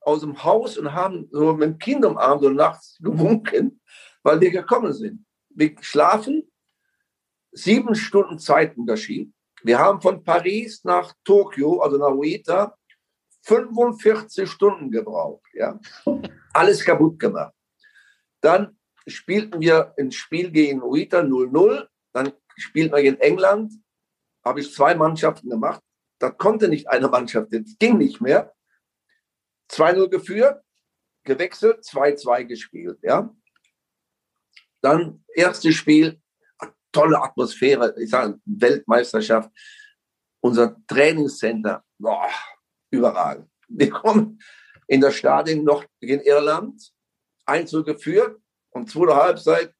[0.00, 3.80] aus dem Haus und haben so mit dem Kind umarmt und nachts gewunken,
[4.22, 5.24] weil wir gekommen sind.
[5.50, 6.50] Wir schlafen
[7.52, 9.32] sieben Stunden Zeitunterschied.
[9.62, 12.76] Wir haben von Paris nach Tokio, also nach Uita,
[13.42, 15.44] 45 Stunden gebraucht.
[15.52, 15.78] Ja?
[16.52, 17.54] Alles kaputt gemacht.
[18.40, 21.86] Dann spielten wir ein Spiel gegen Uita 0-0.
[22.12, 23.74] Dann spielten wir gegen England.
[24.44, 25.82] Habe ich zwei Mannschaften gemacht.
[26.20, 28.54] Das konnte nicht eine Mannschaft, das ging nicht mehr.
[29.70, 30.62] 2-0 geführt,
[31.24, 32.98] gewechselt, 2-2 gespielt.
[33.02, 33.34] Ja?
[34.82, 36.20] Dann erstes Spiel,
[36.92, 39.50] tolle Atmosphäre, ich sage Weltmeisterschaft,
[40.40, 42.28] unser Trainingscenter, boah,
[42.90, 43.48] überragend.
[43.68, 44.40] Wir kommen
[44.88, 46.92] in das Stadion noch in Irland,
[47.46, 48.40] 1 geführt
[48.70, 49.74] und zweite Halbzeit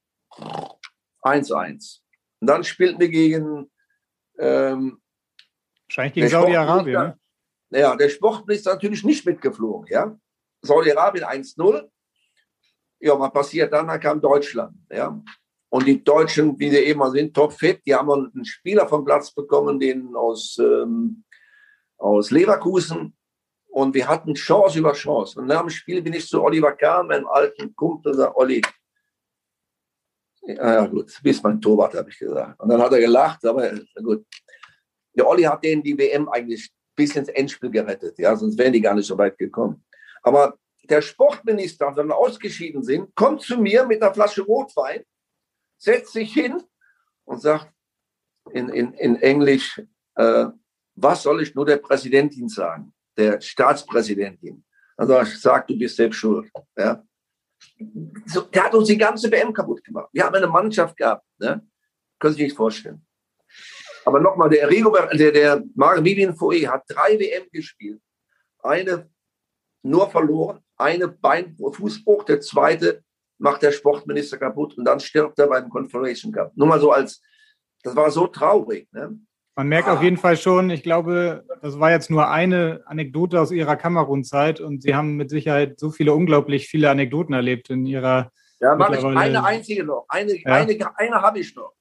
[1.23, 2.01] 1-1.
[2.41, 3.71] Und dann spielten wir gegen
[4.39, 5.00] ähm,
[5.91, 7.15] Wahrscheinlich gegen Saudi-Arabien.
[7.71, 7.81] Ne?
[7.81, 9.89] Ja, der Sportminister natürlich nicht mitgeflogen.
[9.91, 10.17] Ja?
[10.63, 11.89] Saudi-Arabien 1-0.
[13.01, 13.89] Ja, was passiert dann?
[13.89, 14.77] Dann kam Deutschland.
[14.89, 15.21] Ja?
[15.69, 17.81] Und die Deutschen, wie sie eben sind, topfit.
[17.85, 21.25] Die haben einen Spieler vom Platz bekommen, den aus, ähm,
[21.99, 23.17] aus Leverkusen.
[23.67, 25.41] Und wir hatten Chance über Chance.
[25.41, 28.63] Und nach dem Spiel bin ich zu Oliver Kahn, meinem alten Kumpel, und sage, Olli,
[30.43, 32.61] ja gut, bis mein Torwart, habe ich gesagt.
[32.61, 33.73] Und dann hat er gelacht, aber
[34.03, 34.25] gut.
[35.17, 38.81] Der Olli hat denen die WM eigentlich bis ins Endspiel gerettet, ja, sonst wären die
[38.81, 39.85] gar nicht so weit gekommen.
[40.23, 45.05] Aber der Sportminister, wenn wir ausgeschieden sind, kommt zu mir mit einer Flasche Rotwein
[45.79, 46.63] setzt sich hin
[47.25, 47.73] und sagt
[48.53, 49.81] in, in, in Englisch,
[50.17, 50.47] äh,
[50.95, 54.65] was soll ich nur der Präsidentin sagen, der Staatspräsidentin?
[54.97, 56.51] Also ich sage, du bist selbst schuld.
[56.77, 57.03] Ja?
[58.27, 60.11] So, der hat uns die ganze WM kaputt gemacht.
[60.13, 61.67] Wir haben eine Mannschaft gehabt, ne?
[62.19, 63.07] können Sie sich nicht vorstellen.
[64.05, 68.01] Aber nochmal, der Rigo, der, der Marc-Vivien Foe hat drei WM gespielt.
[68.63, 69.11] Eine
[69.83, 73.03] nur verloren, eine Bein, Fußbruch, der zweite
[73.39, 76.53] macht der Sportminister kaputt und dann stirbt er beim Confederation Cup.
[76.55, 77.23] Nur mal so als,
[77.83, 78.89] das war so traurig.
[78.93, 79.19] Ne?
[79.57, 79.95] Man merkt ah.
[79.95, 84.61] auf jeden Fall schon, ich glaube, das war jetzt nur eine Anekdote aus Ihrer Kamerun-Zeit
[84.61, 88.31] und Sie haben mit Sicherheit so viele, unglaublich viele Anekdoten erlebt in Ihrer.
[88.61, 90.05] Ja, mache ich eine einzige noch.
[90.09, 90.53] Eine, ja.
[90.53, 91.73] eine, eine habe ich noch.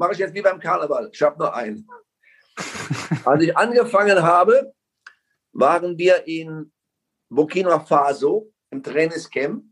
[0.00, 1.10] Mache ich jetzt wie beim Karneval.
[1.12, 1.84] Ich habe nur eine.
[3.22, 4.72] Als ich angefangen habe,
[5.52, 6.72] waren wir in
[7.28, 9.62] Burkina Faso im Trainingscamp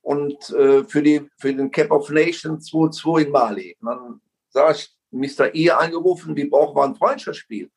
[0.00, 3.76] und äh, für, die, für den Cap of Nations 2-2 in Mali.
[3.80, 5.54] Und dann sah ich Mr.
[5.54, 7.70] E angerufen, wir brauchen ein Freundschaftsspiel.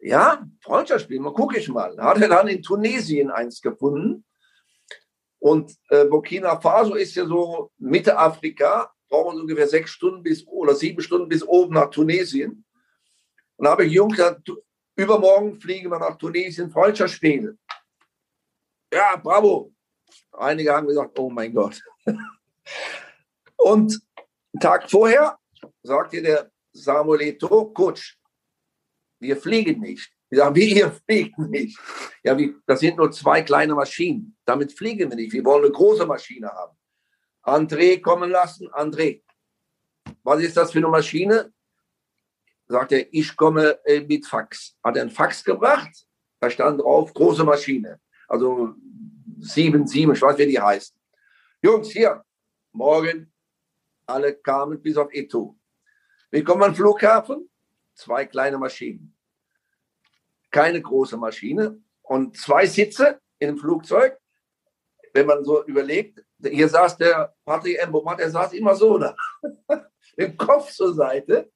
[0.00, 1.96] Ja, Freundschaftsspiel, mal gucke ich mal.
[1.96, 4.24] Hat er dann in Tunesien eins gefunden.
[5.38, 10.74] Und äh, Burkina Faso ist ja so Mitte Afrika, brauchen ungefähr sechs Stunden bis oder
[10.74, 12.64] sieben Stunden bis oben nach Tunesien.
[13.56, 14.50] Und habe ich Jungs gesagt,
[14.96, 17.56] übermorgen fliegen wir nach Tunesien, Freundschaftsspiel.
[18.92, 19.72] Ja, bravo.
[20.32, 21.80] Einige haben gesagt, oh mein Gott.
[23.56, 24.00] Und
[24.60, 25.38] Tag vorher
[25.82, 28.18] sagte der Samuel Eto'o, Coach,
[29.20, 30.12] wir fliegen nicht.
[30.28, 31.78] Wir sagen, wie ihr fliegt nicht?
[32.24, 34.36] Ja, wie, das sind nur zwei kleine Maschinen.
[34.44, 35.32] Damit fliegen wir nicht.
[35.32, 36.76] Wir wollen eine große Maschine haben.
[37.44, 38.68] André kommen lassen.
[38.72, 39.22] André,
[40.22, 41.52] was ist das für eine Maschine?
[42.66, 44.76] Sagt er, ich komme äh, mit Fax.
[44.82, 46.06] Hat er einen Fax gebracht?
[46.40, 48.00] Da stand drauf, große Maschine.
[48.26, 48.74] Also
[49.38, 50.96] sieben, sieben, ich weiß, wie die heißen.
[51.62, 52.24] Jungs, hier,
[52.72, 53.32] morgen,
[54.06, 55.56] alle kamen bis auf Eto.
[56.30, 57.48] Wir kommen am Flughafen,
[57.94, 59.14] zwei kleine Maschinen.
[60.50, 64.18] Keine große Maschine und zwei Sitze in dem Flugzeug.
[65.12, 69.14] Wenn man so überlegt, hier saß der Patrick Embomat, der saß immer so da,
[70.18, 71.50] dem Kopf zur Seite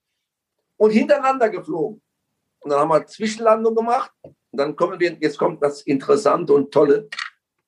[0.77, 2.02] und hintereinander geflogen.
[2.60, 4.12] Und dann haben wir Zwischenlandung gemacht.
[4.23, 7.09] Und dann kommen wir, jetzt kommt das Interessante und Tolle.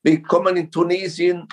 [0.02, 1.46] Wir kommen in Tunesien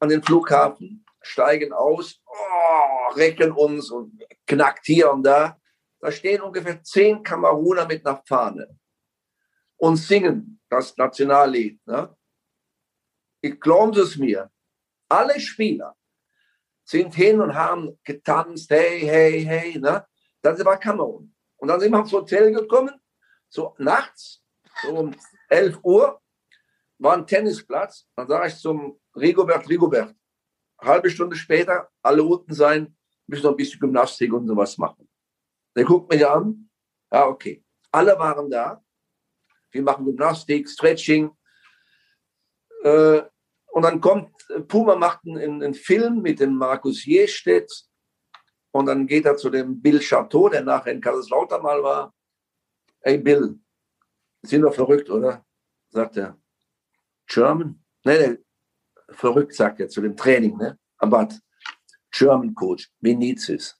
[0.00, 5.56] an den Flughafen, steigen aus, oh, recken uns und knackt hier und da.
[6.00, 8.78] Da stehen ungefähr zehn Kameruner mit einer Fahne
[9.76, 11.80] und singen das Nationallied.
[11.86, 12.16] Ne?
[13.40, 14.50] Ich glaube es mir.
[15.08, 15.96] Alle Spieler
[16.84, 19.78] sind hin und haben getanzt, hey, hey, hey.
[19.78, 20.04] Ne?
[20.42, 21.34] Das war Kamerun.
[21.56, 23.00] Und dann sind wir ins Hotel gekommen,
[23.48, 24.42] so nachts,
[24.82, 25.14] so um
[25.48, 26.20] 11 Uhr,
[26.98, 28.06] war ein Tennisplatz.
[28.16, 30.14] Dann sage ich zum Rigobert, Rigobert,
[30.80, 32.96] halbe Stunde später, alle unten sein,
[33.26, 35.08] müssen noch ein bisschen Gymnastik und sowas machen.
[35.76, 36.70] Der guckt mich an,
[37.12, 37.64] ja, okay.
[37.92, 38.82] Alle waren da.
[39.70, 41.30] Wir machen Gymnastik, Stretching.
[42.82, 43.22] Äh,
[43.72, 44.30] und dann kommt,
[44.68, 47.70] Puma macht einen, einen Film mit dem Markus Jestedt
[48.72, 52.14] und dann geht er zu dem Bill Chateau, der nachher in Kaiserslautern mal war.
[53.00, 53.58] Hey Bill,
[54.42, 55.44] sind wir verrückt, oder?
[55.90, 56.38] Sagt er.
[57.26, 57.82] German?
[58.04, 58.38] Nee, nee,
[59.10, 60.78] verrückt, sagt er zu dem Training, ne?
[60.98, 61.28] Aber
[62.10, 63.76] German Coach, Vinicius.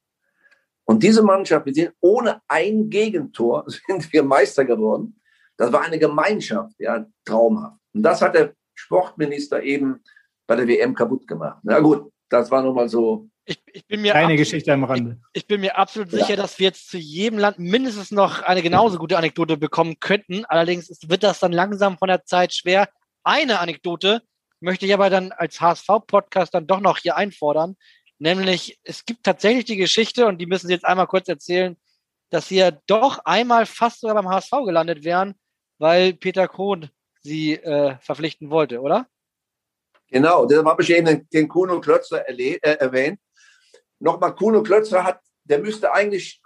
[0.84, 5.20] Und diese Mannschaft, wir sind ohne ein Gegentor, sind wir Meister geworden.
[5.56, 7.78] Das war eine Gemeinschaft, ja, traumhaft.
[7.92, 10.02] Und das hat der Sportminister eben
[10.46, 11.60] bei der WM kaputt gemacht.
[11.62, 15.20] Na gut, das war nochmal so ich, ich bin mir Eine Geschichte am Rande.
[15.32, 18.62] Ich, ich bin mir absolut sicher, dass wir jetzt zu jedem Land mindestens noch eine
[18.62, 20.44] genauso gute Anekdote bekommen könnten.
[20.44, 22.88] Allerdings ist, wird das dann langsam von der Zeit schwer.
[23.24, 24.22] Eine Anekdote
[24.60, 27.76] möchte ich aber dann als HSV-Podcast dann doch noch hier einfordern.
[28.20, 31.76] Nämlich, es gibt tatsächlich die Geschichte, und die müssen Sie jetzt einmal kurz erzählen,
[32.28, 35.34] dass Sie ja doch einmal fast sogar beim HSV gelandet wären,
[35.78, 36.88] weil Peter Krohn
[37.22, 39.06] Sie äh, verpflichten wollte, oder?
[40.08, 43.20] Genau, deshalb habe ich eben den, Kuno Klötzler äh, erwähnt
[44.00, 46.42] nochmal, Kuno Klötzler hat, der müsste eigentlich,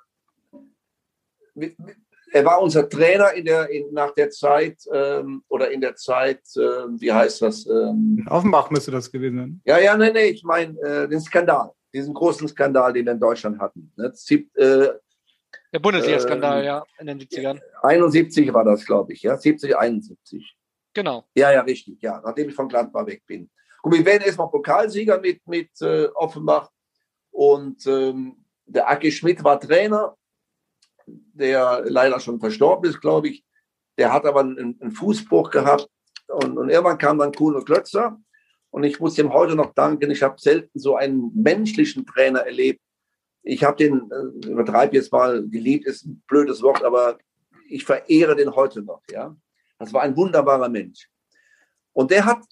[2.32, 6.40] er war unser Trainer in der, in, nach der Zeit ähm, oder in der Zeit,
[6.56, 6.60] äh,
[6.98, 7.66] wie heißt das?
[7.66, 9.60] Ähm, in Offenbach müsste das gewesen sein.
[9.64, 13.20] Ja, ja, nee, nee, ich meine äh, den Skandal, diesen großen Skandal, den wir in
[13.20, 13.92] Deutschland hatten.
[13.96, 14.12] Ne?
[14.56, 14.88] Äh,
[15.72, 17.60] der Bundesliga-Skandal, äh, ja, in den 70ern.
[17.82, 20.56] 71 war das, glaube ich, ja, 70, 71.
[20.94, 21.24] Genau.
[21.34, 23.50] Ja, ja, richtig, ja, nachdem ich von Gladbach weg bin.
[23.82, 26.70] Gut, wir werden erstmal Pokalsieger mit, mit äh, Offenbach
[27.30, 30.16] und ähm, der Aki Schmidt war Trainer,
[31.06, 33.44] der leider schon verstorben ist, glaube ich.
[33.98, 35.88] Der hat aber einen, einen Fußbruch gehabt.
[36.28, 38.18] Und, und, irgendwann kam dann Kuno Klötzer.
[38.70, 40.10] Und ich muss ihm heute noch danken.
[40.10, 42.80] Ich habe selten so einen menschlichen Trainer erlebt.
[43.42, 47.18] Ich habe den, äh, übertreibe jetzt mal, geliebt ist ein blödes Wort, aber
[47.68, 49.02] ich verehre den heute noch.
[49.10, 49.36] Ja,
[49.78, 51.08] Das war ein wunderbarer Mensch.
[51.92, 52.44] Und der hat,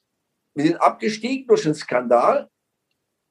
[0.55, 2.49] wir sind abgestiegen durch einen Skandal.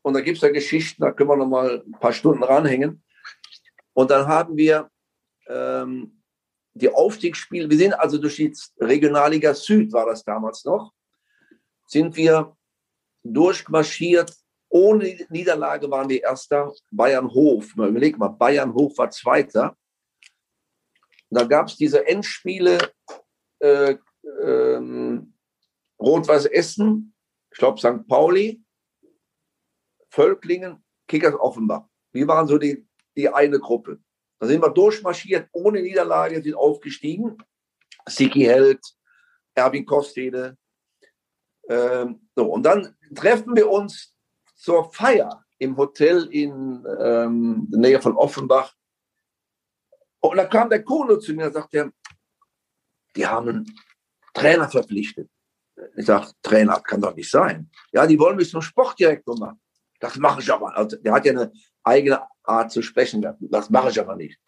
[0.01, 3.03] Und da gibt es ja Geschichten, da können wir noch mal ein paar Stunden ranhängen.
[3.93, 4.89] Und dann haben wir
[5.47, 6.23] ähm,
[6.73, 10.93] die Aufstiegsspiele, wir sind also durch die Regionalliga Süd, war das damals noch,
[11.85, 12.55] sind wir
[13.23, 14.33] durchmarschiert.
[14.69, 16.73] Ohne Niederlage waren wir Erster.
[16.91, 19.75] Bayern Hof, überleg mal, Bayern Hof war Zweiter.
[21.29, 22.77] Da gab es diese Endspiele
[23.61, 23.97] äh,
[24.43, 25.33] ähm,
[25.99, 27.13] Rot-Weiß Essen,
[27.51, 28.07] ich glaube St.
[28.07, 28.61] Pauli
[30.09, 31.85] Völklingen, Kickers Offenbach.
[32.11, 32.85] Wir waren so die,
[33.15, 33.99] die eine Gruppe.
[34.39, 37.37] Da sind wir durchmarschiert, ohne Niederlage, sind aufgestiegen.
[38.07, 38.81] Siki Held,
[39.55, 40.57] Erwin Kostede.
[41.69, 44.13] Ähm, so, und dann treffen wir uns
[44.55, 48.73] zur Feier im Hotel in ähm, der Nähe von Offenbach.
[50.19, 51.93] Und da kam der Kuno zu mir und sagte,
[53.15, 53.65] die haben
[54.33, 55.29] Trainer verpflichtet.
[55.95, 57.69] Ich sage, Trainer kann doch nicht sein.
[57.91, 59.59] Ja, die wollen mich zum Sportdirektor machen.
[59.99, 60.75] Das mache ich aber.
[60.75, 61.51] Also, der hat ja eine
[61.83, 63.25] eigene Art zu sprechen.
[63.39, 64.39] Das mache ich aber nicht.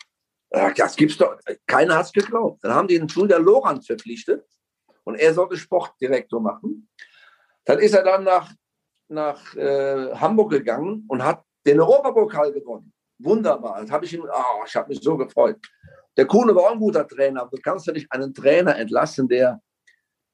[0.49, 1.37] Das gibt's doch.
[1.65, 2.63] Keiner hat es geglaubt.
[2.63, 4.45] Dann haben die den Julia Lorand verpflichtet
[5.03, 6.89] und er sollte Sportdirektor machen.
[7.65, 8.51] Dann ist er dann nach,
[9.07, 12.93] nach äh, Hamburg gegangen und hat den Europapokal gewonnen.
[13.19, 13.81] Wunderbar.
[13.81, 15.57] Das habe ich oh, ich habe mich so gefreut.
[16.17, 19.27] Der Kuhne war auch ein guter Trainer, aber du kannst ja nicht einen Trainer entlassen,
[19.27, 19.61] der,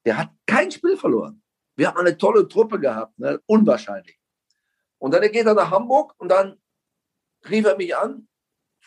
[0.04, 1.42] der hat kein Spiel verloren.
[1.76, 3.40] Wir haben eine tolle Truppe gehabt, ne?
[3.46, 4.18] unwahrscheinlich.
[4.98, 6.60] Und dann geht er nach Hamburg und dann
[7.48, 8.28] rief er mich an,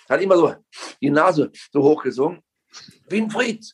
[0.08, 0.56] hat immer so
[1.02, 2.42] die Nase so hochgesungen.
[3.08, 3.74] Winfried,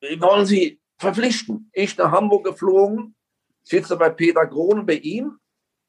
[0.00, 1.70] wie wollen Sie verpflichten?
[1.72, 3.14] Ich nach Hamburg geflogen,
[3.62, 5.38] sitze bei Peter Krohn bei ihm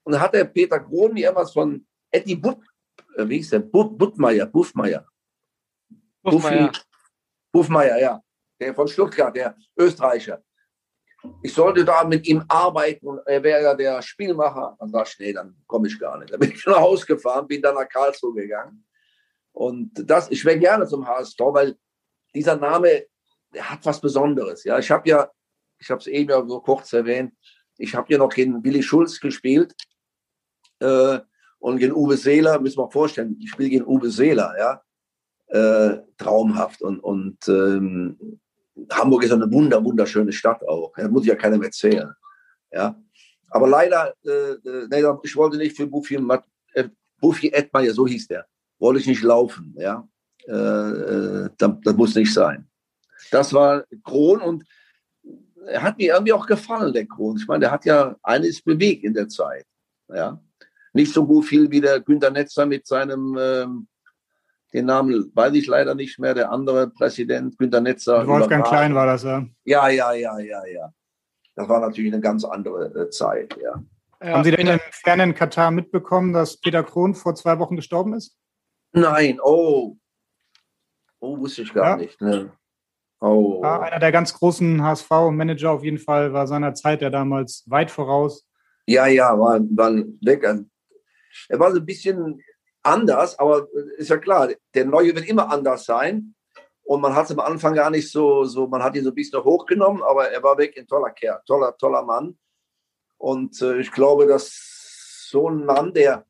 [0.04, 2.60] und dann hat der Peter Krohn mir etwas von Eddie Butt,
[3.16, 3.60] äh, wie hieß der?
[3.60, 5.08] But, Buttmeier, Buffmeier.
[7.52, 8.22] Buffmeier, ja.
[8.60, 10.42] Der von Stuttgart, der Österreicher.
[11.42, 14.76] ich sollte da mit ihm arbeiten und er wäre ja der Spielmacher.
[14.80, 16.32] Dann sag ich, nee, dann komme ich gar nicht.
[16.32, 18.86] Dann bin ich nach Hause gefahren, bin dann nach Karlsruhe gegangen.
[19.52, 21.78] Und das, ich wäre gerne zum HSV, weil
[22.34, 23.06] dieser Name,
[23.54, 24.64] der hat was Besonderes.
[24.66, 25.30] Ja, ich habe ja,
[25.80, 27.34] ich habe es eben ja so kurz erwähnt,
[27.78, 29.74] ich habe ja noch gegen Willi Schulz gespielt
[30.80, 31.20] äh,
[31.60, 34.82] und gegen Uwe Seeler, müssen wir vorstellen, ich spiele gegen Uwe Seeler, ja,
[35.56, 38.40] äh, traumhaft und, und ähm,
[38.92, 40.92] Hamburg ist eine wunder, wunderschöne Stadt auch.
[40.98, 42.12] Das muss ich ja keinem erzählen.
[42.72, 43.02] Ja.
[43.50, 46.16] Aber leider, äh, äh nee, ich wollte nicht für Buffy,
[46.74, 46.90] äh,
[47.22, 48.46] Buffy Edmeier, so hieß der,
[48.80, 49.74] wollte ich nicht laufen.
[49.78, 50.06] Ja.
[50.46, 52.68] Äh, äh, das, das muss nicht sein.
[53.32, 54.66] Das war Kron und
[55.68, 57.38] er hat mir irgendwie auch gefallen, der Kron.
[57.38, 59.66] Ich meine, der hat ja eines bewegt in der Zeit.
[60.10, 60.42] Ja.
[60.92, 63.88] Nicht so gut viel wie der Günter Netzer mit seinem ähm,
[64.76, 68.28] den Namen weiß ich leider nicht mehr, der andere Präsident, Günter Netzer.
[68.28, 69.46] Wolfgang Klein war das, ja.
[69.64, 70.94] Ja, ja, ja, ja, ja.
[71.56, 73.82] Das war natürlich eine ganz andere äh, Zeit, ja.
[74.22, 74.34] ja.
[74.34, 78.38] Haben Sie denn im fernen Katar mitbekommen, dass Peter Krohn vor zwei Wochen gestorben ist?
[78.92, 79.96] Nein, oh.
[81.22, 81.96] Oh, wusste ich gar ja.
[81.96, 82.20] nicht.
[82.20, 82.52] Ne?
[83.22, 83.62] Oh.
[83.62, 87.92] War einer der ganz großen HSV-Manager auf jeden Fall, war seiner Zeit ja damals weit
[87.92, 88.46] voraus.
[88.88, 90.44] Ja, ja, war, war weg.
[91.48, 92.42] Er war so ein bisschen
[92.86, 93.68] anders, aber
[93.98, 96.36] ist ja klar, der Neue wird immer anders sein.
[96.84, 99.16] Und man hat es am Anfang gar nicht so, so, man hat ihn so ein
[99.16, 102.38] bisschen hochgenommen, aber er war wirklich ein toller Kerl, toller, toller Mann.
[103.18, 106.26] Und äh, ich glaube, dass so ein Mann, der,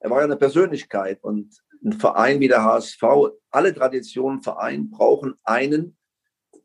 [0.00, 3.02] er war ja eine Persönlichkeit und ein Verein wie der HSV,
[3.50, 5.96] alle Traditionen Verein brauchen einen.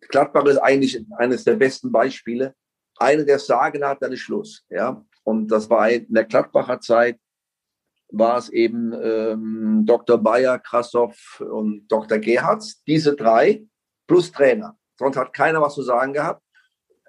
[0.09, 2.55] Gladbach ist eigentlich eines der besten Beispiele.
[2.97, 4.65] Einer, der sagen hat, dann ist Schluss.
[4.69, 5.05] Ja?
[5.23, 7.19] Und das war in der Gladbacher Zeit
[8.09, 10.17] war es eben ähm, Dr.
[10.17, 12.19] Bayer, Krassoff und Dr.
[12.19, 13.65] Gerhards, diese drei
[14.07, 14.77] plus Trainer.
[14.97, 16.41] Sonst hat keiner was zu sagen gehabt.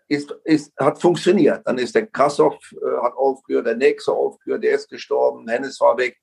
[0.09, 1.66] Ist, ist, hat funktioniert.
[1.66, 5.97] Dann ist der Krassoff äh, hat aufgehört, der Nächste aufgehört, der ist gestorben, Hennes war
[5.98, 6.16] weg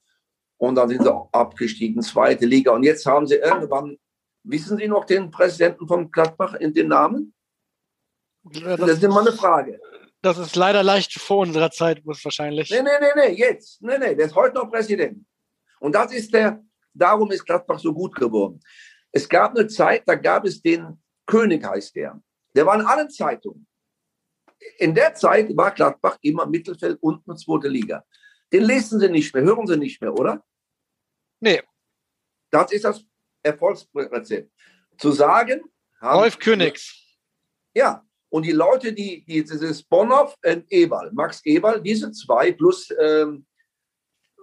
[0.58, 2.72] und dann sind sie abgestiegen, zweite Liga.
[2.72, 3.98] Und jetzt haben sie irgendwann,
[4.44, 7.34] wissen Sie noch den Präsidenten von Gladbach in den Namen?
[8.44, 9.82] Das, das ist immer eine Frage.
[10.24, 12.70] Das ist leider leicht vor unserer Zeit, muss wahrscheinlich.
[12.70, 13.82] Nee, nee, nee, nee, jetzt.
[13.82, 15.26] Nee, nee, der ist heute noch Präsident.
[15.82, 16.64] Und das ist der,
[16.94, 18.62] darum ist Gladbach so gut geworden.
[19.12, 22.24] Es gab eine Zeit, da gab es den König, heißt der.
[22.56, 23.68] Der war in allen Zeitungen.
[24.78, 28.06] In der Zeit war Gladbach immer Mittelfeld unten zweite Liga.
[28.54, 30.42] Den lesen Sie nicht mehr, hören Sie nicht mehr, oder?
[31.42, 31.62] Nee.
[32.50, 33.04] Das ist das
[33.42, 34.50] Erfolgsrezept.
[34.98, 35.64] Zu sagen.
[36.02, 36.96] Rolf Königs.
[37.74, 42.92] Ja, und die Leute, die, die dieses Bonhoff und Eberl, Max Eberl, diese zwei plus
[43.00, 43.46] ähm,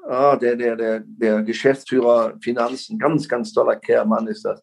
[0.07, 4.63] ah, der, der, der, der Geschäftsführer Finanzen, ganz, ganz toller Kerlmann ist das.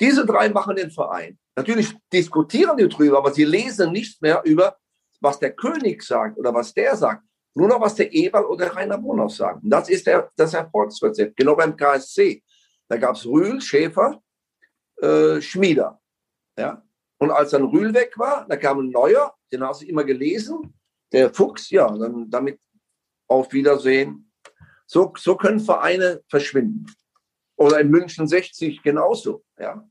[0.00, 1.36] Diese drei machen den Verein.
[1.56, 4.76] Natürlich diskutieren die drüber, aber sie lesen nicht mehr über,
[5.20, 7.24] was der König sagt oder was der sagt.
[7.54, 9.64] Nur noch, was der Eberl oder Rainer Bonhoff sagt.
[9.64, 11.36] Und das ist der, das Erfolgsrezept.
[11.36, 12.44] Genau beim KSC.
[12.88, 14.22] Da gab es Rühl, Schäfer,
[15.02, 16.00] äh, Schmieder.
[16.56, 16.84] Ja?
[17.18, 20.74] Und als dann Rühl weg war, da kam ein neuer, den hast du immer gelesen,
[21.12, 22.60] der Fuchs, ja, dann damit
[23.26, 24.30] auf Wiedersehen.
[24.86, 26.86] So, so können Vereine verschwinden.
[27.56, 29.86] Oder in München 60 genauso, ja.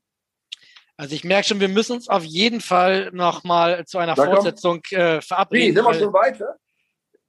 [0.96, 4.82] Also ich merke schon, wir müssen uns auf jeden Fall nochmal zu einer da Fortsetzung
[4.90, 5.70] äh, verabreden.
[5.70, 6.56] Wie, sind wir schon weiter?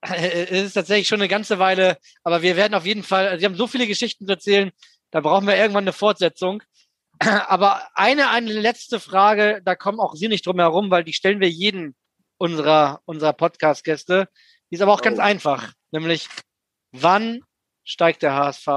[0.00, 3.44] Es ist tatsächlich schon eine ganze Weile, aber wir werden auf jeden Fall, also Sie
[3.44, 4.70] haben so viele Geschichten zu erzählen,
[5.10, 6.62] da brauchen wir irgendwann eine Fortsetzung.
[7.20, 11.40] Aber eine, eine letzte Frage, da kommen auch Sie nicht drum herum, weil die stellen
[11.40, 11.96] wir jeden
[12.36, 14.28] unserer, unserer Podcast-Gäste.
[14.70, 15.04] Die ist aber auch oh.
[15.04, 15.72] ganz einfach.
[15.90, 16.28] Nämlich,
[16.92, 17.42] wann
[17.84, 18.68] steigt der HSV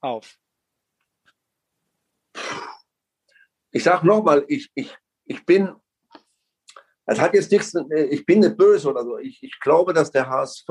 [0.00, 0.36] auf?
[3.70, 5.74] Ich sage nochmal, ich, ich, ich bin,
[7.06, 7.74] das hat jetzt nichts,
[8.10, 9.18] ich bin nicht böse oder so.
[9.18, 10.68] Ich, ich glaube, dass der HSV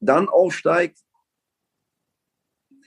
[0.00, 0.98] dann aufsteigt,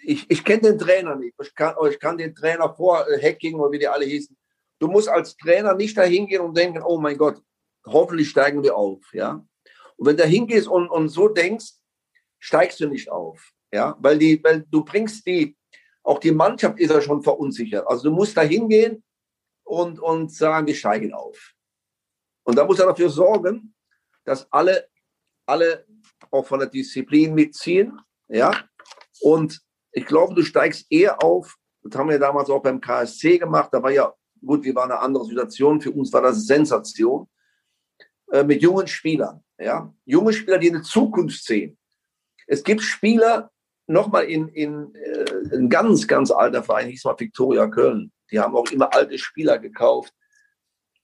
[0.07, 1.35] ich, ich kenne den Trainer nicht.
[1.41, 4.37] Ich kann, ich kann den Trainer vor äh, Hacking oder wie die alle hießen.
[4.79, 7.41] Du musst als Trainer nicht dahin gehen und denken, oh mein Gott,
[7.85, 9.01] hoffentlich steigen wir auf.
[9.13, 9.45] Ja?
[9.95, 11.73] Und wenn du hingehst und, und so denkst,
[12.39, 13.51] steigst du nicht auf.
[13.71, 13.95] Ja?
[13.99, 15.57] Weil, die, weil du bringst die,
[16.03, 17.87] auch die Mannschaft ist ja schon verunsichert.
[17.87, 19.03] Also du musst da hingehen
[19.63, 21.53] und, und sagen, wir steigen auf.
[22.43, 23.73] Und da muss er dafür sorgen,
[24.23, 24.87] dass alle,
[25.47, 25.85] alle
[26.31, 27.99] auch von der Disziplin mitziehen.
[28.27, 28.67] Ja?
[29.21, 29.65] Und
[29.95, 31.55] ich glaube, du steigst eher auf.
[31.81, 33.69] Das haben wir damals auch beim KSC gemacht.
[33.71, 34.13] Da war ja,
[34.45, 35.79] gut, wir waren eine andere Situation.
[35.79, 37.27] Für uns war das Sensation.
[38.31, 39.41] Äh, mit jungen Spielern.
[39.57, 39.93] Ja?
[40.03, 41.77] Junge Spieler, die eine Zukunft sehen.
[42.45, 43.51] Es gibt Spieler,
[43.87, 48.11] nochmal in, in äh, ein ganz, ganz alter Verein, hieß mal Viktoria Köln.
[48.31, 50.13] Die haben auch immer alte Spieler gekauft.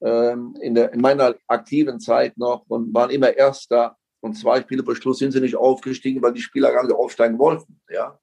[0.01, 3.95] ähm, in, der, in meiner aktiven Zeit noch und waren immer Erster.
[4.19, 7.39] Und zwei Spiele vor Schluss sind sie nicht aufgestiegen, weil die Spieler gar nicht aufsteigen
[7.39, 7.79] wollten.
[7.89, 8.19] Ja?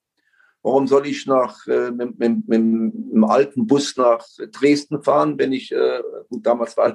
[0.69, 4.23] Warum soll ich nach, äh, mit, mit, mit, dem alten Bus nach
[4.53, 6.95] Dresden fahren, wenn ich, äh, gut, damals war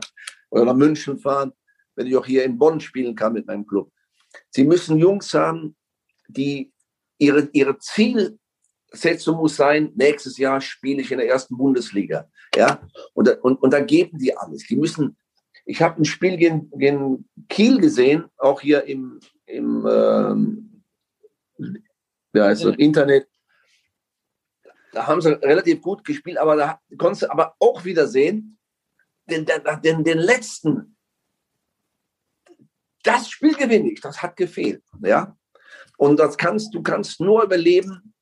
[0.51, 1.53] oder nach München fahren,
[1.95, 3.91] wenn ich auch hier in Bonn spielen kann mit meinem Club?
[4.51, 5.75] Sie müssen Jungs haben,
[6.27, 6.71] die
[7.17, 12.29] ihre, ihre Zielsetzung muss sein, nächstes Jahr spiele ich in der ersten Bundesliga.
[12.55, 14.67] Ja, und, und, und da geben die alles.
[14.67, 15.17] Die müssen,
[15.65, 20.83] ich habe ein Spiel gegen, gegen Kiel gesehen, auch hier im, im ähm,
[22.35, 23.32] ja, also Internet.
[24.93, 28.57] Da haben sie relativ gut gespielt, aber da konntest du aber auch wieder sehen,
[29.29, 29.45] den,
[29.83, 30.97] den, den letzten,
[33.03, 34.83] das Spiel gewinne ich, das hat gefehlt.
[35.01, 35.35] Ja?
[35.97, 38.13] Und das kannst du kannst nur überleben,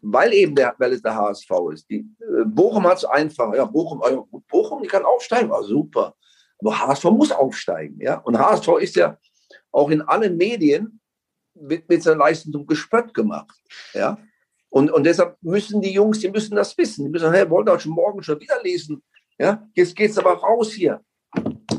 [0.00, 1.90] weil eben der, weil es der HSV ist.
[1.90, 3.54] Die, äh, Bochum hat es einfach.
[3.54, 6.14] Ja, Bochum, äh, Bochum, die kann aufsteigen, war super.
[6.58, 8.00] Aber HSV muss aufsteigen.
[8.00, 8.16] Ja?
[8.18, 9.18] Und HSV ist ja
[9.70, 11.00] auch in allen Medien
[11.54, 13.56] mit, mit seiner Leistung gespött gemacht.
[13.92, 14.18] Ja?
[14.68, 17.04] Und, und deshalb müssen die Jungs, die müssen das wissen.
[17.04, 19.02] Die müssen, hey, wollt ihr schon morgen schon wieder lesen?
[19.38, 19.66] Ja?
[19.74, 21.00] Jetzt geht's aber raus hier.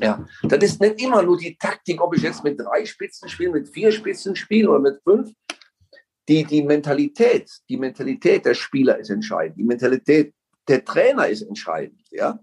[0.02, 3.52] Ja, das ist nicht immer nur die Taktik, ob ich jetzt mit drei Spitzen spiele,
[3.52, 5.32] mit vier Spitzen spiele oder mit fünf.
[6.28, 9.58] Die, die Mentalität, die Mentalität der Spieler ist entscheidend.
[9.58, 10.34] Die Mentalität
[10.68, 12.02] der Trainer ist entscheidend.
[12.12, 12.40] Ja,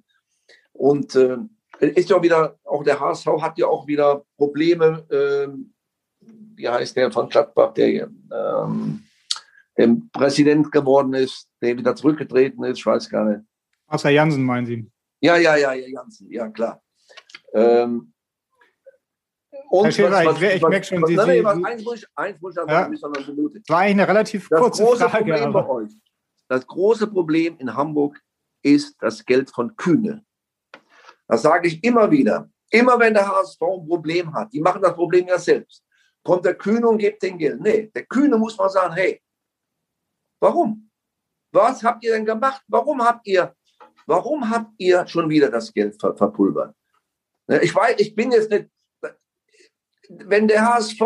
[0.72, 1.36] und äh,
[1.80, 5.04] ist ja wieder, auch der HSV hat ja auch wieder Probleme.
[5.10, 5.48] Äh,
[6.56, 9.04] wie heißt der von Gladbach, der, ähm,
[9.76, 13.44] der Präsident geworden ist, der wieder zurückgetreten ist, ich weiß gar nicht.
[13.86, 14.90] Außer Jansen, meinen Sie?
[15.20, 16.82] Ja, ja, ja, ja, Jansen, ja, klar.
[17.52, 18.12] Ähm,
[19.70, 22.06] und Herr Schäfer, was, was, ich, ich merke schon, Sie, nein, nein, eins muss ich,
[22.14, 23.60] eins muss ich ja, eine Minute.
[23.60, 25.24] Das war eigentlich eine relativ das kurze große Frage.
[25.24, 25.90] Problem bei euch,
[26.48, 28.20] das große Problem in Hamburg
[28.62, 30.24] ist das Geld von Kühne.
[31.26, 32.48] Das sage ich immer wieder.
[32.70, 35.84] Immer wenn der HSV ein Problem hat, die machen das Problem ja selbst,
[36.22, 37.60] kommt der Kühne und gibt den Geld.
[37.60, 39.20] Nee, der Kühne muss mal sagen, hey,
[40.44, 40.90] warum?
[41.52, 42.62] Was habt ihr denn gemacht?
[42.68, 43.54] Warum habt ihr,
[44.06, 46.74] warum habt ihr schon wieder das Geld ver verpulvert?
[47.46, 48.68] Ne, ich weiß, ich bin jetzt nicht,
[50.08, 51.00] wenn der HSV,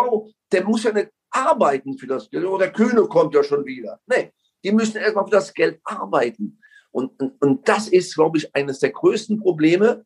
[0.52, 4.00] der muss ja nicht arbeiten für das Geld, oder der Kühne kommt ja schon wieder.
[4.06, 4.32] Nee,
[4.64, 6.58] die müssen erstmal für das Geld arbeiten.
[6.90, 10.04] Und, und, und das ist, glaube ich, eines der größten Probleme.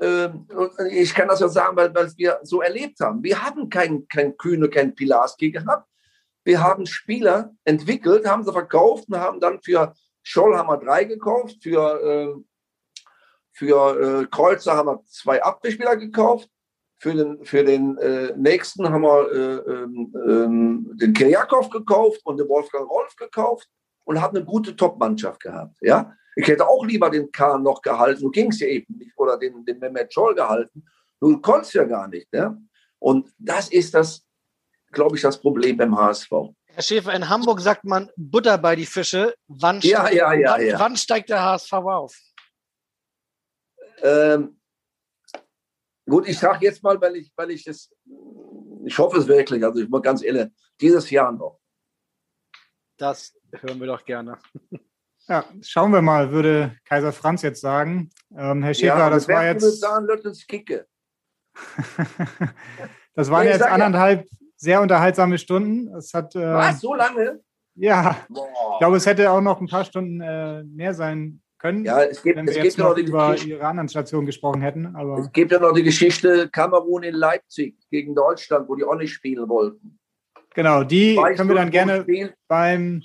[0.00, 0.46] Ähm,
[0.90, 3.22] ich kann das ja sagen, weil, weil wir so erlebt haben.
[3.22, 5.89] Wir haben keinen kein Kühne, keinen Pilarski gehabt.
[6.44, 11.56] Wir haben Spieler entwickelt, haben sie verkauft und haben dann für Scholl haben drei gekauft,
[11.62, 12.42] für äh,
[13.60, 16.48] für äh, Kreuzer haben wir zwei Abwehrspieler gekauft.
[16.98, 22.38] Für den, für den äh, nächsten haben wir äh, ähm, ähm, den Kirjakov gekauft und
[22.38, 23.68] den Wolfgang Rolf gekauft
[24.04, 25.76] und haben eine gute Top-Mannschaft gehabt.
[25.80, 26.14] Ja?
[26.36, 29.64] Ich hätte auch lieber den Kahn noch gehalten, ging es ja eben nicht, oder den,
[29.64, 30.84] den Mehmet Scholl gehalten.
[31.20, 32.28] Nun konnte es ja gar nicht.
[32.32, 32.56] Ja?
[32.98, 34.26] Und das ist das,
[34.92, 36.30] glaube ich, das Problem beim HSV.
[36.72, 39.34] Herr Schäfer, in Hamburg sagt man Butter bei die Fische.
[39.48, 42.16] Wann, ja, steigt, ja, ja, wann, wann steigt der HSV auf?
[44.02, 44.60] Ähm,
[46.08, 47.92] gut, ich sage jetzt mal, weil ich, weil ich es,
[48.84, 50.48] ich hoffe es wirklich, also ich muss ganz ehrlich,
[50.80, 51.60] dieses Jahr noch.
[52.96, 54.38] Das hören wir doch gerne.
[55.28, 58.10] Ja, schauen wir mal, würde Kaiser Franz jetzt sagen.
[58.36, 59.78] Ähm, Herr Schäfer, ja, das war jetzt.
[59.78, 60.08] Sagen,
[60.48, 60.88] kicke.
[63.14, 64.39] das waren nee, jetzt anderthalb ja.
[64.60, 65.88] Sehr unterhaltsame Stunden.
[65.96, 67.40] Es hat, äh, Was, so lange?
[67.74, 68.46] Ja, Boah.
[68.74, 71.84] ich glaube, es hätte auch noch ein paar Stunden äh, mehr sein können.
[71.84, 74.60] Ja, es gibt, wenn wir es jetzt gibt noch die über Ihre anderen Stationen gesprochen
[74.60, 74.94] hätten.
[74.96, 78.96] Aber es gibt ja noch die Geschichte Kamerun in Leipzig gegen Deutschland, wo die auch
[78.96, 79.98] nicht spielen wollten.
[80.54, 82.30] Genau, die weißt können wir dann gerne spielen?
[82.48, 83.02] beim,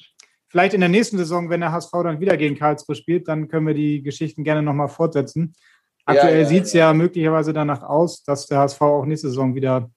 [0.49, 3.67] vielleicht in der nächsten Saison, wenn der HSV dann wieder gegen Karlsruhe spielt, dann können
[3.67, 5.53] wir die Geschichten gerne nochmal fortsetzen.
[6.05, 6.87] Aktuell ja, ja, sieht es ja.
[6.87, 9.89] ja möglicherweise danach aus, dass der HSV auch nächste Saison wieder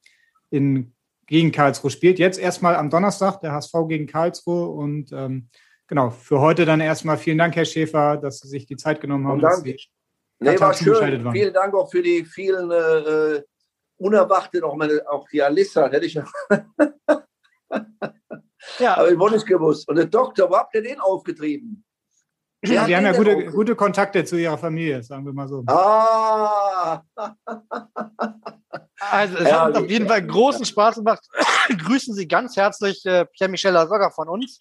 [0.50, 0.94] in,
[1.28, 2.18] gegen Karlsruhe spielt.
[2.18, 5.48] Jetzt erstmal am Donnerstag der HSV gegen Karlsruhe und ähm,
[5.86, 9.28] genau, für heute dann erstmal vielen Dank, Herr Schäfer, dass Sie sich die Zeit genommen
[9.28, 9.40] haben.
[9.40, 9.78] Dass Sie
[10.40, 11.24] nee, war schön.
[11.24, 11.32] Waren.
[11.32, 13.42] Vielen Dank auch für die vielen äh,
[13.98, 16.24] unerwarteten, auch, meine, auch die Alissa, hätte ich ja.
[18.96, 19.88] Aber ich wollte es gewusst.
[19.88, 21.84] Und der Doktor, wo habt ihr den aufgetrieben?
[22.64, 25.62] Ja, wir haben ja gute, gute Kontakte zu Ihrer Familie, sagen wir mal so.
[25.66, 27.02] Ah!
[29.00, 31.24] Also, es ja, hat auf jeden Fall großen Spaß gemacht.
[31.84, 34.58] Grüßen Sie ganz herzlich äh, Pierre-Michel Lasogga von uns.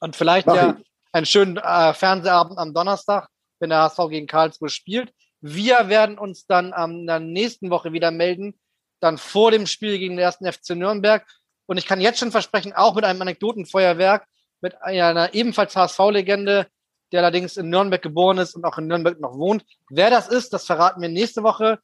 [0.00, 0.86] Und vielleicht Mach ja ich.
[1.12, 3.28] einen schönen äh, Fernsehabend am Donnerstag,
[3.58, 5.12] wenn der HSV gegen Karlsruhe spielt.
[5.40, 8.58] Wir werden uns dann am der nächsten Woche wieder melden,
[9.00, 11.26] dann vor dem Spiel gegen den ersten FC Nürnberg.
[11.66, 14.26] Und ich kann jetzt schon versprechen, auch mit einem Anekdotenfeuerwerk,
[14.60, 16.66] mit einer ebenfalls HSV-Legende,
[17.12, 19.64] der allerdings in Nürnberg geboren ist und auch in Nürnberg noch wohnt.
[19.90, 21.78] Wer das ist, das verraten wir nächste Woche.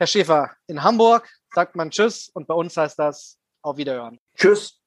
[0.00, 4.20] Herr Schäfer, in Hamburg sagt man Tschüss und bei uns heißt das Auf Wiederhören.
[4.36, 4.80] Tschüss.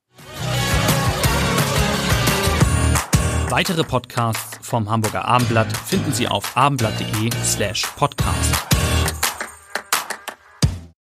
[3.50, 8.71] Weitere Podcasts vom Hamburger Abendblatt finden Sie auf abendblatt.de slash podcast.